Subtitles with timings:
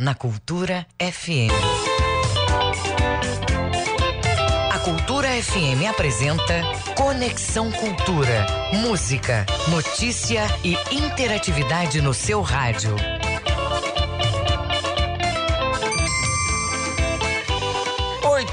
[0.00, 1.50] na Cultura FM.
[4.72, 6.62] A Cultura FM apresenta
[6.96, 8.46] Conexão Cultura.
[8.74, 12.94] Música, notícia e interatividade no seu rádio.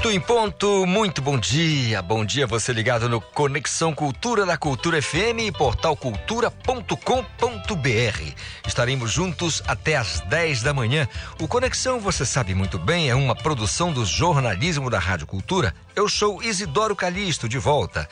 [0.06, 2.00] Oito em ponto, muito bom dia.
[2.00, 6.96] Bom dia você ligado no Conexão Cultura da Cultura FM e portal cultura.com.br.
[8.64, 11.08] Estaremos juntos até às 10 da manhã.
[11.40, 15.74] O Conexão, você sabe muito bem, é uma produção do jornalismo da Rádio Cultura.
[15.96, 18.08] Eu sou Isidoro Calixto, de volta.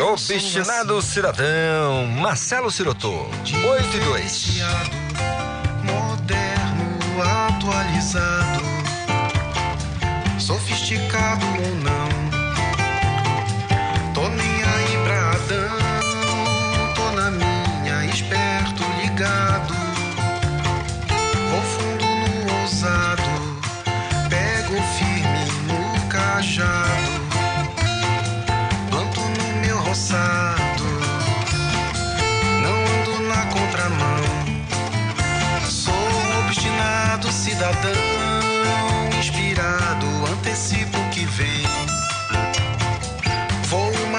[0.00, 3.26] Obstinado cidadão, Marcelo Sirotô,
[3.68, 4.62] 8 e 2.
[5.82, 6.98] Moderno,
[7.48, 8.62] atualizado,
[10.38, 12.08] sofisticado ou não.
[14.14, 15.78] Tô nem aí pra Adão,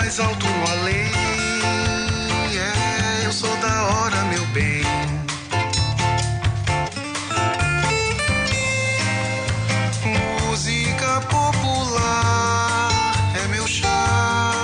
[0.10, 1.12] mais alto além.
[2.58, 4.82] É, eu sou da hora, meu bem.
[10.48, 12.92] Música popular
[13.44, 14.64] é meu chá.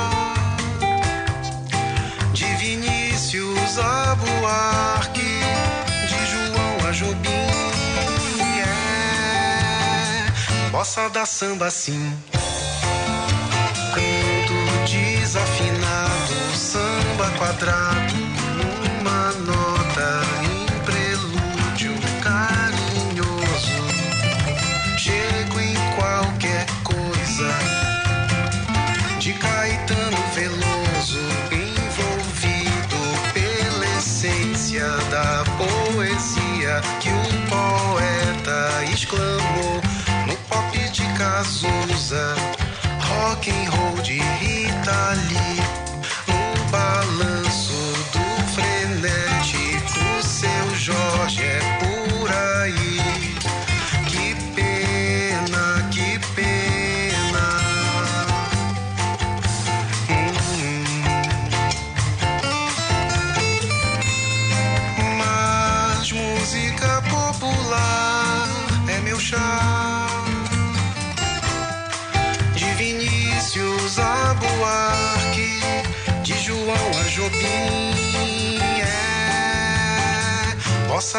[2.34, 5.42] De Vinícius a Buarque,
[6.10, 7.30] de João a Jobim.
[10.68, 12.12] É bossa da samba sim.
[15.36, 18.14] Desafinado, samba quadrado,
[18.56, 23.84] numa nota em prelúdio carinhoso.
[24.98, 27.54] Chego em qualquer coisa
[29.20, 31.20] de Caetano Veloso,
[31.52, 32.98] envolvido
[33.34, 39.82] pela essência da poesia que o poeta exclamou
[40.28, 42.36] no pop de Cazuza,
[43.02, 44.35] rock and roll de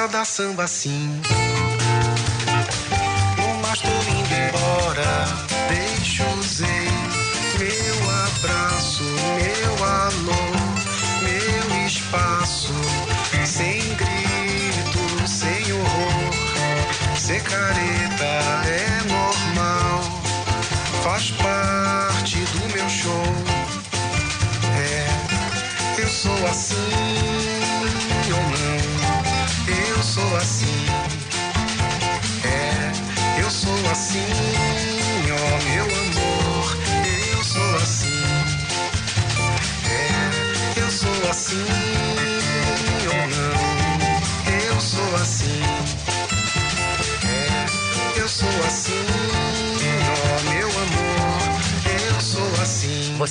[0.08, 1.35] da samba sim.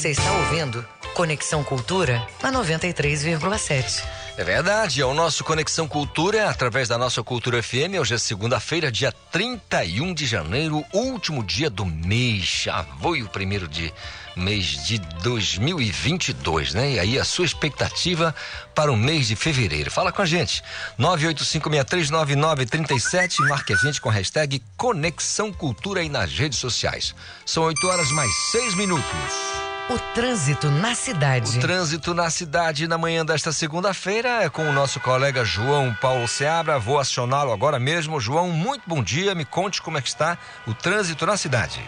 [0.06, 0.86] Você está ouvindo
[1.16, 4.04] Conexão Cultura na 93,7.
[4.38, 7.98] É verdade, é o nosso Conexão Cultura, através da nossa Cultura FM.
[8.00, 12.66] Hoje é segunda-feira, dia 31 de janeiro, último dia do mês.
[12.66, 13.92] Já foi o primeiro de
[14.36, 16.92] mês de 2022, né?
[16.92, 18.36] E aí a sua expectativa
[18.76, 19.90] para o mês de fevereiro.
[19.90, 20.62] Fala com a gente.
[21.00, 27.16] 985639937, marque a gente com a hashtag Conexão Cultura aí nas redes sociais.
[27.44, 29.65] São 8 horas mais 6 minutos.
[29.88, 31.60] O trânsito na cidade.
[31.60, 36.28] O trânsito na cidade na manhã desta segunda-feira é com o nosso colega João Paulo
[36.28, 36.80] Seabra.
[36.80, 38.20] Vou acioná-lo agora mesmo.
[38.20, 39.36] João, muito bom dia.
[39.36, 41.84] Me conte como é que está o trânsito na cidade.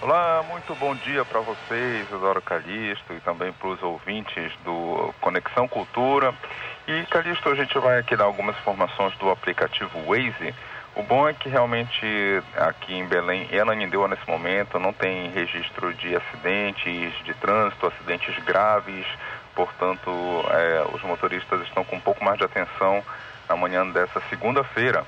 [0.00, 5.68] Olá, muito bom dia para vocês, Isidoro Calixto, e também para os ouvintes do Conexão
[5.68, 6.34] Cultura.
[6.88, 10.54] E Calixto, a gente vai aqui dar algumas informações do aplicativo Waze.
[10.96, 12.06] O bom é que realmente
[12.56, 19.04] aqui em Belém Ananindeua nesse momento não tem registro de acidentes de trânsito, acidentes graves,
[19.56, 20.08] portanto
[20.50, 23.02] é, os motoristas estão com um pouco mais de atenção
[23.48, 25.04] na manhã dessa segunda-feira.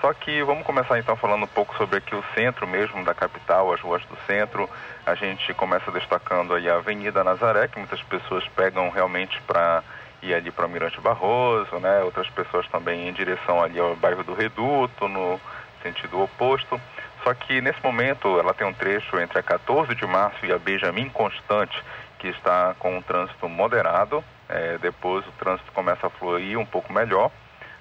[0.00, 3.72] Só que vamos começar então falando um pouco sobre aqui o centro mesmo da capital,
[3.72, 4.68] as ruas do centro.
[5.06, 9.84] A gente começa destacando aí a Avenida Nazaré, que muitas pessoas pegam realmente para
[10.22, 12.02] ir ali para Mirante Barroso, né?
[12.02, 15.40] Outras pessoas também em direção ali ao bairro do Reduto, no
[15.82, 16.80] sentido oposto.
[17.22, 20.58] Só que nesse momento ela tem um trecho entre a 14 de março e a
[20.58, 21.82] Benjamin Constante,
[22.18, 24.22] que está com um trânsito moderado.
[24.48, 27.30] É, depois o trânsito começa a fluir um pouco melhor.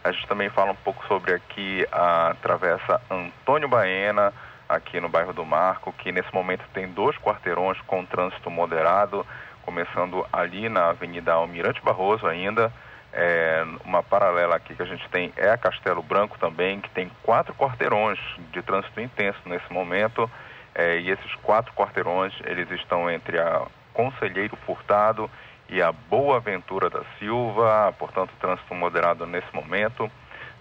[0.03, 4.33] A gente também fala um pouco sobre aqui a travessa Antônio Baena,
[4.67, 9.25] aqui no bairro do Marco, que nesse momento tem dois quarteirões com trânsito moderado
[9.67, 12.71] começando ali na Avenida Almirante Barroso ainda.
[13.11, 17.11] É, uma paralela aqui que a gente tem é a Castelo Branco também, que tem
[17.21, 18.17] quatro quarteirões
[18.53, 20.31] de trânsito intenso nesse momento.
[20.73, 25.29] É, e esses quatro quarteirões, eles estão entre a Conselheiro Furtado
[25.67, 30.09] e a Boa Ventura da Silva, portanto, trânsito moderado nesse momento.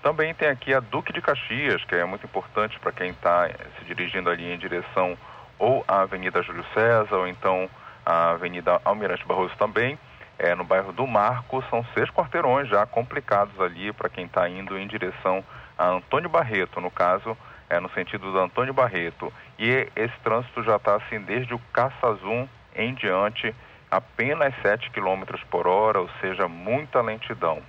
[0.03, 3.49] Também tem aqui a Duque de Caxias, que é muito importante para quem está
[3.79, 5.17] se dirigindo ali em direção
[5.61, 7.71] ou à Avenida Júlio César, ou então
[8.07, 9.99] a Avenida Almirante Barroso também.
[10.39, 14.79] É, no bairro do Marco, são seis quarteirões já complicados ali para quem está indo
[14.79, 15.43] em direção
[15.77, 17.37] a Antônio Barreto, no caso,
[17.69, 19.33] é, no sentido do Antônio Barreto.
[19.59, 23.55] E esse trânsito já está assim desde o Caçazum em diante,
[23.91, 27.61] apenas 7 km por hora, ou seja, muita lentidão.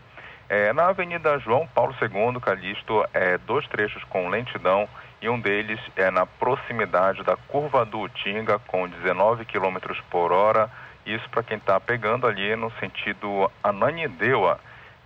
[0.50, 4.88] É, na Avenida João Paulo II, Calixto, é, dois trechos com lentidão
[5.22, 9.78] e um deles é na proximidade da curva do Utinga, com 19 km
[10.10, 10.70] por hora.
[11.06, 14.60] Isso para quem está pegando ali no sentido Ananindeua.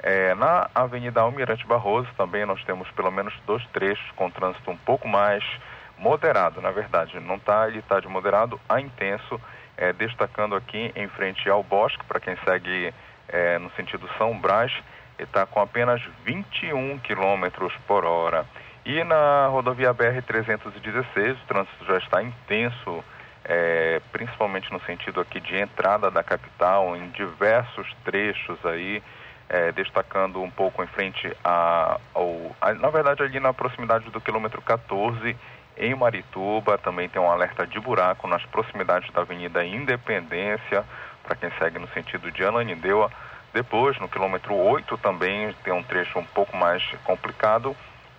[0.04, 4.78] É, na Avenida Almirante Barroso também nós temos pelo menos dois trechos com trânsito um
[4.78, 5.44] pouco mais
[5.98, 7.20] moderado, na verdade.
[7.20, 9.40] Não está, ele está de moderado a intenso,
[9.78, 12.94] é, destacando aqui em frente ao Bosque, para quem segue
[13.30, 14.74] é, no sentido São Brás,
[15.18, 18.46] está com apenas 21 km por hora.
[18.84, 23.04] E na rodovia BR-316, o trânsito já está intenso,
[23.46, 29.04] é, principalmente no sentido aqui de entrada da capital, em diversos trechos aí,
[29.48, 34.20] é, destacando um pouco em frente a, ao, a, na verdade ali na proximidade do
[34.20, 35.38] quilômetro 14,
[35.78, 40.84] em Marituba, também tem um alerta de buraco nas proximidades da Avenida Independência,
[41.24, 43.12] para quem segue no sentido de Ananindeua.
[43.54, 47.76] Depois, no quilômetro 8 também tem um trecho um pouco mais complicado,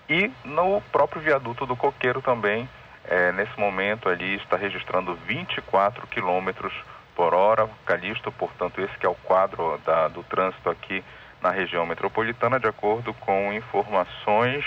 [0.09, 2.69] e no próprio viaduto do Coqueiro também,
[3.05, 6.73] é, nesse momento ali está registrando 24 quilômetros
[7.15, 7.69] por hora.
[7.85, 11.05] Calixto, portanto, esse que é o quadro da, do trânsito aqui
[11.41, 14.65] na região metropolitana, de acordo com informações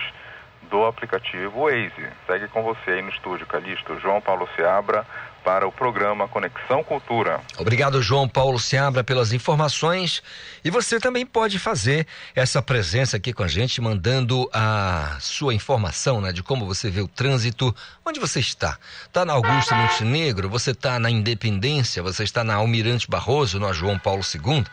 [0.69, 2.09] do aplicativo Waze.
[2.27, 3.99] Segue com você aí no estúdio, Calixto.
[3.99, 5.05] João Paulo Seabra,
[5.45, 7.39] para o programa Conexão Cultura.
[7.59, 10.23] Obrigado, João Paulo Seabra, pelas informações.
[10.63, 16.19] E você também pode fazer essa presença aqui com a gente, mandando a sua informação,
[16.19, 17.73] né, de como você vê o trânsito,
[18.03, 18.79] onde você está.
[19.05, 23.99] Está na Augusto Montenegro, você está na Independência, você está na Almirante Barroso, no João
[23.99, 24.65] Paulo II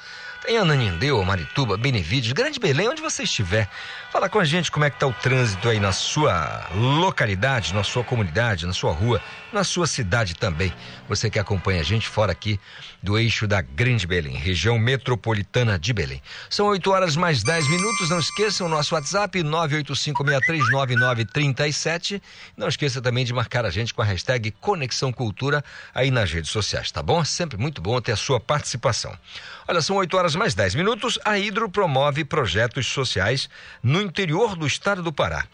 [0.44, 3.68] Tem Ananindeu, Marituba, Benevídeos, Grande Belém, onde você estiver.
[4.10, 7.84] Fala com a gente como é que tá o trânsito aí na sua localidade, na
[7.84, 9.22] sua comunidade, na sua rua,
[9.52, 10.74] na sua cidade também.
[11.08, 12.58] Você que acompanha a gente fora aqui
[13.02, 16.22] do eixo da Grande Belém, região metropolitana de Belém.
[16.48, 18.08] São 8 horas mais 10 minutos.
[18.08, 22.22] Não esqueçam o nosso WhatsApp 985639937.
[22.56, 26.50] Não esqueça também de marcar a gente com a hashtag Conexão Cultura aí nas redes
[26.50, 27.24] sociais, tá bom?
[27.24, 29.18] Sempre muito bom ter a sua participação.
[29.66, 31.18] Olha, são 8 horas mais 10 minutos.
[31.24, 33.48] A Hidro promove projetos sociais
[33.82, 35.44] no interior do estado do Pará.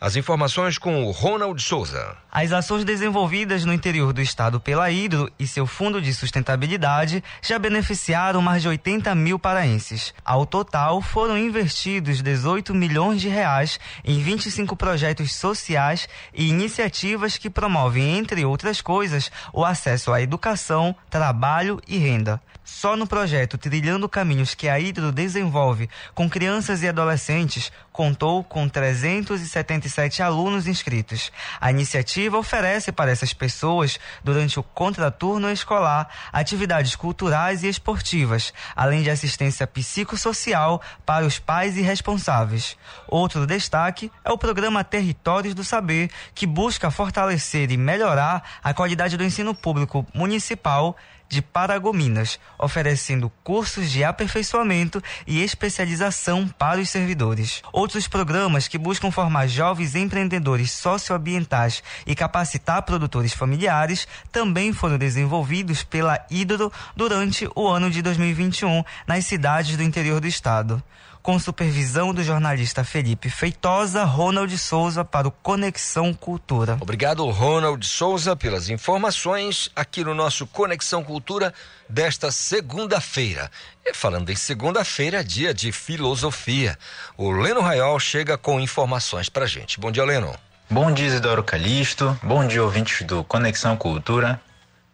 [0.00, 2.16] As informações com o Ronald Souza.
[2.30, 7.58] As ações desenvolvidas no interior do estado pela Hidro e seu Fundo de Sustentabilidade já
[7.58, 10.12] beneficiaram mais de 80 mil paraenses.
[10.24, 17.48] Ao total, foram investidos 18 milhões de reais em 25 projetos sociais e iniciativas que
[17.48, 22.40] promovem, entre outras coisas, o acesso à educação, trabalho e renda.
[22.64, 28.68] Só no projeto Trilhando Caminhos que a Hidro desenvolve com crianças e adolescentes, contou com
[28.68, 31.30] 377 alunos inscritos.
[31.60, 39.04] A iniciativa oferece para essas pessoas, durante o contraturno escolar, atividades culturais e esportivas, além
[39.04, 42.76] de assistência psicossocial para os pais e responsáveis.
[43.06, 49.16] Outro destaque é o programa Territórios do Saber, que busca fortalecer e melhorar a qualidade
[49.16, 50.96] do ensino público municipal
[51.28, 57.62] de Paragominas, oferecendo cursos de aperfeiçoamento e especialização para os servidores.
[57.84, 65.82] Outros programas que buscam formar jovens empreendedores socioambientais e capacitar produtores familiares também foram desenvolvidos
[65.82, 70.82] pela Hidro durante o ano de 2021 nas cidades do interior do estado
[71.24, 76.76] com supervisão do jornalista Felipe Feitosa, Ronald Souza para o Conexão Cultura.
[76.78, 81.54] Obrigado, Ronald Souza, pelas informações aqui no nosso Conexão Cultura
[81.88, 83.50] desta segunda-feira.
[83.82, 86.78] E falando em segunda-feira, dia de filosofia.
[87.16, 89.80] O Leno Raiol chega com informações pra gente.
[89.80, 90.34] Bom dia, Leno.
[90.68, 92.20] Bom dia, Isidoro Calixto.
[92.22, 94.38] Bom dia, ouvintes do Conexão Cultura.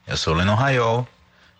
[0.06, 1.08] Eu sou Leno Raiol,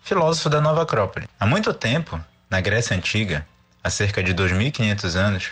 [0.00, 1.26] filósofo da Nova Acrópole.
[1.40, 3.44] Há muito tempo, na Grécia Antiga,
[3.82, 5.50] há cerca de 2.500 anos,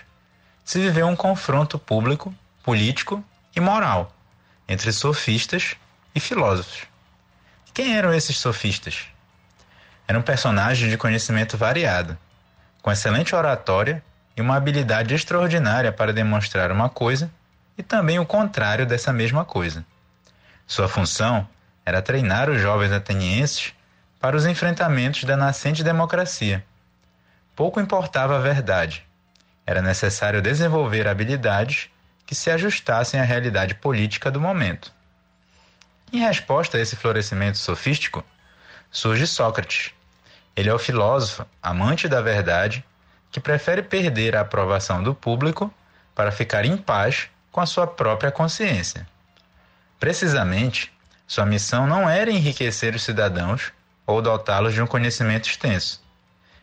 [0.65, 3.25] se viveu um confronto público, político
[3.57, 4.15] e moral
[4.69, 5.77] entre sofistas
[6.15, 6.83] e filósofos.
[7.73, 9.07] Quem eram esses sofistas?
[10.07, 12.19] Eram personagens de conhecimento variado,
[12.83, 14.03] com excelente oratória
[14.37, 17.31] e uma habilidade extraordinária para demonstrar uma coisa
[17.77, 19.85] e também o contrário dessa mesma coisa.
[20.67, 21.49] Sua função
[21.85, 23.73] era treinar os jovens atenienses
[24.21, 26.63] para os enfrentamentos da nascente democracia
[27.59, 29.05] pouco importava a verdade.
[29.67, 31.91] Era necessário desenvolver habilidades
[32.25, 34.93] que se ajustassem à realidade política do momento.
[36.13, 38.25] Em resposta a esse florescimento sofístico,
[38.93, 39.91] surge Sócrates.
[40.55, 42.85] Ele é o filósofo, amante da verdade,
[43.29, 45.75] que prefere perder a aprovação do público
[46.15, 49.05] para ficar em paz com a sua própria consciência.
[49.99, 50.93] Precisamente,
[51.27, 53.73] sua missão não era enriquecer os cidadãos
[54.07, 56.01] ou dotá-los de um conhecimento extenso,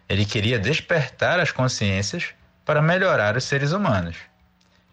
[0.07, 2.33] ele queria despertar as consciências
[2.63, 4.17] para melhorar os seres humanos.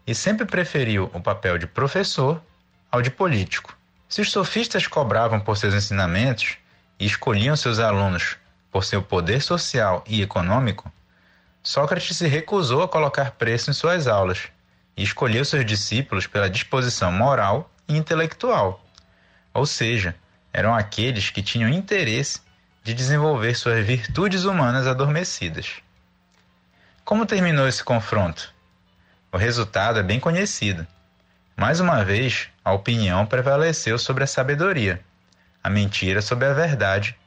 [0.05, 2.41] E sempre preferiu o papel de professor
[2.91, 3.75] ao de político.
[4.07, 6.57] Se os sofistas cobravam por seus ensinamentos
[6.99, 8.37] e escolhiam seus alunos
[8.71, 10.91] por seu poder social e econômico,
[11.63, 14.49] Sócrates se recusou a colocar preço em suas aulas
[14.97, 18.83] e escolheu seus discípulos pela disposição moral e intelectual.
[19.53, 20.13] Ou seja,
[20.51, 22.41] eram aqueles que tinham interesse
[22.83, 25.81] de desenvolver suas virtudes humanas adormecidas.
[27.05, 28.53] Como terminou esse confronto?
[29.31, 30.85] O resultado é bem conhecido.
[31.55, 34.99] Mais uma vez, a opinião prevaleceu sobre a sabedoria,
[35.63, 37.17] a mentira sobre a verdade,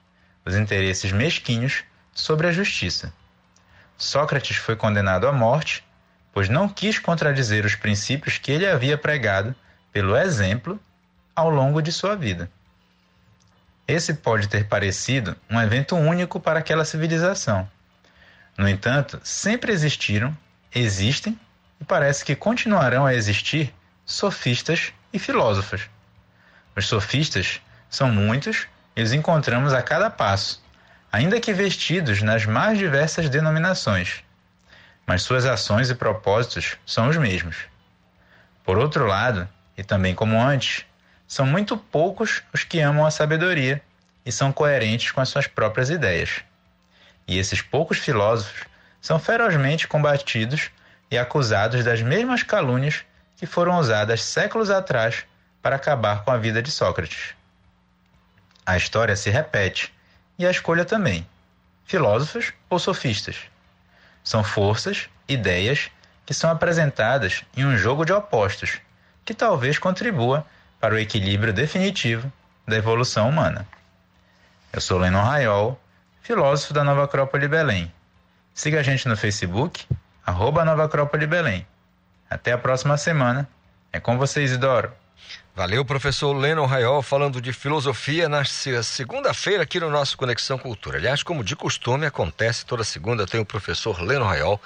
[0.44, 3.12] os interesses mesquinhos sobre a justiça.
[3.96, 5.82] Sócrates foi condenado à morte,
[6.34, 9.54] pois não quis contradizer os princípios que ele havia pregado
[9.90, 10.78] pelo exemplo
[11.34, 12.50] ao longo de sua vida.
[13.88, 17.68] Esse pode ter parecido um evento único para aquela civilização.
[18.58, 20.36] No entanto, sempre existiram,
[20.74, 21.38] existem
[21.80, 23.72] e parece que continuarão a existir
[24.04, 25.88] sofistas e filósofos.
[26.74, 28.66] Os sofistas são muitos
[28.96, 30.62] e os encontramos a cada passo,
[31.12, 34.24] ainda que vestidos nas mais diversas denominações.
[35.06, 37.56] Mas suas ações e propósitos são os mesmos.
[38.64, 40.84] Por outro lado, e também como antes,
[41.26, 43.83] são muito poucos os que amam a sabedoria
[44.25, 46.42] e são coerentes com as suas próprias ideias.
[47.26, 48.64] E esses poucos filósofos
[49.00, 50.71] são ferozmente combatidos
[51.11, 53.04] e acusados das mesmas calúnias
[53.37, 55.25] que foram usadas séculos atrás
[55.62, 57.35] para acabar com a vida de Sócrates.
[58.64, 59.92] A história se repete
[60.38, 61.26] e a escolha também.
[61.85, 63.37] filósofos ou sofistas.
[64.25, 65.88] São forças, ideias
[66.25, 68.80] que são apresentadas em um jogo de opostos,
[69.25, 70.45] que talvez contribua
[70.86, 72.32] para o equilíbrio definitivo
[72.64, 73.66] da evolução humana.
[74.72, 75.80] Eu sou Lennon Raiol,
[76.22, 77.92] filósofo da Nova Acrópole Belém.
[78.54, 79.84] Siga a gente no Facebook,
[80.24, 81.66] arroba Nova Acrópole Belém.
[82.30, 83.48] Até a próxima semana.
[83.92, 84.92] É com vocês, Isidoro.
[85.56, 90.98] Valeu, professor Lennon Raiol, falando de filosofia na segunda-feira aqui no nosso Conexão Cultura.
[90.98, 94.62] Aliás, como de costume acontece, toda segunda tem o professor Lennon Raiol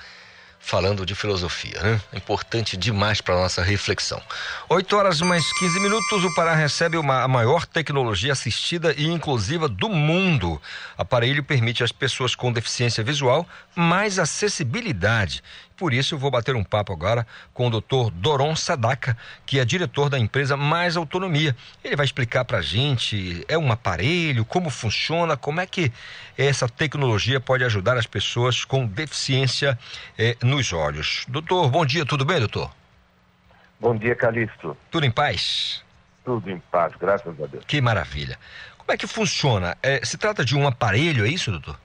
[0.60, 2.00] falando de filosofia, né?
[2.12, 4.22] Importante demais para nossa reflexão.
[4.68, 9.68] 8 horas mais 15 minutos, o Pará recebe uma, a maior tecnologia assistida e inclusiva
[9.68, 10.52] do mundo.
[10.52, 15.42] O aparelho permite às pessoas com deficiência visual mais acessibilidade
[15.80, 18.10] por isso eu vou bater um papo agora com o Dr.
[18.12, 21.56] Doron Sadaka, que é diretor da empresa Mais Autonomia.
[21.82, 25.90] Ele vai explicar para a gente, é um aparelho, como funciona, como é que
[26.36, 29.78] essa tecnologia pode ajudar as pessoas com deficiência
[30.18, 31.24] eh, nos olhos.
[31.26, 32.70] Doutor, bom dia, tudo bem, doutor?
[33.80, 34.76] Bom dia, Calixto.
[34.90, 35.82] Tudo em paz?
[36.26, 37.64] Tudo em paz, graças a Deus.
[37.66, 38.38] Que maravilha.
[38.76, 39.78] Como é que funciona?
[39.82, 41.80] É, se trata de um aparelho, é isso, doutor?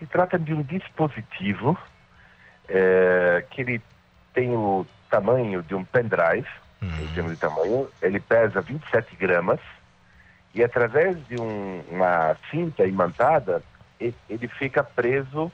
[0.00, 1.78] Se trata de um dispositivo
[2.70, 3.82] é, que ele
[4.32, 6.48] tem o tamanho de um pendrive,
[6.80, 7.00] uhum.
[7.00, 9.60] em termos de tamanho, ele pesa 27 gramas
[10.54, 13.62] e através de um, uma cinta imantada,
[13.98, 15.50] ele, ele fica preso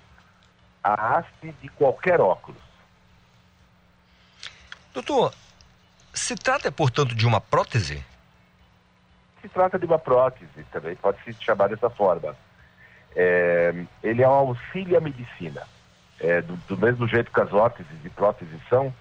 [0.85, 2.61] à haste de qualquer óculos.
[4.93, 5.35] Doutor,
[6.15, 8.05] se trata, portanto, de uma prótese?
[9.41, 12.37] Se trata de uma prótese também, pode se chamar dessa forma.
[13.15, 15.63] É, ele é um auxílio à medicina
[16.21, 18.93] é, do, do, mesmo jeito que as órteses e próteses são,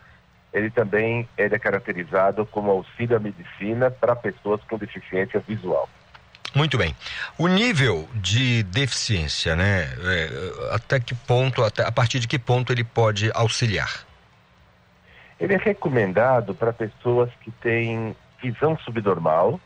[0.53, 5.89] ele também ele é caracterizado como auxílio à medicina para pessoas com deficiência visual.
[6.55, 6.95] Muito bem.
[7.37, 9.83] O nível de deficiência, né?
[9.83, 14.05] É, até que ponto, até, a partir de que ponto ele pode auxiliar?
[15.37, 19.59] Ele é recomendado para pessoas que têm visão subnormal,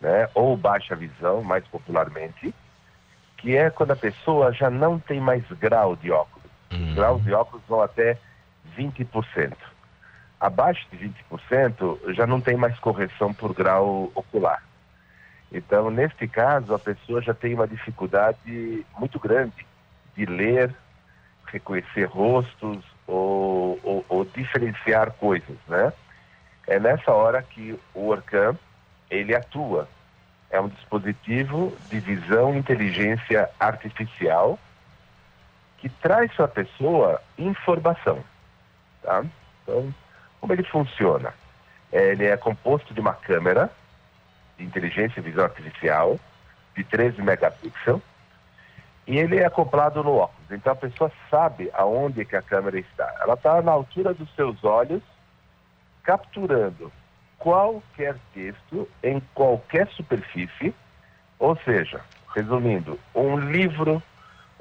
[0.00, 0.28] né?
[0.34, 2.52] Ou baixa visão, mais popularmente,
[3.36, 6.31] que é quando a pessoa já não tem mais grau de óculos.
[6.72, 6.94] Uhum.
[6.94, 8.18] Graus de óculos vão até
[8.76, 9.54] 20%.
[10.40, 10.98] Abaixo de
[11.30, 14.62] 20% já não tem mais correção por grau ocular.
[15.52, 19.66] Então, neste caso, a pessoa já tem uma dificuldade muito grande
[20.16, 20.74] de ler,
[21.46, 25.92] reconhecer rostos ou, ou, ou diferenciar coisas, né?
[26.66, 28.56] É nessa hora que o Orcam
[29.10, 29.88] ele atua.
[30.50, 34.58] É um dispositivo de visão inteligência artificial
[35.82, 38.22] que traz para a pessoa informação.
[39.02, 39.24] Tá?
[39.62, 39.92] Então,
[40.40, 41.34] como ele funciona?
[41.90, 43.68] É, ele é composto de uma câmera
[44.56, 46.20] de inteligência visual artificial
[46.76, 48.00] de 13 megapixels
[49.08, 50.52] e ele é acoplado no óculos.
[50.52, 53.12] Então a pessoa sabe aonde que a câmera está.
[53.20, 55.02] Ela está na altura dos seus olhos,
[56.04, 56.92] capturando
[57.38, 60.72] qualquer texto em qualquer superfície,
[61.40, 62.00] ou seja,
[62.32, 64.00] resumindo, um livro,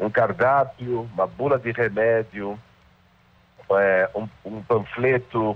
[0.02, 2.60] um cardápio, uma bula de remédio,
[3.70, 5.56] é, um, um, panfleto,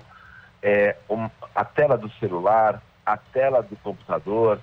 [0.61, 4.59] é, um, a tela do celular, a tela do computador,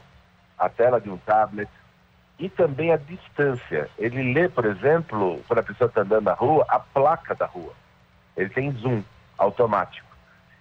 [0.56, 1.68] a tela de um tablet
[2.38, 3.90] e também a distância.
[3.98, 7.72] Ele lê, por exemplo, quando a pessoa está andando na rua, a placa da rua.
[8.36, 9.02] Ele tem zoom
[9.36, 10.06] automático.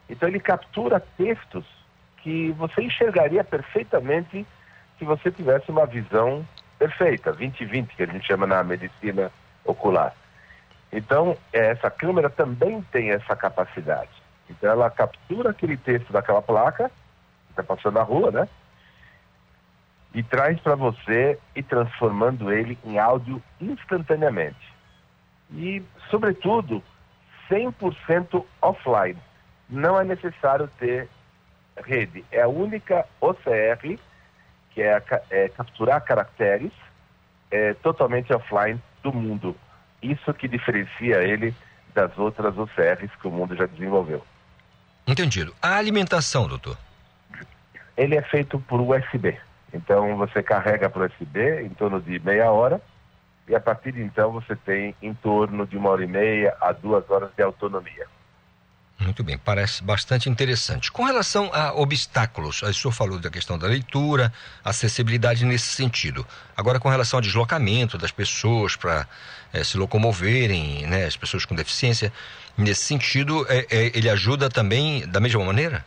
[0.10, 1.66] Então ele captura textos
[2.18, 4.46] que você enxergaria perfeitamente
[4.98, 6.46] se você tivesse uma visão
[6.82, 9.32] perfeita, 20-20, que a gente chama na medicina
[9.64, 10.16] ocular.
[10.92, 14.10] Então, essa câmera também tem essa capacidade.
[14.50, 16.90] Então, ela captura aquele texto daquela placa,
[17.46, 18.50] que está passando na rua, né?
[20.16, 24.74] E traz para você e transformando ele em áudio instantaneamente.
[25.52, 26.84] E, sobretudo,
[27.48, 29.20] 100% offline.
[29.70, 31.08] Não é necessário ter
[31.78, 32.26] rede.
[32.32, 34.00] É a única OCR
[34.74, 36.72] que é, é capturar caracteres
[37.50, 39.56] é, totalmente offline do mundo.
[40.02, 41.54] Isso que diferencia ele
[41.94, 44.24] das outras OCRs que o mundo já desenvolveu.
[45.06, 45.54] Entendido.
[45.62, 46.78] A alimentação, doutor?
[47.98, 49.38] Ele é feito por USB.
[49.74, 52.82] Então você carrega por USB em torno de meia hora
[53.48, 56.72] e a partir de então você tem em torno de uma hora e meia a
[56.72, 58.08] duas horas de autonomia.
[59.02, 60.92] Muito bem, parece bastante interessante.
[60.92, 64.32] Com relação a obstáculos, o senhor falou da questão da leitura,
[64.64, 66.26] acessibilidade nesse sentido.
[66.56, 69.08] Agora, com relação ao deslocamento das pessoas para
[69.52, 72.14] é, se locomoverem, né, as pessoas com deficiência,
[72.56, 75.84] nesse sentido, é, é, ele ajuda também da mesma maneira?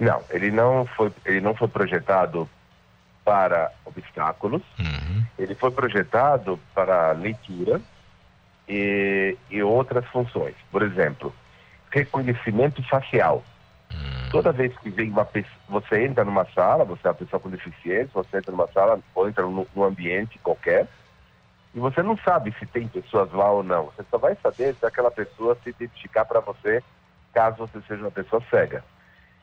[0.00, 2.48] Não, ele não foi, ele não foi projetado
[3.24, 5.24] para obstáculos, Uhum.
[5.38, 7.82] ele foi projetado para leitura
[8.66, 10.54] e, e outras funções.
[10.70, 11.34] Por exemplo,
[11.90, 13.42] reconhecimento facial.
[14.30, 17.48] Toda vez que vem uma pessoa, você entra numa sala, você é uma pessoa com
[17.48, 20.86] deficiência, você entra numa sala ou entra num, num ambiente qualquer,
[21.74, 23.84] e você não sabe se tem pessoas lá ou não.
[23.86, 26.82] Você só vai saber se aquela pessoa se identificar para você,
[27.32, 28.82] caso você seja uma pessoa cega.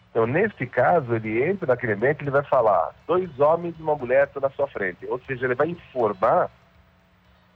[0.09, 3.95] Então, neste caso, ele entra naquele ambiente e ele vai falar: dois homens e uma
[3.95, 5.05] mulher estão na sua frente.
[5.07, 6.51] Ou seja, ele vai informar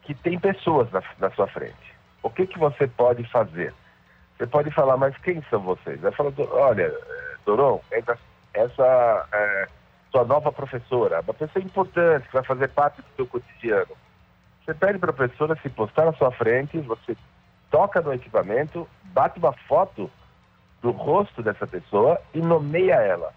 [0.02, 1.95] que tem pessoas na, na sua frente.
[2.23, 3.73] O que, que você pode fazer?
[4.38, 6.04] Você pode falar, mas quem são vocês?
[6.06, 8.17] Aí fala, "Do- olha, eh, Doron, essa,
[8.54, 9.67] essa é,
[10.12, 13.95] sua nova professora, uma pessoa importante que vai fazer parte do seu cotidiano.
[14.63, 17.15] Você pede para a professora se postar na sua frente, você
[17.71, 20.10] toca no equipamento, bate uma foto
[20.82, 23.34] do rosto dessa pessoa e nomeia ela.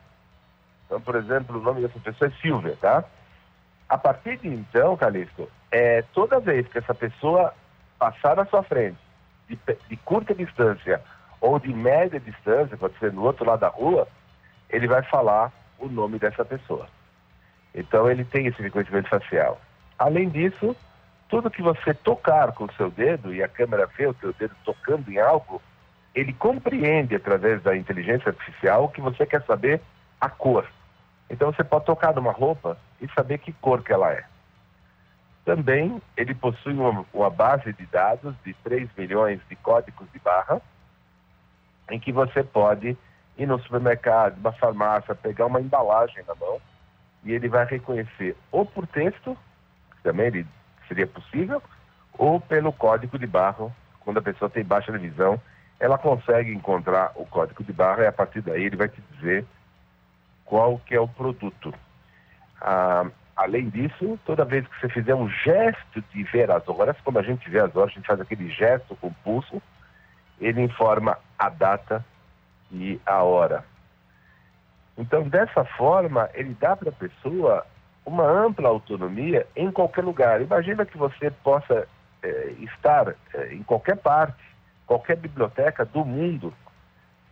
[0.87, 3.05] Então, por exemplo, o nome dessa pessoa é Silvia, tá?
[3.89, 7.55] A partir de então, Calixto, é, toda vez que essa pessoa
[7.99, 8.99] passar na sua frente,
[9.57, 11.03] de, de curta distância
[11.41, 14.07] ou de média distância, pode ser no outro lado da rua,
[14.69, 16.87] ele vai falar o nome dessa pessoa.
[17.75, 19.61] Então ele tem esse reconhecimento facial.
[19.99, 20.77] Além disso,
[21.29, 24.55] tudo que você tocar com o seu dedo e a câmera vê o seu dedo
[24.65, 25.63] tocando em algo,
[26.15, 29.81] ele compreende através da inteligência artificial que você quer saber
[30.21, 30.67] a cor.
[31.29, 34.25] Então você pode tocar numa roupa e saber que cor que ela é.
[35.45, 40.61] Também ele possui uma, uma base de dados de 3 milhões de códigos de barra,
[41.91, 42.97] em que você pode
[43.37, 46.61] ir no supermercado, numa farmácia, pegar uma embalagem na mão
[47.25, 49.37] e ele vai reconhecer ou por texto,
[49.97, 50.47] que também
[50.87, 51.63] seria possível,
[52.19, 55.41] ou pelo código de barra, quando a pessoa tem baixa visão,
[55.79, 59.47] ela consegue encontrar o código de barra e a partir daí ele vai te dizer
[60.45, 61.73] qual que é o produto.
[62.61, 63.07] Ah,
[63.41, 67.23] além disso, toda vez que você fizer um gesto de ver as horas, como a
[67.23, 69.63] gente vê as horas, a gente faz aquele gesto com o pulso,
[70.39, 72.05] ele informa a data
[72.71, 73.65] e a hora.
[74.99, 77.67] Então, dessa forma, ele dá para a pessoa
[78.05, 80.43] uma ampla autonomia em qualquer lugar.
[80.43, 81.89] Imagina que você possa
[82.23, 84.43] eh, estar eh, em qualquer parte,
[84.87, 86.53] qualquer biblioteca do mundo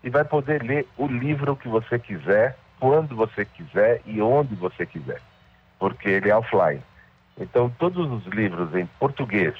[0.02, 4.86] e vai poder ler o livro que você quiser, quando você quiser e onde você
[4.86, 5.20] quiser,
[5.78, 6.82] porque ele é offline.
[7.38, 9.54] Então, todos os livros em português,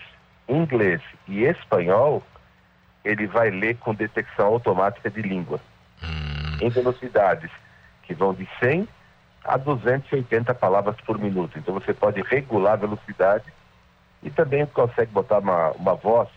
[0.49, 2.23] inglês e espanhol,
[3.05, 5.61] ele vai ler com detecção automática de língua,
[6.61, 7.51] em velocidades
[8.03, 8.89] que vão de 100
[9.45, 11.59] a 280 palavras por minuto.
[11.59, 13.45] Então, você pode regular a velocidade
[14.23, 16.29] e também consegue botar uma, uma voz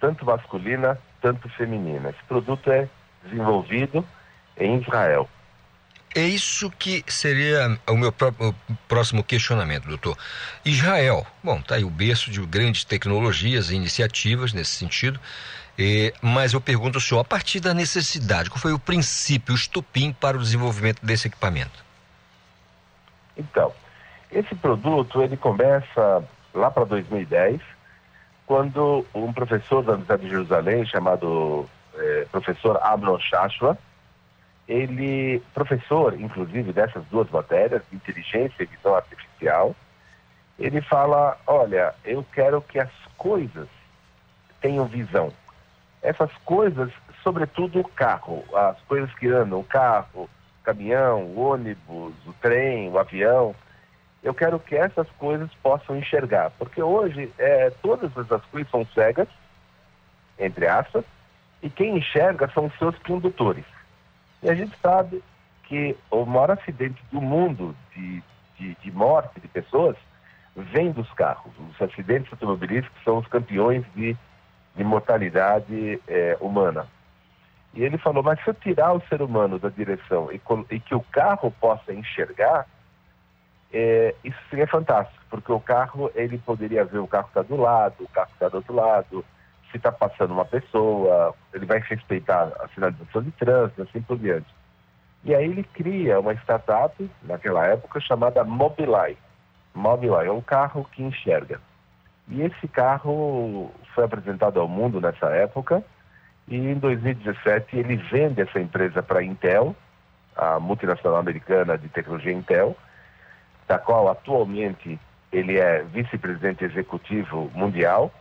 [0.00, 2.10] tanto masculina, tanto feminina.
[2.10, 2.88] Esse produto é
[3.24, 4.04] desenvolvido
[4.56, 5.28] em Israel.
[6.14, 8.54] É isso que seria o meu o
[8.86, 10.16] próximo questionamento, doutor.
[10.64, 15.18] Israel, bom, tá aí o berço de grandes tecnologias e iniciativas nesse sentido,
[15.76, 19.56] eh, mas eu pergunto ao senhor, a partir da necessidade, qual foi o princípio, o
[19.56, 21.84] estupim para o desenvolvimento desse equipamento?
[23.36, 23.72] Então,
[24.30, 26.22] esse produto ele começa
[26.54, 27.60] lá para 2010,
[28.46, 33.76] quando um professor da Universidade de Jerusalém, chamado eh, professor Amnon Shashua,
[34.68, 39.74] ele, professor, inclusive, dessas duas matérias, inteligência e visão artificial,
[40.58, 43.68] ele fala, olha, eu quero que as coisas
[44.60, 45.32] tenham visão.
[46.02, 46.90] Essas coisas,
[47.22, 50.28] sobretudo o carro, as coisas que andam, o carro, o
[50.62, 53.54] caminhão, o ônibus, o trem, o avião,
[54.22, 59.28] eu quero que essas coisas possam enxergar, porque hoje é, todas essas coisas são cegas,
[60.38, 61.04] entre aspas,
[61.62, 63.64] e quem enxerga são os seus condutores.
[64.44, 65.24] E a gente sabe
[65.62, 68.22] que o maior acidente do mundo de,
[68.58, 69.96] de, de morte de pessoas
[70.54, 71.50] vem dos carros.
[71.58, 74.14] Os acidentes automobilísticos são os campeões de,
[74.76, 76.86] de mortalidade eh, humana.
[77.72, 80.94] E ele falou, mas se eu tirar o ser humano da direção e, e que
[80.94, 82.66] o carro possa enxergar,
[83.72, 88.04] eh, isso seria fantástico, porque o carro, ele poderia ver o carro está do lado,
[88.04, 89.24] o carro está do outro lado,
[89.74, 94.46] se está passando uma pessoa, ele vai respeitar a sinalização de trânsito, assim por diante.
[95.24, 99.18] E aí ele cria uma startup, naquela época, chamada Mobileye.
[99.74, 101.60] Mobileye é um carro que enxerga.
[102.28, 105.82] E esse carro foi apresentado ao mundo nessa época,
[106.46, 109.74] e em 2017 ele vende essa empresa para a Intel,
[110.36, 112.76] a multinacional americana de tecnologia Intel,
[113.66, 115.00] da qual atualmente
[115.32, 118.12] ele é vice-presidente executivo mundial,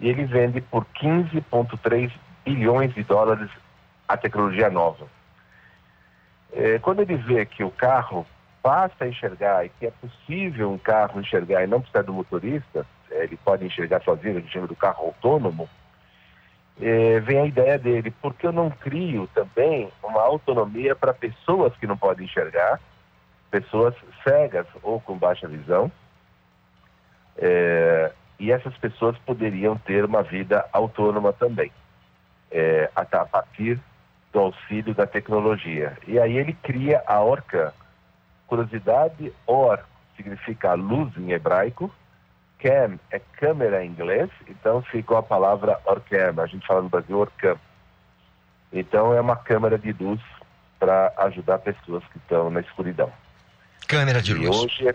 [0.00, 2.10] e ele vende por 15,3
[2.44, 3.50] bilhões de dólares
[4.08, 5.06] a tecnologia nova.
[6.52, 8.26] Eh, quando ele vê que o carro
[8.62, 13.24] basta enxergar e que é possível um carro enxergar e não precisa do motorista, é,
[13.24, 15.68] ele pode enxergar sozinho, a gente chama do carro autônomo,
[16.80, 21.74] é, vem a ideia dele, por que eu não crio também uma autonomia para pessoas
[21.76, 22.80] que não podem enxergar,
[23.50, 25.90] pessoas cegas ou com baixa visão,
[27.36, 31.70] é, e essas pessoas poderiam ter uma vida autônoma também,
[32.50, 33.78] é, a partir
[34.32, 35.96] do auxílio da tecnologia.
[36.08, 37.74] E aí ele cria a Orca.
[38.46, 39.78] Curiosidade, Or
[40.16, 41.92] significa luz em hebraico,
[42.58, 46.42] Cam é câmera em inglês, então ficou a palavra Orcam.
[46.42, 47.58] A gente fala no Brasil Orcam.
[48.72, 50.20] Então é uma câmera de luz
[50.78, 53.12] para ajudar pessoas que estão na escuridão.
[53.86, 54.56] Câmera de e luz.
[54.56, 54.94] hoje é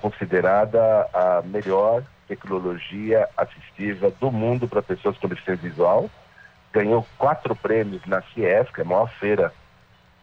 [0.00, 6.08] considerada a melhor tecnologia assistiva do mundo para pessoas com deficiência visual.
[6.72, 9.52] Ganhou quatro prêmios na CIES, que é a maior feira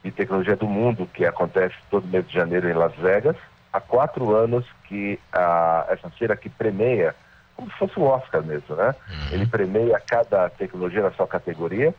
[0.02, 3.36] de tecnologia do mundo, que acontece todo mês de janeiro em Las Vegas
[3.74, 7.16] há quatro anos que a, essa feira que premia,
[7.56, 8.96] como se fosse um Oscar mesmo, né?
[9.10, 9.28] Uhum.
[9.32, 11.94] Ele premia cada tecnologia na sua categoria.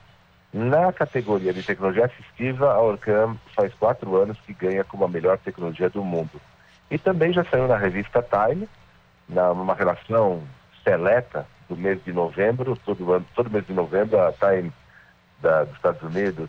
[0.53, 5.37] Na categoria de tecnologia assistiva, a Orcam faz quatro anos que ganha como a melhor
[5.38, 6.40] tecnologia do mundo.
[6.90, 8.66] E também já saiu na revista Time,
[9.29, 10.43] numa relação
[10.83, 14.73] seleta do mês de novembro, todo, ano, todo mês de novembro, a Time
[15.41, 16.49] da, dos Estados Unidos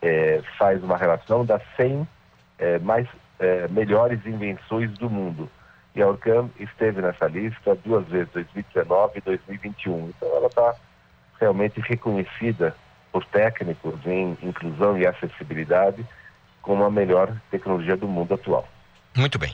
[0.00, 2.08] é, faz uma relação das 100
[2.58, 3.06] é, mais
[3.38, 5.50] é, melhores invenções do mundo.
[5.94, 10.08] E a Orcam esteve nessa lista duas vezes, 2019 e 2021.
[10.08, 10.74] Então ela está
[11.40, 12.74] realmente reconhecida
[13.12, 16.04] por técnicos em inclusão e acessibilidade
[16.62, 18.68] como a melhor tecnologia do mundo atual.
[19.18, 19.52] Muito bem.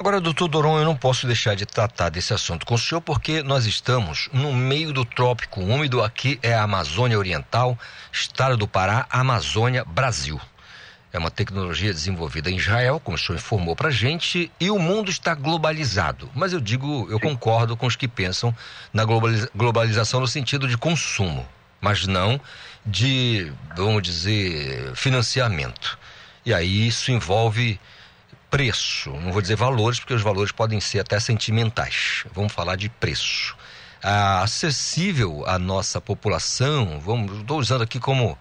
[0.00, 3.44] Agora, doutor Doron, eu não posso deixar de tratar desse assunto com o senhor, porque
[3.44, 7.78] nós estamos no meio do trópico úmido, aqui é a Amazônia Oriental,
[8.10, 10.40] estado do Pará, Amazônia, Brasil.
[11.12, 14.80] É uma tecnologia desenvolvida em Israel, como o senhor informou para a gente, e o
[14.80, 16.28] mundo está globalizado.
[16.34, 18.52] Mas eu digo, eu concordo com os que pensam
[18.92, 21.46] na globalização no sentido de consumo,
[21.80, 22.40] mas não
[22.84, 25.96] de, vamos dizer, financiamento.
[26.44, 27.78] E aí isso envolve
[28.54, 32.24] preço, não vou dizer valores, porque os valores podem ser até sentimentais.
[32.32, 33.56] Vamos falar de preço.
[34.00, 38.38] Ah, acessível à nossa população, vamos, estou usando aqui como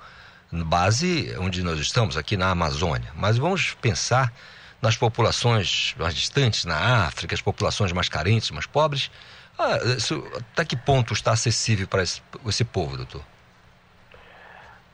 [0.51, 3.11] base onde nós estamos, aqui na Amazônia.
[3.15, 4.31] Mas vamos pensar
[4.79, 9.09] nas populações mais distantes, na África, as populações mais carentes, mais pobres.
[9.57, 13.23] Ah, isso, até que ponto está acessível para esse, esse povo, doutor?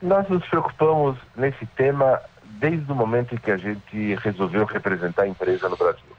[0.00, 2.18] Nós nos preocupamos nesse tema
[2.60, 6.16] desde o momento em que a gente resolveu representar a empresa no Brasil.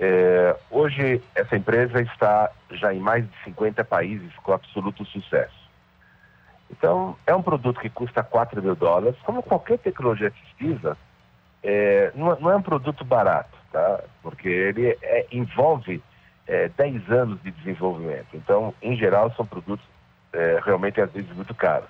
[0.00, 5.56] É, hoje, essa empresa está já em mais de 50 países com absoluto sucesso.
[6.70, 9.18] Então, é um produto que custa 4 mil dólares.
[9.24, 10.98] Como qualquer tecnologia assistiva,
[11.62, 14.00] é, não, não, é um produto barato, tá?
[14.22, 16.02] Porque ele é, envolve
[16.46, 18.28] é, 10 anos de desenvolvimento.
[18.34, 19.86] Então, em geral, são produtos
[20.32, 21.88] é, realmente, às vezes, muito caros.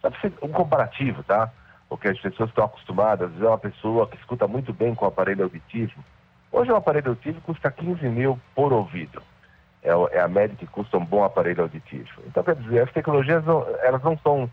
[0.00, 1.50] Só para um comparativo, tá?
[1.90, 5.44] Porque as pessoas estão acostumadas, é uma pessoa que escuta muito bem com o aparelho
[5.44, 6.02] auditivo.
[6.50, 9.20] Hoje, o aparelho auditivo custa 15 mil por ouvido
[9.82, 12.08] é, é, a média que custa um bom aparelho auditivo.
[12.26, 14.50] Então, quer dizer, as tecnologias não, elas não são,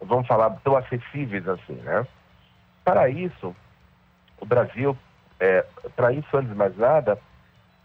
[0.00, 2.06] vamos falar, tão acessíveis assim, né?
[2.84, 3.54] Para isso,
[4.40, 4.96] o Brasil,
[5.40, 5.64] é,
[5.96, 7.18] para isso, antes de mais nada,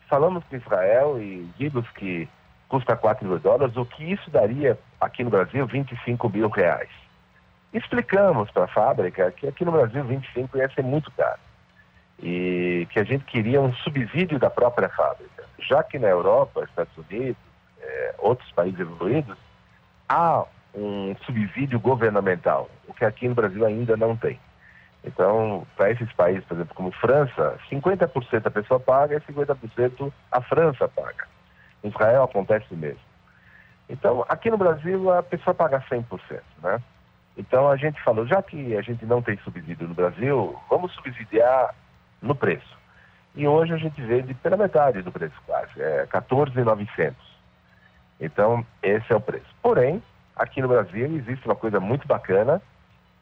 [0.08, 2.28] falamos com Israel e vimos que
[2.68, 6.90] custa 4 mil dólares, o que isso daria aqui no Brasil 25 mil reais.
[7.74, 11.40] Explicamos para a fábrica que aqui no Brasil 25 ia ser muito caro
[12.22, 16.98] e que a gente queria um subsídio da própria fábrica já que na Europa, Estados
[16.98, 17.38] Unidos,
[17.82, 19.38] é, outros países evoluídos,
[20.08, 24.40] há um subsídio governamental, o que aqui no Brasil ainda não tem.
[25.04, 30.42] Então, para esses países, por exemplo, como França, 50% a pessoa paga e 50% a
[30.42, 31.28] França paga.
[31.84, 33.00] Em Israel acontece o mesmo.
[33.88, 36.82] Então, aqui no Brasil, a pessoa paga 100%, né?
[37.40, 41.74] Então, a gente falou, já que a gente não tem subsídio no Brasil, vamos subsidiar
[42.22, 42.78] no preço.
[43.34, 47.16] E hoje a gente vende pela metade do preço quase, é 14,900.
[48.20, 49.46] Então, esse é o preço.
[49.62, 50.04] Porém,
[50.36, 52.62] aqui no Brasil existe uma coisa muito bacana,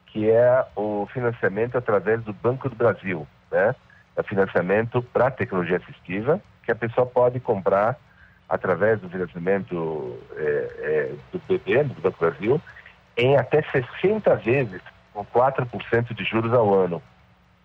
[0.06, 3.72] que é o financiamento através do Banco do Brasil, né?
[4.16, 7.96] É financiamento para tecnologia assistiva, que a pessoa pode comprar
[8.48, 12.60] através do financiamento é, é, do BB, do Banco do Brasil,
[13.18, 14.80] em até 60 vezes,
[15.12, 17.02] com 4% de juros ao ano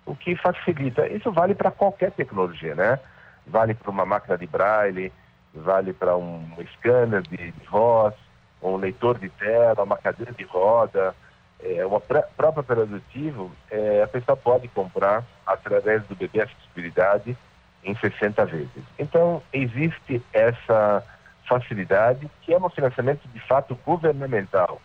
[0.05, 1.07] o que facilita.
[1.07, 2.99] Isso vale para qualquer tecnologia, né?
[3.47, 5.13] Vale para uma máquina de braille,
[5.53, 8.13] vale para um scanner de, de voz,
[8.61, 11.15] um leitor de tela, uma cadeira de roda,
[11.61, 17.37] é, uma pré, própria produtivo, é, a pessoa pode comprar através do BB Acessibilidade
[17.83, 18.83] em 60 vezes.
[18.97, 21.03] Então, existe essa
[21.47, 24.81] facilidade que é um financiamento de fato governamental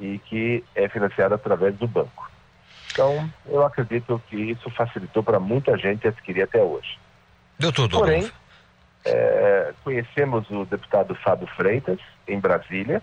[0.00, 2.30] e que é financiado através do banco.
[2.90, 6.98] Então, eu acredito que isso facilitou para muita gente adquirir até hoje.
[7.58, 8.28] Doutor Porém,
[9.04, 13.02] é, conhecemos o deputado Fábio Freitas, em Brasília,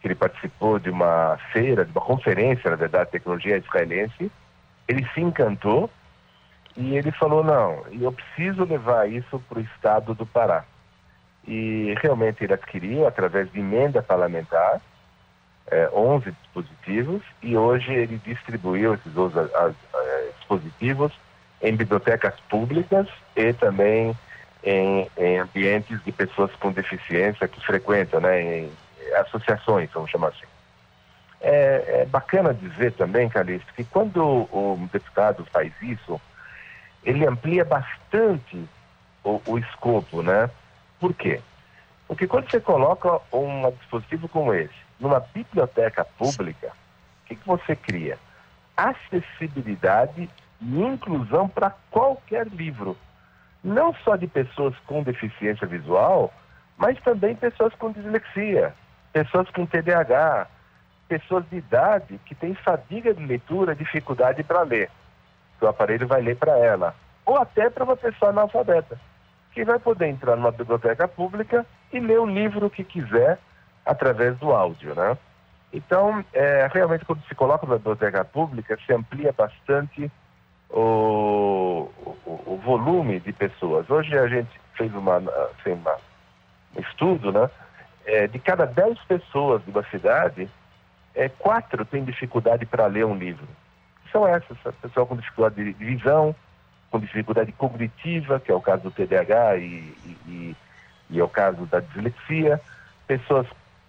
[0.00, 4.30] que ele participou de uma feira, de uma conferência, na verdade, de tecnologia israelense.
[4.86, 5.90] Ele se encantou
[6.76, 10.64] e ele falou: não, eu preciso levar isso para o estado do Pará.
[11.46, 14.80] E realmente ele adquiriu, através de emenda parlamentar,
[15.70, 19.74] é, 11 dispositivos e hoje ele distribuiu esses 11 as, as,
[20.38, 21.12] dispositivos
[21.60, 24.16] em bibliotecas públicas e também
[24.62, 28.72] em, em, ambientes de pessoas com deficiência que frequentam, né, em
[29.16, 30.46] associações, vamos chamar assim.
[31.40, 36.20] É, é bacana dizer também, Calixto, que quando o deputado faz isso,
[37.04, 38.64] ele amplia bastante
[39.22, 40.50] o, o escopo, né?
[40.98, 41.40] Por quê?
[42.08, 47.74] Porque quando você coloca um dispositivo como esse numa biblioteca pública, o que, que você
[47.74, 48.18] cria?
[48.76, 50.28] Acessibilidade
[50.60, 52.96] e inclusão para qualquer livro.
[53.62, 56.32] Não só de pessoas com deficiência visual,
[56.76, 58.74] mas também pessoas com dislexia,
[59.12, 60.46] pessoas com TDAH,
[61.08, 64.90] pessoas de idade que têm fadiga de leitura, dificuldade para ler.
[65.60, 66.94] O aparelho vai ler para ela.
[67.24, 69.00] Ou até para uma pessoa analfabeta,
[69.52, 73.38] que vai poder entrar numa biblioteca pública e ler o livro que quiser
[73.86, 75.16] através do áudio, né?
[75.72, 80.10] Então, é, realmente, quando se coloca na biblioteca pública, se amplia bastante
[80.70, 81.90] o,
[82.24, 83.88] o, o volume de pessoas.
[83.88, 85.96] Hoje a gente fez uma, assim, uma
[86.76, 87.48] um estudo, né?
[88.04, 90.48] É, de cada 10 pessoas de uma cidade,
[91.14, 93.46] é, quatro têm dificuldade para ler um livro.
[94.12, 96.34] São essas, pessoas com dificuldade de visão,
[96.90, 100.56] com dificuldade cognitiva, que é o caso do TDAH e, e, e,
[101.10, 102.60] e é o caso da dislexia,
[103.06, 103.46] pessoas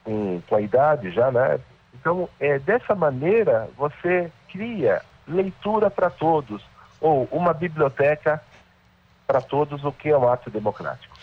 [0.07, 1.59] com, com a idade já, né?
[1.93, 6.63] Então, é, dessa maneira, você cria leitura para todos,
[7.01, 8.41] ou uma biblioteca
[9.27, 11.13] para todos, o que é um ato democrático.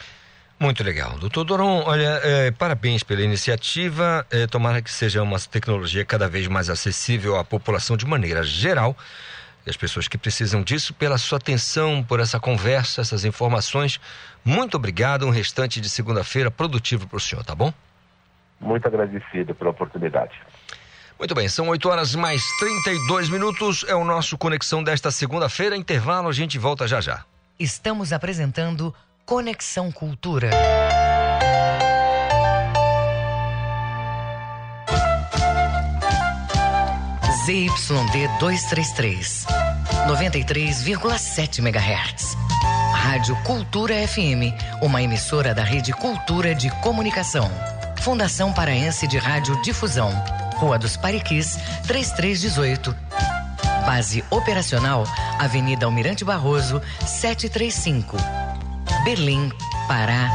[0.61, 1.19] Muito legal.
[1.19, 4.27] Doutor Doron, olha, é, parabéns pela iniciativa.
[4.31, 8.95] É, tomara que seja uma tecnologia cada vez mais acessível à população de maneira geral.
[9.67, 13.99] E as pessoas que precisam disso, pela sua atenção, por essa conversa, essas informações.
[14.45, 15.27] Muito obrigado.
[15.27, 17.73] Um restante de segunda-feira produtivo para o senhor, tá bom?
[18.65, 20.33] Muito agradecido pela oportunidade.
[21.19, 23.85] Muito bem, são 8 horas mais 32 minutos.
[23.87, 25.77] É o nosso Conexão desta segunda-feira.
[25.77, 27.25] Intervalo, a gente volta já já.
[27.61, 28.93] Estamos apresentando
[29.25, 30.51] Conexão Cultura.
[37.45, 39.47] ZYD 233,
[40.09, 42.37] 93,7 MHz.
[42.95, 47.51] Rádio Cultura FM, uma emissora da Rede Cultura de Comunicação.
[48.01, 50.11] Fundação Paraense de Rádio Difusão.
[50.57, 52.95] Rua dos Pariquis, 3318.
[53.87, 55.05] Base operacional,
[55.39, 58.17] Avenida Almirante Barroso, 735.
[59.05, 59.51] Berlim,
[59.87, 60.31] Pará,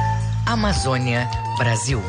[0.46, 2.02] Amazônia, Brasil.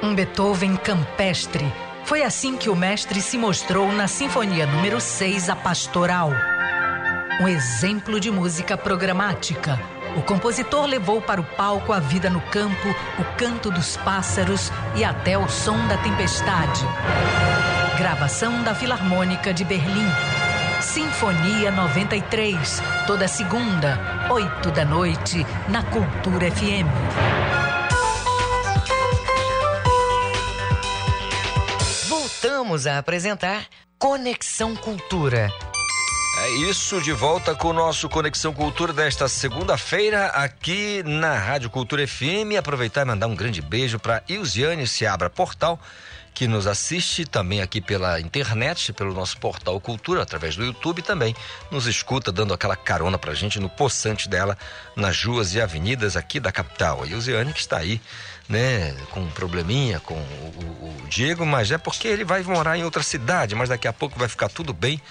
[0.03, 1.65] Um Beethoven campestre.
[2.05, 6.31] Foi assim que o mestre se mostrou na Sinfonia número 6, a Pastoral.
[7.39, 9.79] Um exemplo de música programática.
[10.17, 15.05] O compositor levou para o palco a vida no campo, o canto dos pássaros e
[15.05, 16.81] até o som da tempestade.
[17.97, 20.09] Gravação da Filarmônica de Berlim.
[20.93, 26.85] Sinfonia 93, toda segunda, 8 da noite, na Cultura FM.
[32.09, 35.49] Voltamos a apresentar Conexão Cultura.
[36.39, 42.05] É isso, de volta com o nosso Conexão Cultura desta segunda-feira aqui na Rádio Cultura
[42.05, 42.57] FM.
[42.59, 45.79] Aproveitar e mandar um grande beijo para Ilziane Seabra Portal,
[46.33, 51.35] que nos assiste também aqui pela internet, pelo nosso portal Cultura, através do YouTube também.
[51.69, 54.57] Nos escuta, dando aquela carona pra gente no poçante dela,
[54.95, 57.03] nas ruas e avenidas aqui da capital.
[57.03, 58.01] A Ilziane que está aí
[58.51, 62.77] né, com um probleminha com o, o, o, Diego, mas é porque ele vai morar
[62.77, 65.01] em outra cidade, mas daqui a pouco vai ficar tudo bem.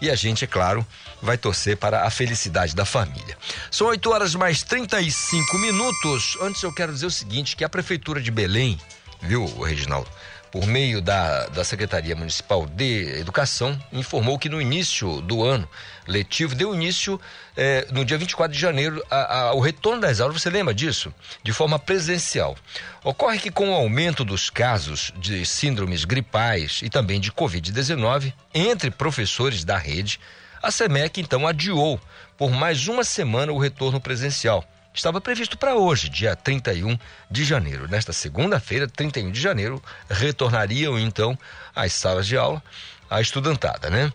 [0.00, 0.86] E a gente, é claro,
[1.22, 3.36] vai torcer para a felicidade da família.
[3.70, 6.36] São 8 horas mais 35 minutos.
[6.42, 8.78] Antes eu quero dizer o seguinte: que a Prefeitura de Belém
[9.22, 10.08] viu, Reginaldo?
[10.50, 15.68] Por meio da, da Secretaria Municipal de Educação, informou que no início do ano
[16.06, 17.20] letivo deu início
[17.56, 20.40] eh, no dia 24 de janeiro ao retorno das aulas.
[20.40, 21.12] Você lembra disso?
[21.42, 22.56] De forma presencial.
[23.02, 28.90] Ocorre que com o aumento dos casos de síndromes gripais e também de Covid-19 entre
[28.90, 30.20] professores da rede,
[30.62, 32.00] a SEMEC então adiou
[32.36, 34.64] por mais uma semana o retorno presencial
[34.96, 36.98] estava previsto para hoje, dia 31
[37.30, 37.86] de janeiro.
[37.86, 41.38] Nesta segunda-feira, 31 de janeiro, retornariam então
[41.74, 42.62] às salas de aula
[43.08, 44.12] a estudantada, né?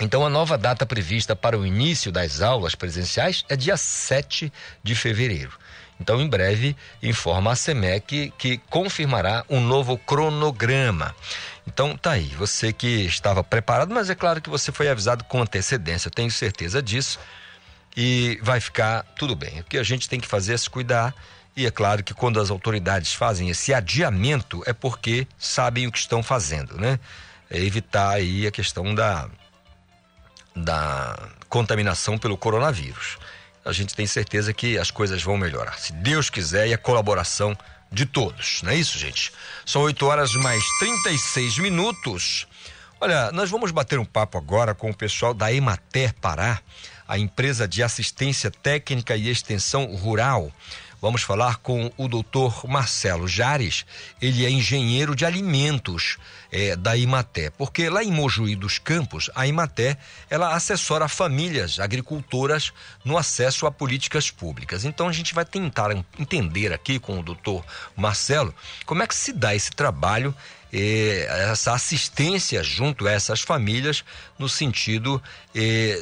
[0.00, 4.52] Então, a nova data prevista para o início das aulas presenciais é dia 7
[4.82, 5.52] de fevereiro.
[6.00, 11.14] Então, em breve, informa a SEMEC que confirmará um novo cronograma.
[11.66, 15.42] Então, tá aí, você que estava preparado, mas é claro que você foi avisado com
[15.42, 17.18] antecedência, eu tenho certeza disso
[17.96, 19.60] e vai ficar tudo bem.
[19.60, 21.14] O que a gente tem que fazer é se cuidar.
[21.54, 25.98] E é claro que quando as autoridades fazem esse adiamento é porque sabem o que
[25.98, 26.98] estão fazendo, né?
[27.50, 29.28] É evitar aí a questão da,
[30.56, 33.18] da contaminação pelo coronavírus.
[33.64, 35.78] A gente tem certeza que as coisas vão melhorar.
[35.78, 37.56] Se Deus quiser e a colaboração
[37.92, 39.30] de todos, não é isso, gente?
[39.66, 42.46] São 8 horas mais 36 minutos.
[42.98, 46.62] Olha, nós vamos bater um papo agora com o pessoal da Emater Pará
[47.12, 50.50] a empresa de assistência técnica e extensão rural.
[50.98, 53.84] Vamos falar com o doutor Marcelo Jares,
[54.18, 56.16] ele é engenheiro de alimentos
[56.50, 59.98] é, da Imaté, porque lá em Mojuí dos Campos, a Imaté,
[60.30, 62.72] ela assessora famílias agricultoras
[63.04, 64.86] no acesso a políticas públicas.
[64.86, 67.62] Então a gente vai tentar entender aqui com o doutor
[67.94, 68.54] Marcelo
[68.86, 70.34] como é que se dá esse trabalho
[70.72, 74.04] essa assistência junto a essas famílias
[74.38, 75.22] no sentido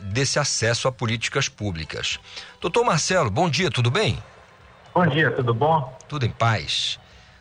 [0.05, 2.21] desse acesso a políticas públicas.
[2.61, 4.23] Doutor Marcelo, bom dia, tudo bem?
[4.95, 5.99] Bom dia, tudo bom?
[6.09, 6.99] Tudo em paz.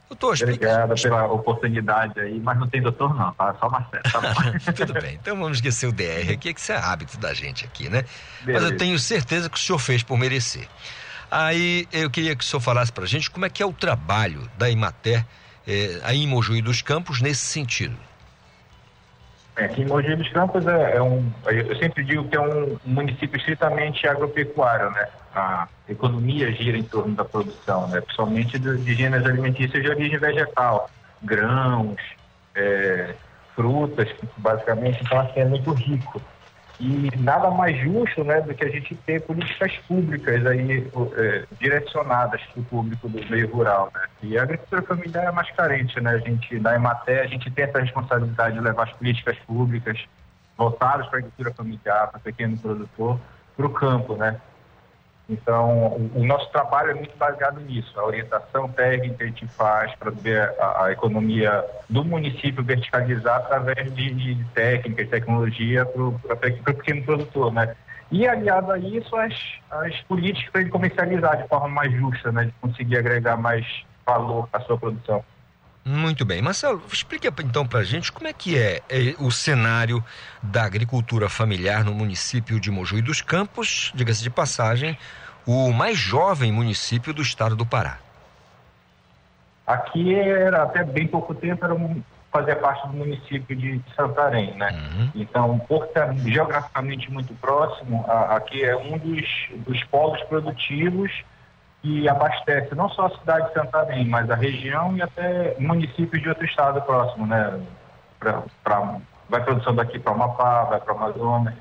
[0.09, 3.55] Doutor, Obrigado pela oportunidade aí, mas não tem doutor não, tá?
[3.59, 4.73] Só Marcelo, tá bom.
[4.73, 7.89] Tudo bem, então vamos esquecer o DR aqui, que isso é hábito da gente aqui,
[7.89, 8.03] né?
[8.41, 8.65] Beleza.
[8.65, 10.67] Mas eu tenho certeza que o senhor fez por merecer.
[11.29, 14.49] Aí eu queria que o senhor falasse pra gente como é que é o trabalho
[14.57, 15.23] da Imater
[15.69, 17.95] é, aí em Mojuí dos Campos nesse sentido?
[19.55, 22.77] É, aqui em Mojuí dos Campos é, é, um, eu sempre digo que é um
[22.83, 25.07] município estritamente agropecuário, né?
[25.35, 28.01] A economia gira em torno da produção, né?
[28.01, 30.89] Principalmente de gêneros alimentícios de origem vegetal,
[31.21, 31.97] grãos,
[32.55, 33.13] é,
[33.55, 35.03] frutas, basicamente.
[35.03, 36.19] Então, assim, é muito rico.
[36.79, 42.41] E nada mais justo né, do que a gente ter políticas públicas aí é, direcionadas
[42.41, 43.91] para o público do meio rural.
[43.93, 44.01] Né?
[44.23, 45.99] E a agricultura familiar é mais carente.
[45.99, 46.11] Né?
[46.11, 49.99] A gente, na Ematé, a gente tem essa responsabilidade de levar as políticas públicas
[50.57, 53.19] voltadas para a agricultura familiar, para o pequeno produtor,
[53.57, 54.15] para o campo.
[54.15, 54.39] Né?
[55.29, 59.93] Então, o, o, nosso trabalho é muito baseado nisso, a orientação técnica a gente faz
[59.95, 66.01] para ver a, a, economia do município verticalizar através de, de técnica e tecnologia para
[66.01, 66.19] o
[66.73, 67.75] pequeno produtor, né?
[68.11, 69.35] E aliado a isso, as,
[69.69, 72.45] as políticas para ele comercializar de forma mais justa, né?
[72.45, 73.65] De conseguir agregar mais
[74.03, 75.23] valor à sua produção.
[75.83, 76.41] Muito bem.
[76.41, 80.03] Marcelo, explica então para a gente como é que é, é, o cenário
[80.41, 84.97] da agricultura familiar no município de Mojuí dos Campos, diga-se de passagem,
[85.45, 87.97] o mais jovem município do estado do Pará.
[89.65, 94.71] Aqui era até bem pouco tempo, era um, fazia parte do município de Santarém, né?
[94.71, 95.11] Uhum.
[95.15, 99.25] Então, por estar geograficamente muito próximo, a, aqui é um dos,
[99.65, 101.11] dos polos produtivos
[101.81, 106.29] que abastece não só a cidade de Santarém, mas a região e até municípios de
[106.29, 107.59] outro estado próximo, né?
[108.19, 108.99] Pra, pra
[109.29, 111.53] vai produção daqui para Amapá, vai para Amazonas.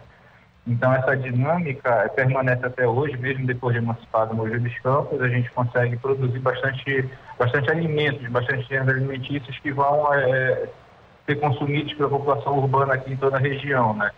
[0.66, 5.50] Então, essa dinâmica permanece até hoje, mesmo depois de emancipado Mogi dos Campos, a gente
[5.52, 7.08] consegue produzir bastante,
[7.38, 10.68] bastante alimentos, bastante gêneros alimentícios que vão é,
[11.24, 14.10] ser consumidos pela população urbana aqui em toda a região, né?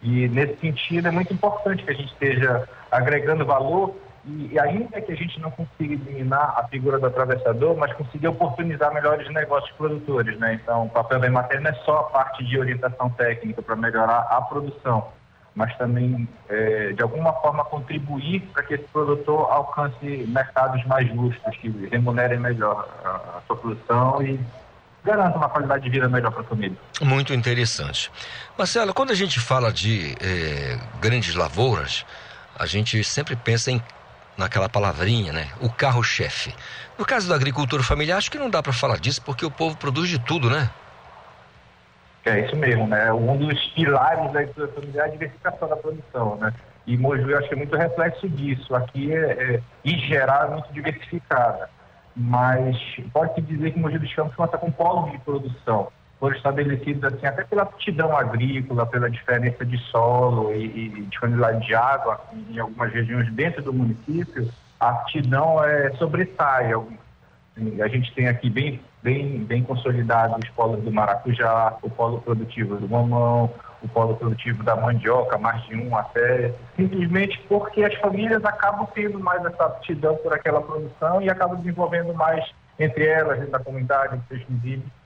[0.00, 3.96] E, nesse sentido, é muito importante que a gente esteja agregando valor
[4.26, 8.92] e, ainda que a gente não consiga eliminar a figura do atravessador, mas conseguir oportunizar
[8.92, 10.54] melhores negócios produtores, né?
[10.54, 14.20] Então, o papel da Emater não é só a parte de orientação técnica para melhorar
[14.30, 15.08] a produção,
[15.54, 21.56] mas também, é, de alguma forma, contribuir para que esse produtor alcance mercados mais justos,
[21.58, 24.40] que remunerem melhor a, a sua produção e
[25.04, 26.76] garanta uma qualidade de vida melhor para a família.
[27.02, 28.10] Muito interessante.
[28.56, 32.06] Marcelo, quando a gente fala de é, grandes lavouras,
[32.58, 33.82] a gente sempre pensa em
[34.36, 35.48] naquela palavrinha, né?
[35.60, 36.54] O carro-chefe.
[36.98, 39.76] No caso da agricultura familiar, acho que não dá para falar disso porque o povo
[39.76, 40.70] produz de tudo, né?
[42.24, 43.12] É isso mesmo, né?
[43.12, 46.52] Um dos pilares da agricultura familiar é a diversificação da produção, né?
[46.86, 48.74] E eu acho que é muito reflexo disso.
[48.74, 51.68] Aqui, é, é, em geral, é muito diversificada.
[52.14, 52.76] mas
[53.12, 55.88] pode-se dizer que Mogi dos Campos conta com polos de produção,
[56.24, 61.74] foram estabelecidos assim, até pela aptidão agrícola, pela diferença de solo e, e disponibilidade de
[61.74, 62.18] água
[62.48, 64.48] em algumas regiões dentro do município,
[64.80, 66.72] a aptidão é, sobressai.
[67.82, 72.76] A gente tem aqui bem, bem, bem consolidados os polos do maracujá, o polo produtivo
[72.76, 73.50] do mamão,
[73.82, 79.20] o polo produtivo da mandioca, mais de um até, simplesmente porque as famílias acabam tendo
[79.20, 82.42] mais essa aptidão por aquela produção e acabam desenvolvendo mais
[82.78, 85.03] entre elas, dentro da comunidade, entre seus vizinhos.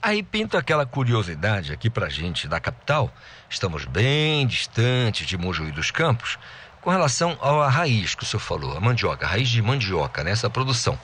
[0.00, 3.12] Aí pinta aquela curiosidade aqui pra gente da capital,
[3.48, 6.38] estamos bem distantes de Mojuí dos Campos,
[6.80, 10.50] com relação à raiz que o senhor falou, a mandioca, a raiz de mandioca nessa
[10.50, 10.98] produção.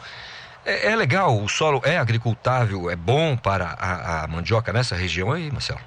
[0.65, 5.33] É, é legal, o solo é agricultável, é bom para a, a mandioca nessa região
[5.33, 5.81] aí, Marcelo?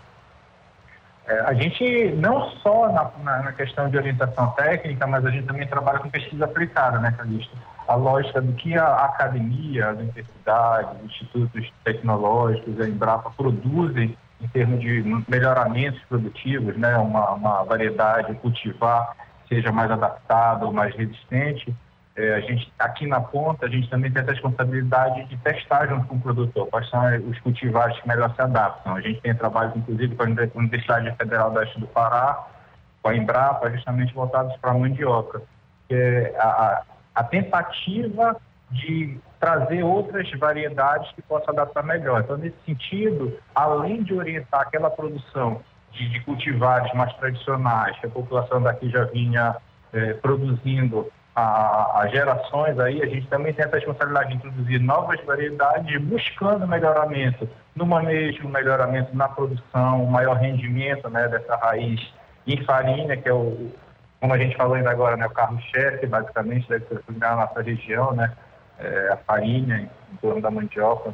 [1.31, 5.47] É, a gente não só na, na, na, questão de orientação técnica, mas a gente
[5.47, 7.55] também trabalha com pesquisa aplicada, né, Calixto?
[7.87, 14.47] A lógica do que a academia, as universidades, os institutos tecnológicos, a Embrapa produzem em
[14.49, 19.15] termos de melhoramentos produtivos, né, uma, uma variedade cultivar
[19.47, 21.73] seja mais adaptada ou mais resistente,
[22.15, 26.07] é, a gente, aqui na ponta, a gente também tem a responsabilidade de testar junto
[26.07, 28.95] com o produtor quais são os cultivares que melhor se adaptam.
[28.95, 32.47] A gente tem trabalhos, inclusive, com a Universidade Federal do Oeste do Pará,
[33.01, 35.41] com a Embrapa, justamente voltados para a mandioca.
[35.89, 36.83] É a,
[37.15, 38.35] a tentativa
[38.69, 42.21] de trazer outras variedades que possam adaptar melhor.
[42.21, 48.09] Então, nesse sentido, além de orientar aquela produção de, de cultivares mais tradicionais, que a
[48.09, 49.55] população daqui já vinha
[49.93, 55.19] é, produzindo a, a, gerações aí, a gente também tem essa responsabilidade de introduzir novas
[55.25, 62.01] variedades, buscando melhoramento no manejo, melhoramento na produção, maior rendimento né, dessa raiz
[62.45, 63.71] em farinha, que é o,
[64.19, 68.31] como a gente falou ainda agora, né, o carro-chefe, basicamente, ser na nossa região, né,
[68.77, 71.13] é, a farinha em torno da mandioca.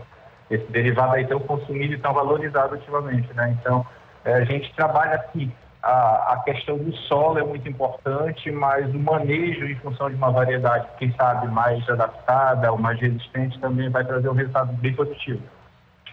[0.49, 3.55] Esse derivado aí tão consumido e tão valorizado ultimamente, né?
[3.59, 3.85] Então,
[4.23, 5.51] é, a gente trabalha assim,
[5.81, 10.31] a, a, questão do solo é muito importante, mas o manejo em função de uma
[10.31, 15.41] variedade, quem sabe, mais adaptada ou mais resistente, também vai trazer um resultado bem positivo.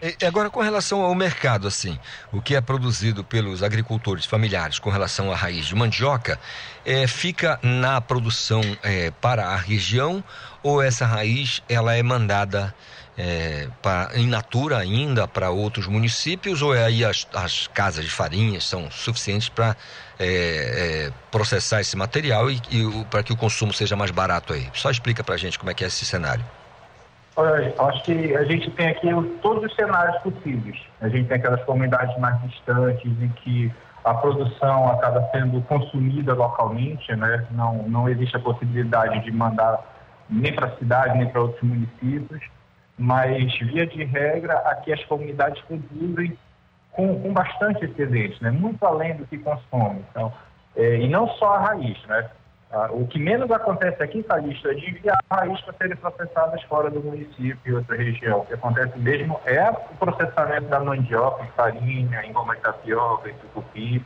[0.03, 1.99] E agora, com relação ao mercado, assim,
[2.33, 6.39] o que é produzido pelos agricultores familiares com relação à raiz de mandioca,
[6.85, 10.23] é, fica na produção é, para a região
[10.63, 12.75] ou essa raiz ela é mandada
[13.17, 18.11] é, pra, in natura ainda para outros municípios ou é aí as, as casas de
[18.11, 19.77] farinhas são suficientes para
[20.19, 24.69] é, é, processar esse material e, e para que o consumo seja mais barato aí?
[24.73, 26.45] Só explica para a gente como é que é esse cenário.
[27.37, 29.09] Olha, acho que a gente tem aqui
[29.43, 30.79] todos os cenários possíveis.
[31.01, 33.73] A gente tem aquelas comunidades mais distantes em que
[34.05, 37.45] a produção acaba sendo consumida localmente, né?
[37.51, 39.81] não, não existe a possibilidade de mandar
[40.29, 42.43] nem para a cidade, nem para outros municípios
[42.97, 46.37] mas, via de regra, aqui as comunidades produzem
[46.93, 48.51] com, com bastante excedente, né?
[48.51, 50.05] muito além do que consomem.
[50.11, 50.33] Então,
[50.77, 52.01] é, e não só a raiz.
[52.07, 52.31] Né?
[52.91, 56.91] O que menos acontece aqui, Calixto, é de enviar a raiz para serem processadas fora
[56.91, 58.41] do município e outra região.
[58.41, 63.29] O que acontece mesmo é o processamento da mandioca em farinha, em goma de tapioca,
[63.29, 64.05] em tucupi,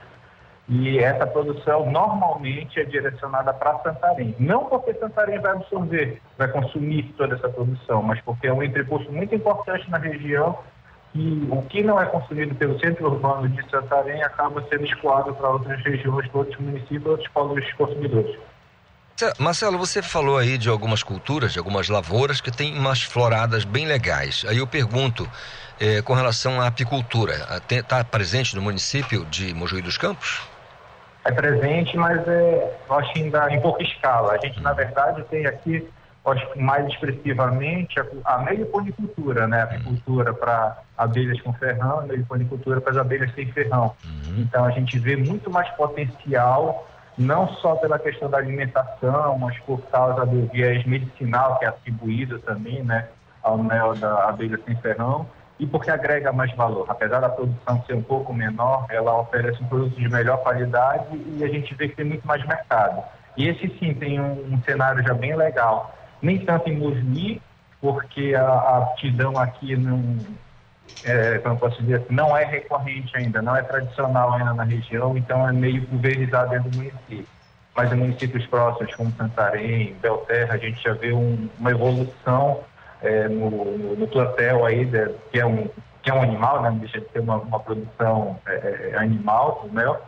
[0.69, 4.35] e essa produção normalmente é direcionada para Santarém.
[4.39, 9.11] Não porque Santarém vai absorver, vai consumir toda essa produção, mas porque é um entreposto
[9.11, 10.59] muito importante na região
[11.15, 15.49] e o que não é consumido pelo centro urbano de Santarém acaba sendo escoado para
[15.49, 18.39] outras regiões, para outros municípios, outros polos consumidores.
[19.39, 23.85] Marcelo, você falou aí de algumas culturas, de algumas lavouras que têm umas floradas bem
[23.85, 24.45] legais.
[24.47, 25.29] Aí eu pergunto,
[25.81, 27.35] eh, com relação à apicultura,
[27.69, 30.48] está presente no município de Mojuí dos Campos?
[31.25, 34.33] É presente, mas é, eu acho ainda em pouca escala.
[34.33, 35.87] A gente, na verdade, tem aqui,
[36.25, 39.61] acho mais expressivamente, a, a meliponicultura, né?
[39.61, 43.95] A apicultura para abelhas com ferrão, a meliponicultura para as abelhas sem ferrão.
[44.05, 44.37] Uhum.
[44.39, 49.81] Então, a gente vê muito mais potencial, não só pela questão da alimentação, mas por
[49.83, 53.09] causa do viés medicinal que é atribuído também, né?
[53.43, 55.27] Ao mel da abelha sem ferrão
[55.59, 56.87] e porque agrega mais valor.
[56.89, 61.07] Apesar da produção ser um pouco menor, ela oferece um produto de melhor qualidade
[61.37, 63.03] e a gente vê que tem muito mais mercado.
[63.37, 65.95] E esse sim tem um, um cenário já bem legal.
[66.23, 67.43] Nem tanto em Mogi,
[67.81, 70.17] porque a, a aptidão aqui não,
[71.05, 75.49] é, como posso dizer, não é recorrente ainda, não é tradicional ainda na região, então
[75.49, 77.27] é meio pulverizado dentro do município.
[77.77, 82.61] Mas em municípios próximos, como Santarém, Belterra, a gente já vê um, uma evolução
[83.03, 85.69] é, no, no, no plantel aí, de, que, é um,
[86.03, 86.71] que é um animal, né?
[86.71, 90.01] não deixa de ser uma, uma produção é, é animal do mel,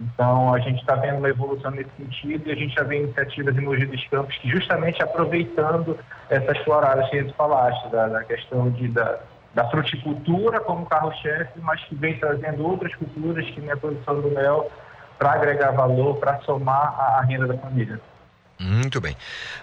[0.00, 3.56] Então, a gente está vendo uma evolução nesse sentido e a gente já vê iniciativas
[3.56, 8.70] em Mogi dos Campos que justamente aproveitando essas floradas que eles falaste, da, da questão
[8.70, 9.20] de, da,
[9.54, 14.30] da fruticultura como carro-chefe, mas que vem trazendo outras culturas que nem a produção do
[14.30, 14.70] mel
[15.18, 18.00] para agregar valor, para somar a, a renda da família.
[18.62, 19.16] Muito bem.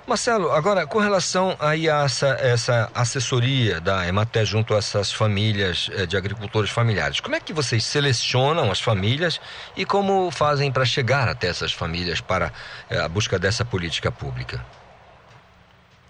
[0.06, 5.90] Marcelo, agora com relação aí a essa, essa assessoria da Ematé junto a essas famílias
[5.96, 9.40] eh, de agricultores familiares, como é que vocês selecionam as famílias
[9.78, 12.52] e como fazem para chegar até essas famílias para
[12.90, 14.60] eh, a busca dessa política pública?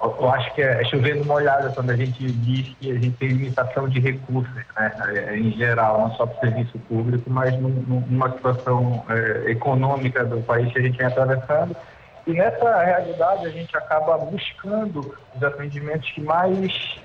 [0.02, 3.12] Eu acho que é, é chovendo uma olhada quando a gente diz que a gente
[3.18, 4.92] tem limitação de recursos, né?
[5.10, 10.24] É, em geral, não só para o serviço público, mas num, numa situação é, econômica
[10.24, 11.76] do país que a gente vem atravessando
[12.30, 17.00] e nessa realidade a gente acaba buscando os atendimentos que mais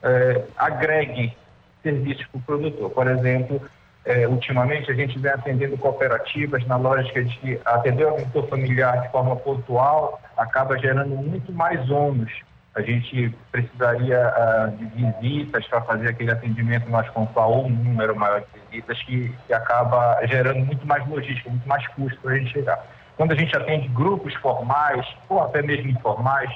[0.00, 1.36] é, agreguem
[1.82, 2.90] serviços para o produtor.
[2.90, 3.60] Por exemplo,
[4.04, 9.02] é, ultimamente a gente vem atendendo cooperativas na lógica de que atender o agricultor familiar
[9.02, 12.30] de forma pontual acaba gerando muito mais ônus.
[12.76, 18.14] A gente precisaria uh, de visitas para fazer aquele atendimento mais pontual ou um número
[18.14, 22.38] maior de visitas que, que acaba gerando muito mais logística, muito mais custo para a
[22.38, 22.80] gente chegar.
[23.18, 26.48] Quando a gente atende grupos formais ou até mesmo informais,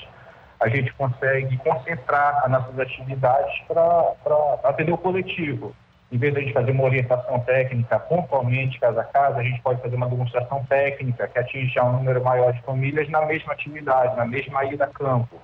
[0.61, 4.15] a gente consegue concentrar as nossas atividades para
[4.63, 5.75] atender o coletivo.
[6.13, 9.61] Em vez de a gente fazer uma orientação técnica pontualmente, casa a casa, a gente
[9.61, 14.17] pode fazer uma demonstração técnica que atinge um número maior de famílias na mesma atividade,
[14.17, 15.41] na mesma ida a campo.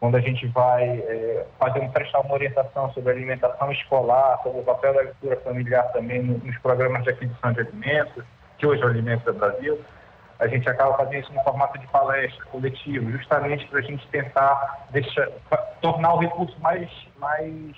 [0.00, 4.64] Quando a gente vai é, fazer um, prestar uma orientação sobre alimentação escolar, sobre o
[4.64, 8.24] papel da agricultura familiar também nos programas de aquisição de alimentos,
[8.56, 9.78] que hoje é o Alimento do Brasil,
[10.38, 14.86] a gente acaba fazendo isso no formato de palestra coletivo, justamente para a gente tentar
[14.90, 15.26] deixar,
[15.80, 17.76] tornar o recurso mais, mais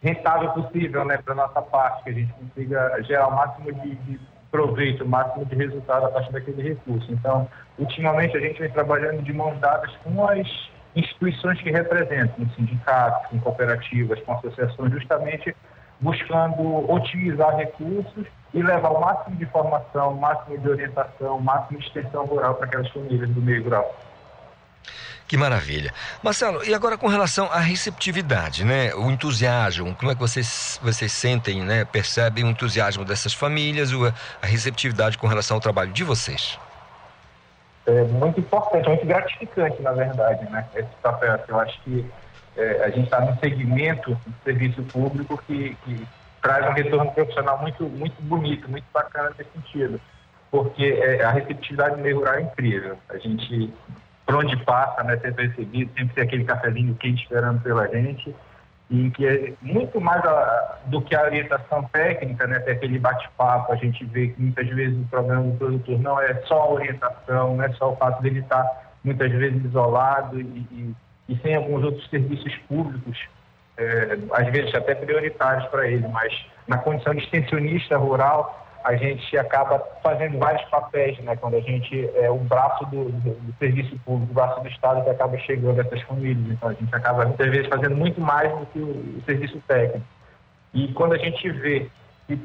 [0.00, 4.20] rentável possível né, para nossa parte, que a gente consiga gerar o máximo de, de
[4.50, 7.10] proveito, o máximo de resultado a partir daquele recurso.
[7.10, 10.46] Então, ultimamente a gente vem trabalhando de mãos dadas com as
[10.94, 15.56] instituições que representam, sindicatos, com cooperativas, com associações, justamente
[16.00, 21.78] buscando otimizar recursos e levar o máximo de informação, o máximo de orientação, o máximo
[21.78, 23.94] de extensão rural para aquelas famílias do meio rural.
[25.26, 25.92] Que maravilha.
[26.22, 28.94] Marcelo, e agora com relação à receptividade, né?
[28.94, 31.84] O entusiasmo, como é que vocês, vocês sentem, né?
[31.84, 33.90] Percebem o entusiasmo dessas famílias,
[34.40, 36.58] a receptividade com relação ao trabalho de vocês?
[37.86, 40.64] É muito importante, muito gratificante, na verdade, né?
[40.74, 41.38] Esse papel.
[41.48, 42.06] Eu acho que
[42.56, 46.06] é, a gente está num segmento de serviço público que, que
[46.44, 49.98] traz um retorno profissional muito, muito bonito, muito bacana nesse sentido.
[50.50, 52.98] Porque é, a receptividade no meio rural é incrível.
[53.08, 53.72] A gente,
[54.26, 58.36] por onde passa, né, sempre recebido, sempre tem aquele cafezinho quente esperando pela gente.
[58.90, 63.72] E que é muito mais a, do que a orientação técnica, né, ter aquele bate-papo.
[63.72, 67.56] A gente vê que muitas vezes o problema do produtor não é só a orientação,
[67.56, 68.64] não é só o fato dele estar
[69.02, 70.94] muitas vezes isolado e, e,
[71.30, 73.18] e sem alguns outros serviços públicos
[73.76, 76.32] é, às vezes até prioritários para ele, mas
[76.66, 81.34] na condição de extensionista rural, a gente acaba fazendo vários papéis, né?
[81.36, 85.02] Quando a gente é o braço do, do, do, serviço público, o braço do Estado
[85.02, 86.46] que acaba chegando a essas famílias.
[86.50, 90.06] Então a gente acaba muitas vezes fazendo muito mais do que o, o serviço técnico.
[90.74, 91.88] E quando a gente vê
[92.26, 92.38] que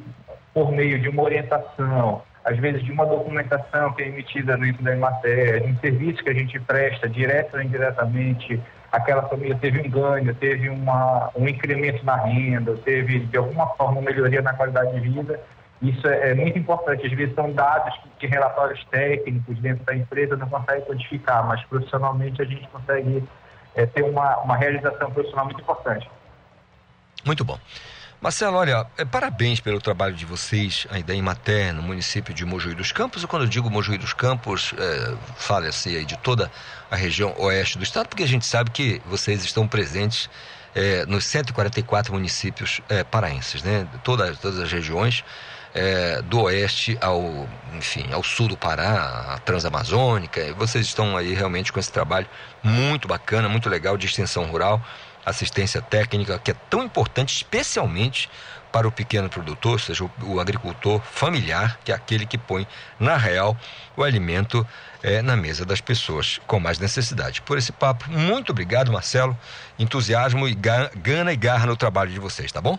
[0.53, 4.95] por meio de uma orientação, às vezes de uma documentação que é emitida dentro da
[4.95, 8.61] matéria, de um serviço que a gente presta, direto ou indiretamente,
[8.92, 14.00] aquela família teve um ganho, teve uma, um incremento na renda, teve de alguma forma
[14.00, 15.40] uma melhoria na qualidade de vida.
[15.82, 17.06] Isso é, é muito importante.
[17.06, 21.64] Às vezes são dados que, que, relatórios técnicos dentro da empresa não conseguem codificar, mas
[21.66, 23.24] profissionalmente a gente consegue
[23.76, 26.10] é, ter uma, uma realização profissional muito importante.
[27.26, 27.58] Muito bom.
[28.22, 32.76] Marcelo, olha, é, parabéns pelo trabalho de vocês aí da Imaté, no município de Mojuí
[32.76, 33.24] dos Campos.
[33.24, 36.51] E quando eu digo Mojuí dos Campos, é, fala-se aí de toda
[36.91, 40.30] a região oeste do estado, porque a gente sabe que vocês estão presentes
[40.76, 43.88] é, nos 144 municípios é, paraenses, né?
[44.03, 45.24] Todas, todas as regiões.
[45.72, 47.47] É, do oeste ao,
[47.78, 50.51] enfim, ao sul do Pará, a Transamazônica.
[50.55, 52.28] Vocês estão aí realmente com esse trabalho
[52.63, 54.84] muito bacana, muito legal de extensão rural
[55.30, 58.30] assistência técnica, que é tão importante, especialmente
[58.71, 62.67] para o pequeno produtor, ou seja, o, agricultor familiar, que é aquele que põe
[62.99, 63.57] na real
[63.97, 64.65] o alimento
[65.01, 67.41] é, na mesa das pessoas com mais necessidade.
[67.41, 69.36] Por esse papo, muito obrigado, Marcelo.
[69.77, 72.77] Entusiasmo e gana e garra no trabalho de vocês, tá bom?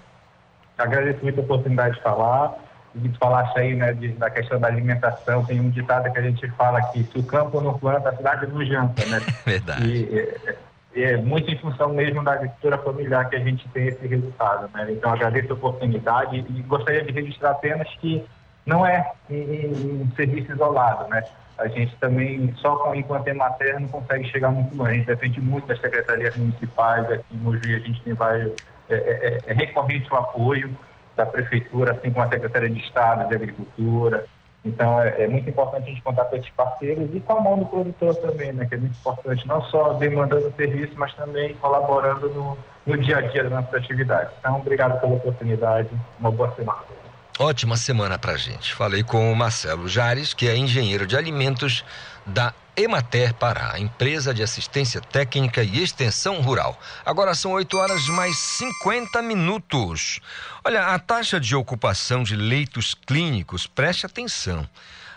[0.78, 2.54] Agradeço muito a oportunidade de falar.
[2.94, 6.22] E tu falaste aí, né, de, da questão da alimentação, tem um ditado que a
[6.22, 9.20] gente fala aqui, se o campo não planta, a cidade não janta, né?
[9.46, 9.86] Verdade.
[9.86, 10.56] E, é,
[10.94, 14.68] é muito em função mesmo da agricultura familiar que a gente tem esse resultado.
[14.74, 14.88] Né?
[14.90, 18.24] Então, agradeço a oportunidade e gostaria de registrar apenas que
[18.66, 21.22] não é um, serviço isolado, né?
[21.58, 24.90] A gente também, só com enquanto é materno, consegue chegar muito longe.
[24.90, 27.10] A gente depende muito das secretarias municipais.
[27.10, 28.52] Aqui em Mogi a gente tem vários,
[28.88, 30.74] é, é, é recorrente o apoio
[31.16, 34.26] da prefeitura, assim como a Secretaria de Estado de Agricultura.
[34.64, 37.58] Então é, é, muito importante a gente contar com esses parceiros e com a mão
[37.58, 38.66] do produtor também, né?
[38.66, 43.20] Que é muito importante, não só demandando serviço, mas também colaborando no, no dia a
[43.22, 44.30] dia da nossa atividade.
[44.38, 45.88] Então, obrigado pela oportunidade.
[46.18, 46.99] Uma boa semana
[47.40, 48.74] ótima semana para gente.
[48.74, 51.82] Falei com o Marcelo Jares, que é engenheiro de alimentos
[52.26, 56.78] da Emater Pará, empresa de assistência técnica e extensão rural.
[57.04, 60.20] Agora são 8 horas mais 50 minutos.
[60.62, 64.68] Olha, a taxa de ocupação de leitos clínicos, preste atenção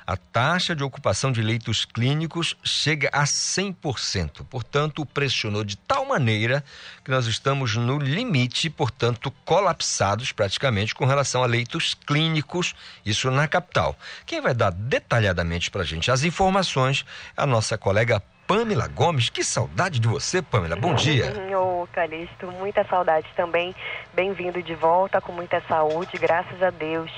[0.05, 4.45] a taxa de ocupação de leitos clínicos chega a 100%.
[4.49, 6.63] Portanto, pressionou de tal maneira
[7.03, 12.75] que nós estamos no limite, portanto, colapsados praticamente com relação a leitos clínicos,
[13.05, 13.95] isso na capital.
[14.25, 17.05] Quem vai dar detalhadamente para a gente as informações
[17.37, 19.29] é a nossa colega Pamela Gomes.
[19.29, 20.75] Que saudade de você, Pamela.
[20.75, 21.33] Bom dia.
[21.57, 23.73] Ô, Calixto, muita saudade também.
[24.13, 27.11] Bem-vindo de volta com muita saúde, graças a Deus.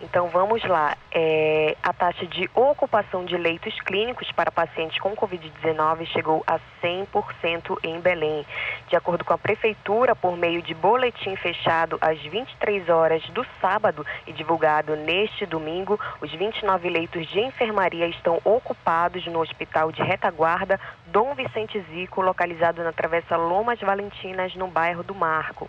[0.00, 0.96] Então vamos lá.
[1.10, 7.78] É, a taxa de ocupação de leitos clínicos para pacientes com Covid-19 chegou a 100%
[7.82, 8.46] em Belém.
[8.88, 14.06] De acordo com a Prefeitura, por meio de boletim fechado às 23 horas do sábado
[14.26, 20.78] e divulgado neste domingo, os 29 leitos de enfermaria estão ocupados no Hospital de Retaguarda
[21.10, 25.68] Dom Vicente Zico, localizado na Travessa Lomas Valentinas, no bairro do Marco.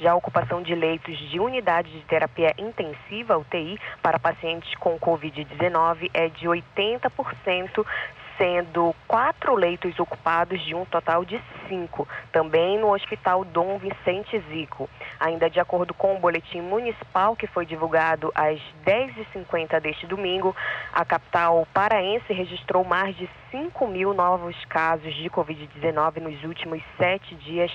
[0.00, 6.10] Já a ocupação de leitos de unidade de terapia intensiva, UTI, para pacientes com Covid-19
[6.12, 7.86] é de 80%,
[8.40, 11.38] sendo quatro leitos ocupados de um total de
[11.68, 14.88] cinco, também no Hospital Dom Vicente Zico.
[15.20, 20.56] Ainda de acordo com o boletim municipal que foi divulgado às 10h50 deste domingo,
[20.90, 27.34] a capital paraense registrou mais de 5 mil novos casos de Covid-19 nos últimos sete
[27.34, 27.70] dias,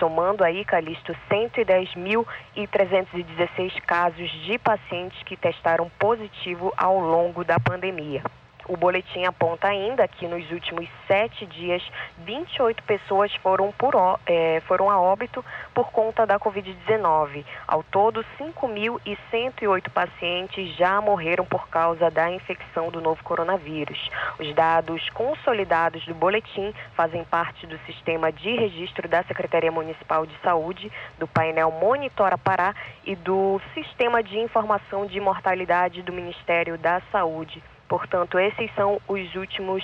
[0.00, 8.24] somando aí, Calixto, 110.316 casos de pacientes que testaram positivo ao longo da pandemia.
[8.68, 11.82] O boletim aponta ainda que nos últimos sete dias,
[12.18, 13.94] 28 pessoas foram, por,
[14.26, 15.42] é, foram a óbito
[15.72, 17.46] por conta da Covid-19.
[17.66, 24.10] Ao todo, 5.108 pacientes já morreram por causa da infecção do novo coronavírus.
[24.38, 30.36] Os dados consolidados do boletim fazem parte do sistema de registro da Secretaria Municipal de
[30.42, 37.00] Saúde, do painel Monitora Pará e do Sistema de Informação de Mortalidade do Ministério da
[37.10, 37.62] Saúde.
[37.88, 39.82] Portanto, esses são os últimos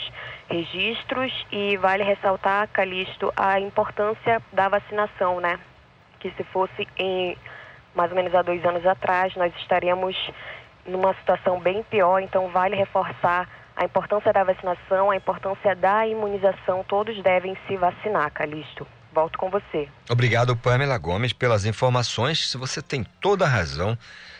[0.48, 5.58] registros e vale ressaltar, Calixto, a importância da vacinação, né?
[6.20, 7.36] Que se fosse em
[7.94, 10.16] mais ou menos há dois anos atrás, nós estaríamos
[10.84, 16.84] numa situação bem pior, então vale reforçar a importância da vacinação, a importância da imunização,
[16.86, 18.86] todos devem se vacinar, Calixto.
[19.12, 19.88] Volto com você.
[20.10, 22.50] Obrigado, Pamela Gomes, pelas informações.
[22.50, 23.96] Se você tem toda a razão,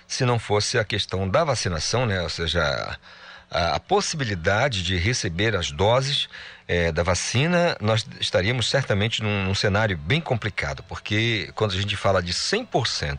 [0.06, 2.20] se não fosse a questão da vacinação, né?
[2.20, 2.60] Ou seja,
[3.50, 6.28] a, a possibilidade de receber as doses
[6.66, 11.96] é, da vacina, nós estaríamos certamente num, num, cenário bem complicado, porque quando a gente
[11.96, 13.18] fala de 100%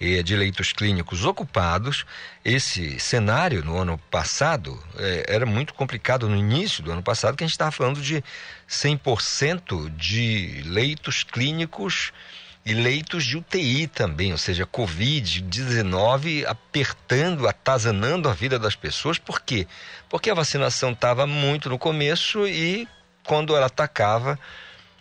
[0.00, 2.06] é, de leitos clínicos ocupados,
[2.44, 7.44] esse cenário no ano passado é, era muito complicado no início do ano passado, que
[7.44, 8.24] a gente estava falando de
[8.68, 12.39] 100% de leitos clínicos ocupados
[12.70, 19.18] e leitos de UTI também, ou seja, Covid-19 apertando, atazanando a vida das pessoas.
[19.18, 19.66] Por quê?
[20.08, 22.86] Porque a vacinação estava muito no começo e
[23.24, 24.38] quando ela atacava,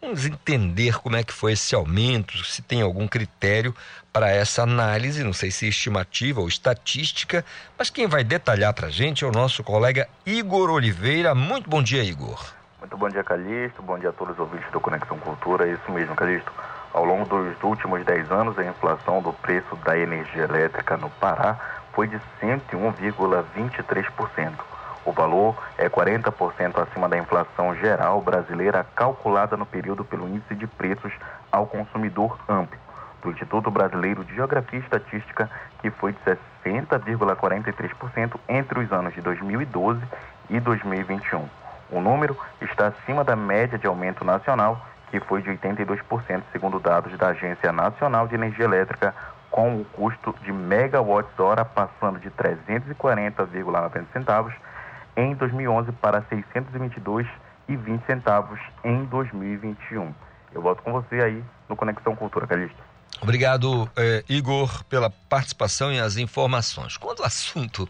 [0.00, 3.74] Vamos entender como é que foi esse aumento, se tem algum critério
[4.12, 7.44] para essa análise, não sei se estimativa ou estatística,
[7.76, 11.34] mas quem vai detalhar para a gente é o nosso colega Igor Oliveira.
[11.34, 12.54] Muito bom dia, Igor.
[12.78, 13.82] Muito bom dia, Calixto.
[13.82, 15.68] Bom dia a todos os ouvintes do Conexão Cultura.
[15.68, 16.52] É isso mesmo, Calixto.
[16.92, 21.58] Ao longo dos últimos 10 anos, a inflação do preço da energia elétrica no Pará
[21.92, 24.77] foi de 101,23%.
[25.08, 30.66] O valor é 40% acima da inflação geral brasileira calculada no período pelo Índice de
[30.66, 31.10] Preços
[31.50, 32.78] ao Consumidor Amplo
[33.22, 35.50] do Instituto Brasileiro de Geografia e Estatística,
[35.80, 36.18] que foi de
[36.62, 39.98] 60,43% entre os anos de 2012
[40.50, 41.48] e 2021.
[41.90, 44.78] O número está acima da média de aumento nacional,
[45.10, 49.14] que foi de 82%, segundo dados da Agência Nacional de Energia Elétrica,
[49.50, 54.52] com o custo de megawatts-hora passando de 340,90 centavos
[55.18, 60.14] em 2011 para 622,20 centavos em 2021.
[60.54, 62.78] Eu volto com você aí no Conexão Cultura, Calixto.
[63.20, 66.96] Obrigado, eh, Igor, pela participação e as informações.
[66.96, 67.88] Quando o assunto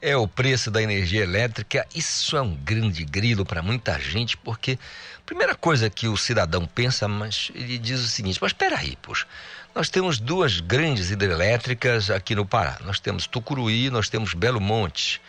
[0.00, 4.78] é o preço da energia elétrica, isso é um grande grilo para muita gente, porque
[5.18, 8.96] a primeira coisa que o cidadão pensa, mas ele diz o seguinte: mas espera aí,
[9.02, 9.26] poxa,
[9.74, 12.78] nós temos duas grandes hidrelétricas aqui no Pará.
[12.82, 15.20] Nós temos Tucuruí, nós temos Belo Monte.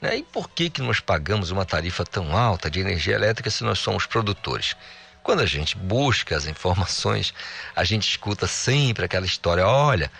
[0.00, 0.18] Né?
[0.18, 3.78] E por que, que nós pagamos uma tarifa tão alta de energia elétrica se nós
[3.78, 4.74] somos produtores?
[5.22, 7.34] Quando a gente busca as informações,
[7.76, 10.10] a gente escuta sempre aquela história: olha,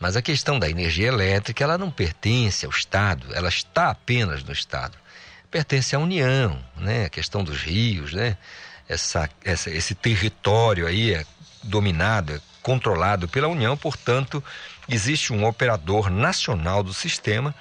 [0.00, 4.52] mas a questão da energia elétrica ela não pertence ao Estado, ela está apenas no
[4.52, 4.98] Estado.
[5.50, 7.04] Pertence à União, né?
[7.04, 8.36] A questão dos rios, né?
[8.88, 11.24] Essa, essa, esse território aí é
[11.62, 14.42] dominado, é controlado pela União, portanto,
[14.88, 17.54] existe um operador nacional do sistema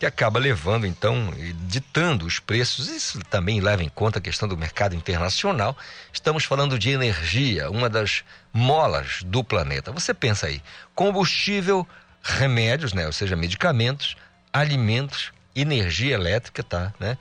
[0.00, 1.30] que acaba levando então
[1.68, 2.88] ditando os preços.
[2.88, 5.76] Isso também leva em conta a questão do mercado internacional.
[6.10, 9.92] Estamos falando de energia, uma das molas do planeta.
[9.92, 10.62] Você pensa aí,
[10.94, 11.86] combustível,
[12.22, 14.16] remédios, né, ou seja, medicamentos,
[14.50, 17.18] alimentos, energia elétrica, tá, né?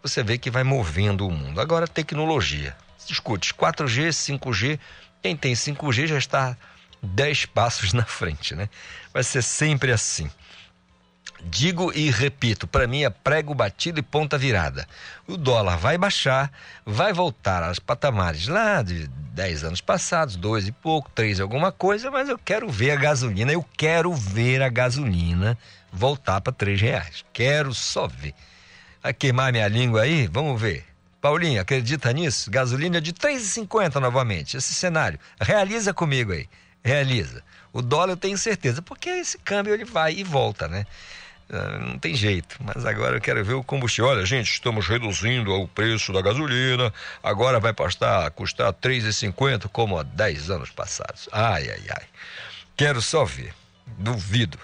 [0.00, 1.60] Você vê que vai movendo o mundo.
[1.60, 2.76] Agora tecnologia.
[3.08, 4.78] Escute, 4G, 5G,
[5.20, 6.56] quem tem 5G já está
[7.02, 8.68] 10 passos na frente, né?
[9.12, 10.30] Vai ser sempre assim.
[11.44, 14.86] Digo e repito, para mim é prego batido e ponta virada.
[15.26, 16.52] O dólar vai baixar,
[16.84, 22.10] vai voltar aos patamares lá de 10 anos passados, dois e pouco, três alguma coisa,
[22.10, 25.56] mas eu quero ver a gasolina, eu quero ver a gasolina
[25.92, 27.24] voltar para três reais.
[27.32, 28.34] Quero só ver.
[29.02, 30.26] Vai queimar minha língua aí?
[30.26, 30.84] Vamos ver.
[31.20, 32.50] Paulinho, acredita nisso?
[32.50, 34.56] Gasolina de 3,50 novamente.
[34.56, 35.18] Esse cenário.
[35.40, 36.48] Realiza comigo aí.
[36.82, 37.42] Realiza.
[37.72, 40.86] O dólar eu tenho certeza, porque esse câmbio ele vai e volta, né?
[41.52, 42.56] Ah, não tem jeito.
[42.60, 44.10] Mas agora eu quero ver o combustível.
[44.10, 46.92] Olha, gente, estamos reduzindo o preço da gasolina.
[47.22, 51.28] Agora vai custar, custar 3,50 como há 10 anos passados.
[51.32, 52.04] Ai, ai, ai.
[52.76, 53.52] Quero só ver.
[53.98, 54.58] Duvido.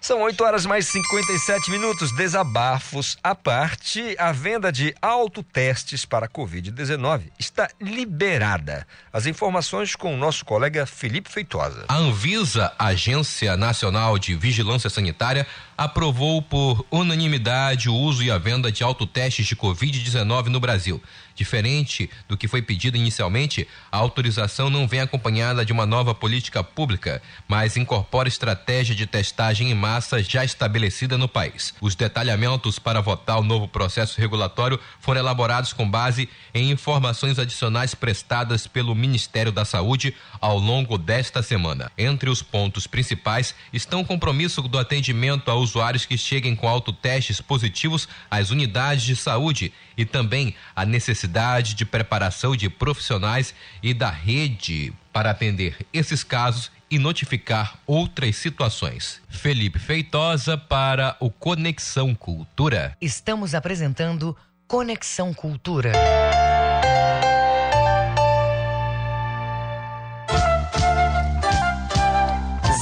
[0.00, 2.12] São 8 horas mais 57 minutos.
[2.12, 8.86] Desabafos à parte, a venda de autotestes para Covid-19 está liberada.
[9.12, 11.84] As informações com o nosso colega Felipe Feitosa.
[11.88, 15.46] A Anvisa, Agência Nacional de Vigilância Sanitária,
[15.78, 21.00] aprovou por unanimidade o uso e a venda de autotestes de Covid-19 no Brasil.
[21.38, 26.64] Diferente do que foi pedido inicialmente, a autorização não vem acompanhada de uma nova política
[26.64, 31.72] pública, mas incorpora estratégia de testagem em massa já estabelecida no país.
[31.80, 37.94] Os detalhamentos para votar o novo processo regulatório foram elaborados com base em informações adicionais
[37.94, 41.88] prestadas pelo Ministério da Saúde ao longo desta semana.
[41.96, 47.40] Entre os pontos principais estão o compromisso do atendimento a usuários que cheguem com autotestes
[47.40, 54.10] positivos às unidades de saúde e também a necessidade de preparação de profissionais e da
[54.10, 59.20] rede para atender esses casos e notificar outras situações.
[59.28, 62.96] Felipe Feitosa para o Conexão Cultura.
[63.00, 65.92] Estamos apresentando Conexão Cultura.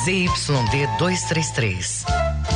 [0.07, 2.07] ZYD 233,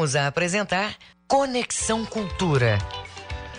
[0.00, 0.96] Voltamos a apresentar
[1.28, 2.78] Conexão Cultura.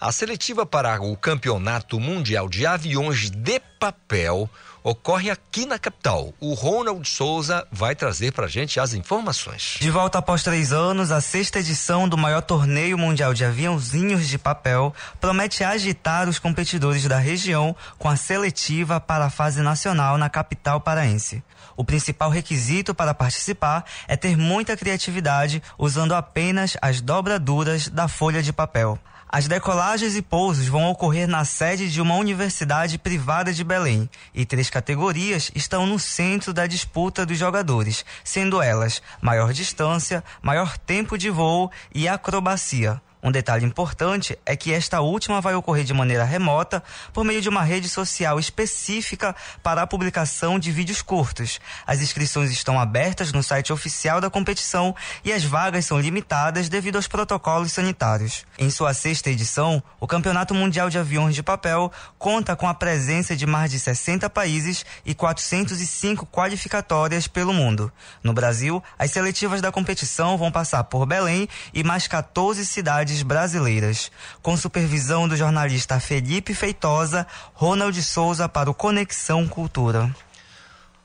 [0.00, 4.48] A seletiva para o Campeonato Mundial de Aviões de Papel
[4.86, 6.32] ocorre aqui na capital.
[6.38, 9.78] O Ronald Souza vai trazer para gente as informações.
[9.80, 14.38] De volta após três anos, a sexta edição do maior torneio mundial de aviãozinhos de
[14.38, 20.30] papel promete agitar os competidores da região com a seletiva para a fase nacional na
[20.30, 21.42] capital paraense.
[21.76, 28.40] O principal requisito para participar é ter muita criatividade usando apenas as dobraduras da folha
[28.40, 28.96] de papel.
[29.28, 34.46] As decolagens e pousos vão ocorrer na sede de uma universidade privada de Belém e
[34.46, 41.18] três categorias estão no centro da disputa dos jogadores, sendo elas maior distância, maior tempo
[41.18, 43.02] de voo e acrobacia.
[43.22, 47.48] Um detalhe importante é que esta última vai ocorrer de maneira remota por meio de
[47.48, 51.58] uma rede social específica para a publicação de vídeos curtos.
[51.86, 54.94] As inscrições estão abertas no site oficial da competição
[55.24, 58.44] e as vagas são limitadas devido aos protocolos sanitários.
[58.58, 63.34] Em sua sexta edição, o Campeonato Mundial de Aviões de Papel conta com a presença
[63.34, 67.90] de mais de 60 países e 405 qualificatórias pelo mundo.
[68.22, 74.10] No Brasil, as seletivas da competição vão passar por Belém e mais 14 cidades brasileiras.
[74.42, 80.14] Com supervisão do jornalista Felipe Feitosa, Ronald Souza para o Conexão Cultura.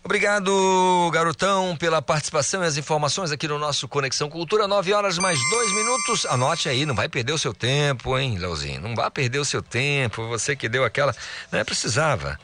[0.03, 4.67] Obrigado, garotão, pela participação e as informações aqui no nosso Conexão Cultura.
[4.67, 6.25] Nove horas mais dois minutos.
[6.25, 8.81] Anote aí, não vai perder o seu tempo, hein, Leozinho?
[8.81, 10.27] Não vai perder o seu tempo.
[10.27, 11.15] Você que deu aquela.
[11.51, 12.39] Não é precisava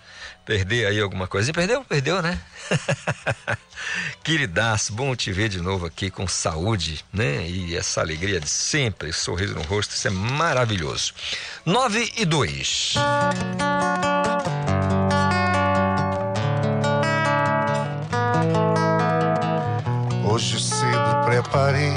[0.47, 1.51] perder aí alguma coisa.
[1.51, 1.83] Perdeu?
[1.83, 2.39] Perdeu, né?
[4.23, 7.47] Queridaço, bom te ver de novo aqui com saúde, né?
[7.47, 11.13] E essa alegria de sempre, sorriso no rosto, isso é maravilhoso.
[11.65, 12.93] Nove e dois.
[20.29, 21.93] Hoje cedo preparei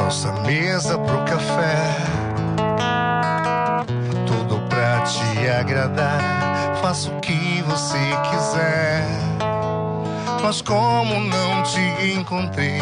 [0.00, 1.96] nossa mesa pro café.
[4.26, 6.53] Tudo pra te agradar,
[6.84, 9.06] faço o que você quiser.
[10.42, 11.80] Mas como não te
[12.14, 12.78] encontrei,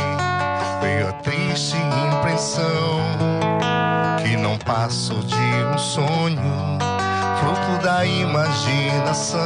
[0.81, 3.01] veio a triste impressão
[4.21, 5.37] que não passo de
[5.73, 6.79] um sonho,
[7.39, 9.41] fruto da imaginação.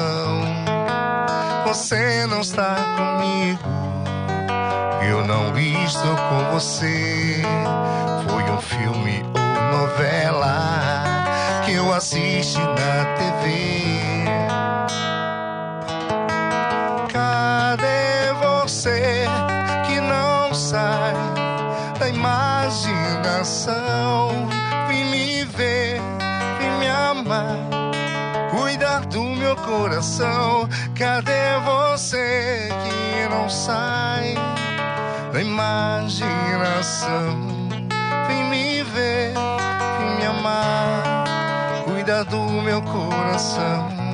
[1.66, 3.76] Você não está comigo
[5.08, 7.42] eu não estou com você.
[8.28, 11.04] Foi um filme ou novela
[11.64, 13.95] que eu assisti na TV.
[18.86, 19.26] Você
[19.84, 21.12] que não sai
[21.98, 23.66] da imaginação?
[24.86, 26.00] Vem me ver,
[26.60, 27.58] vem me amar,
[28.56, 30.68] cuidar do meu coração.
[30.94, 34.36] Cadê você que não sai?
[35.32, 37.10] da imaginação.
[38.28, 39.34] Vem me ver,
[39.98, 41.24] vem me amar,
[41.84, 44.05] cuida do meu coração.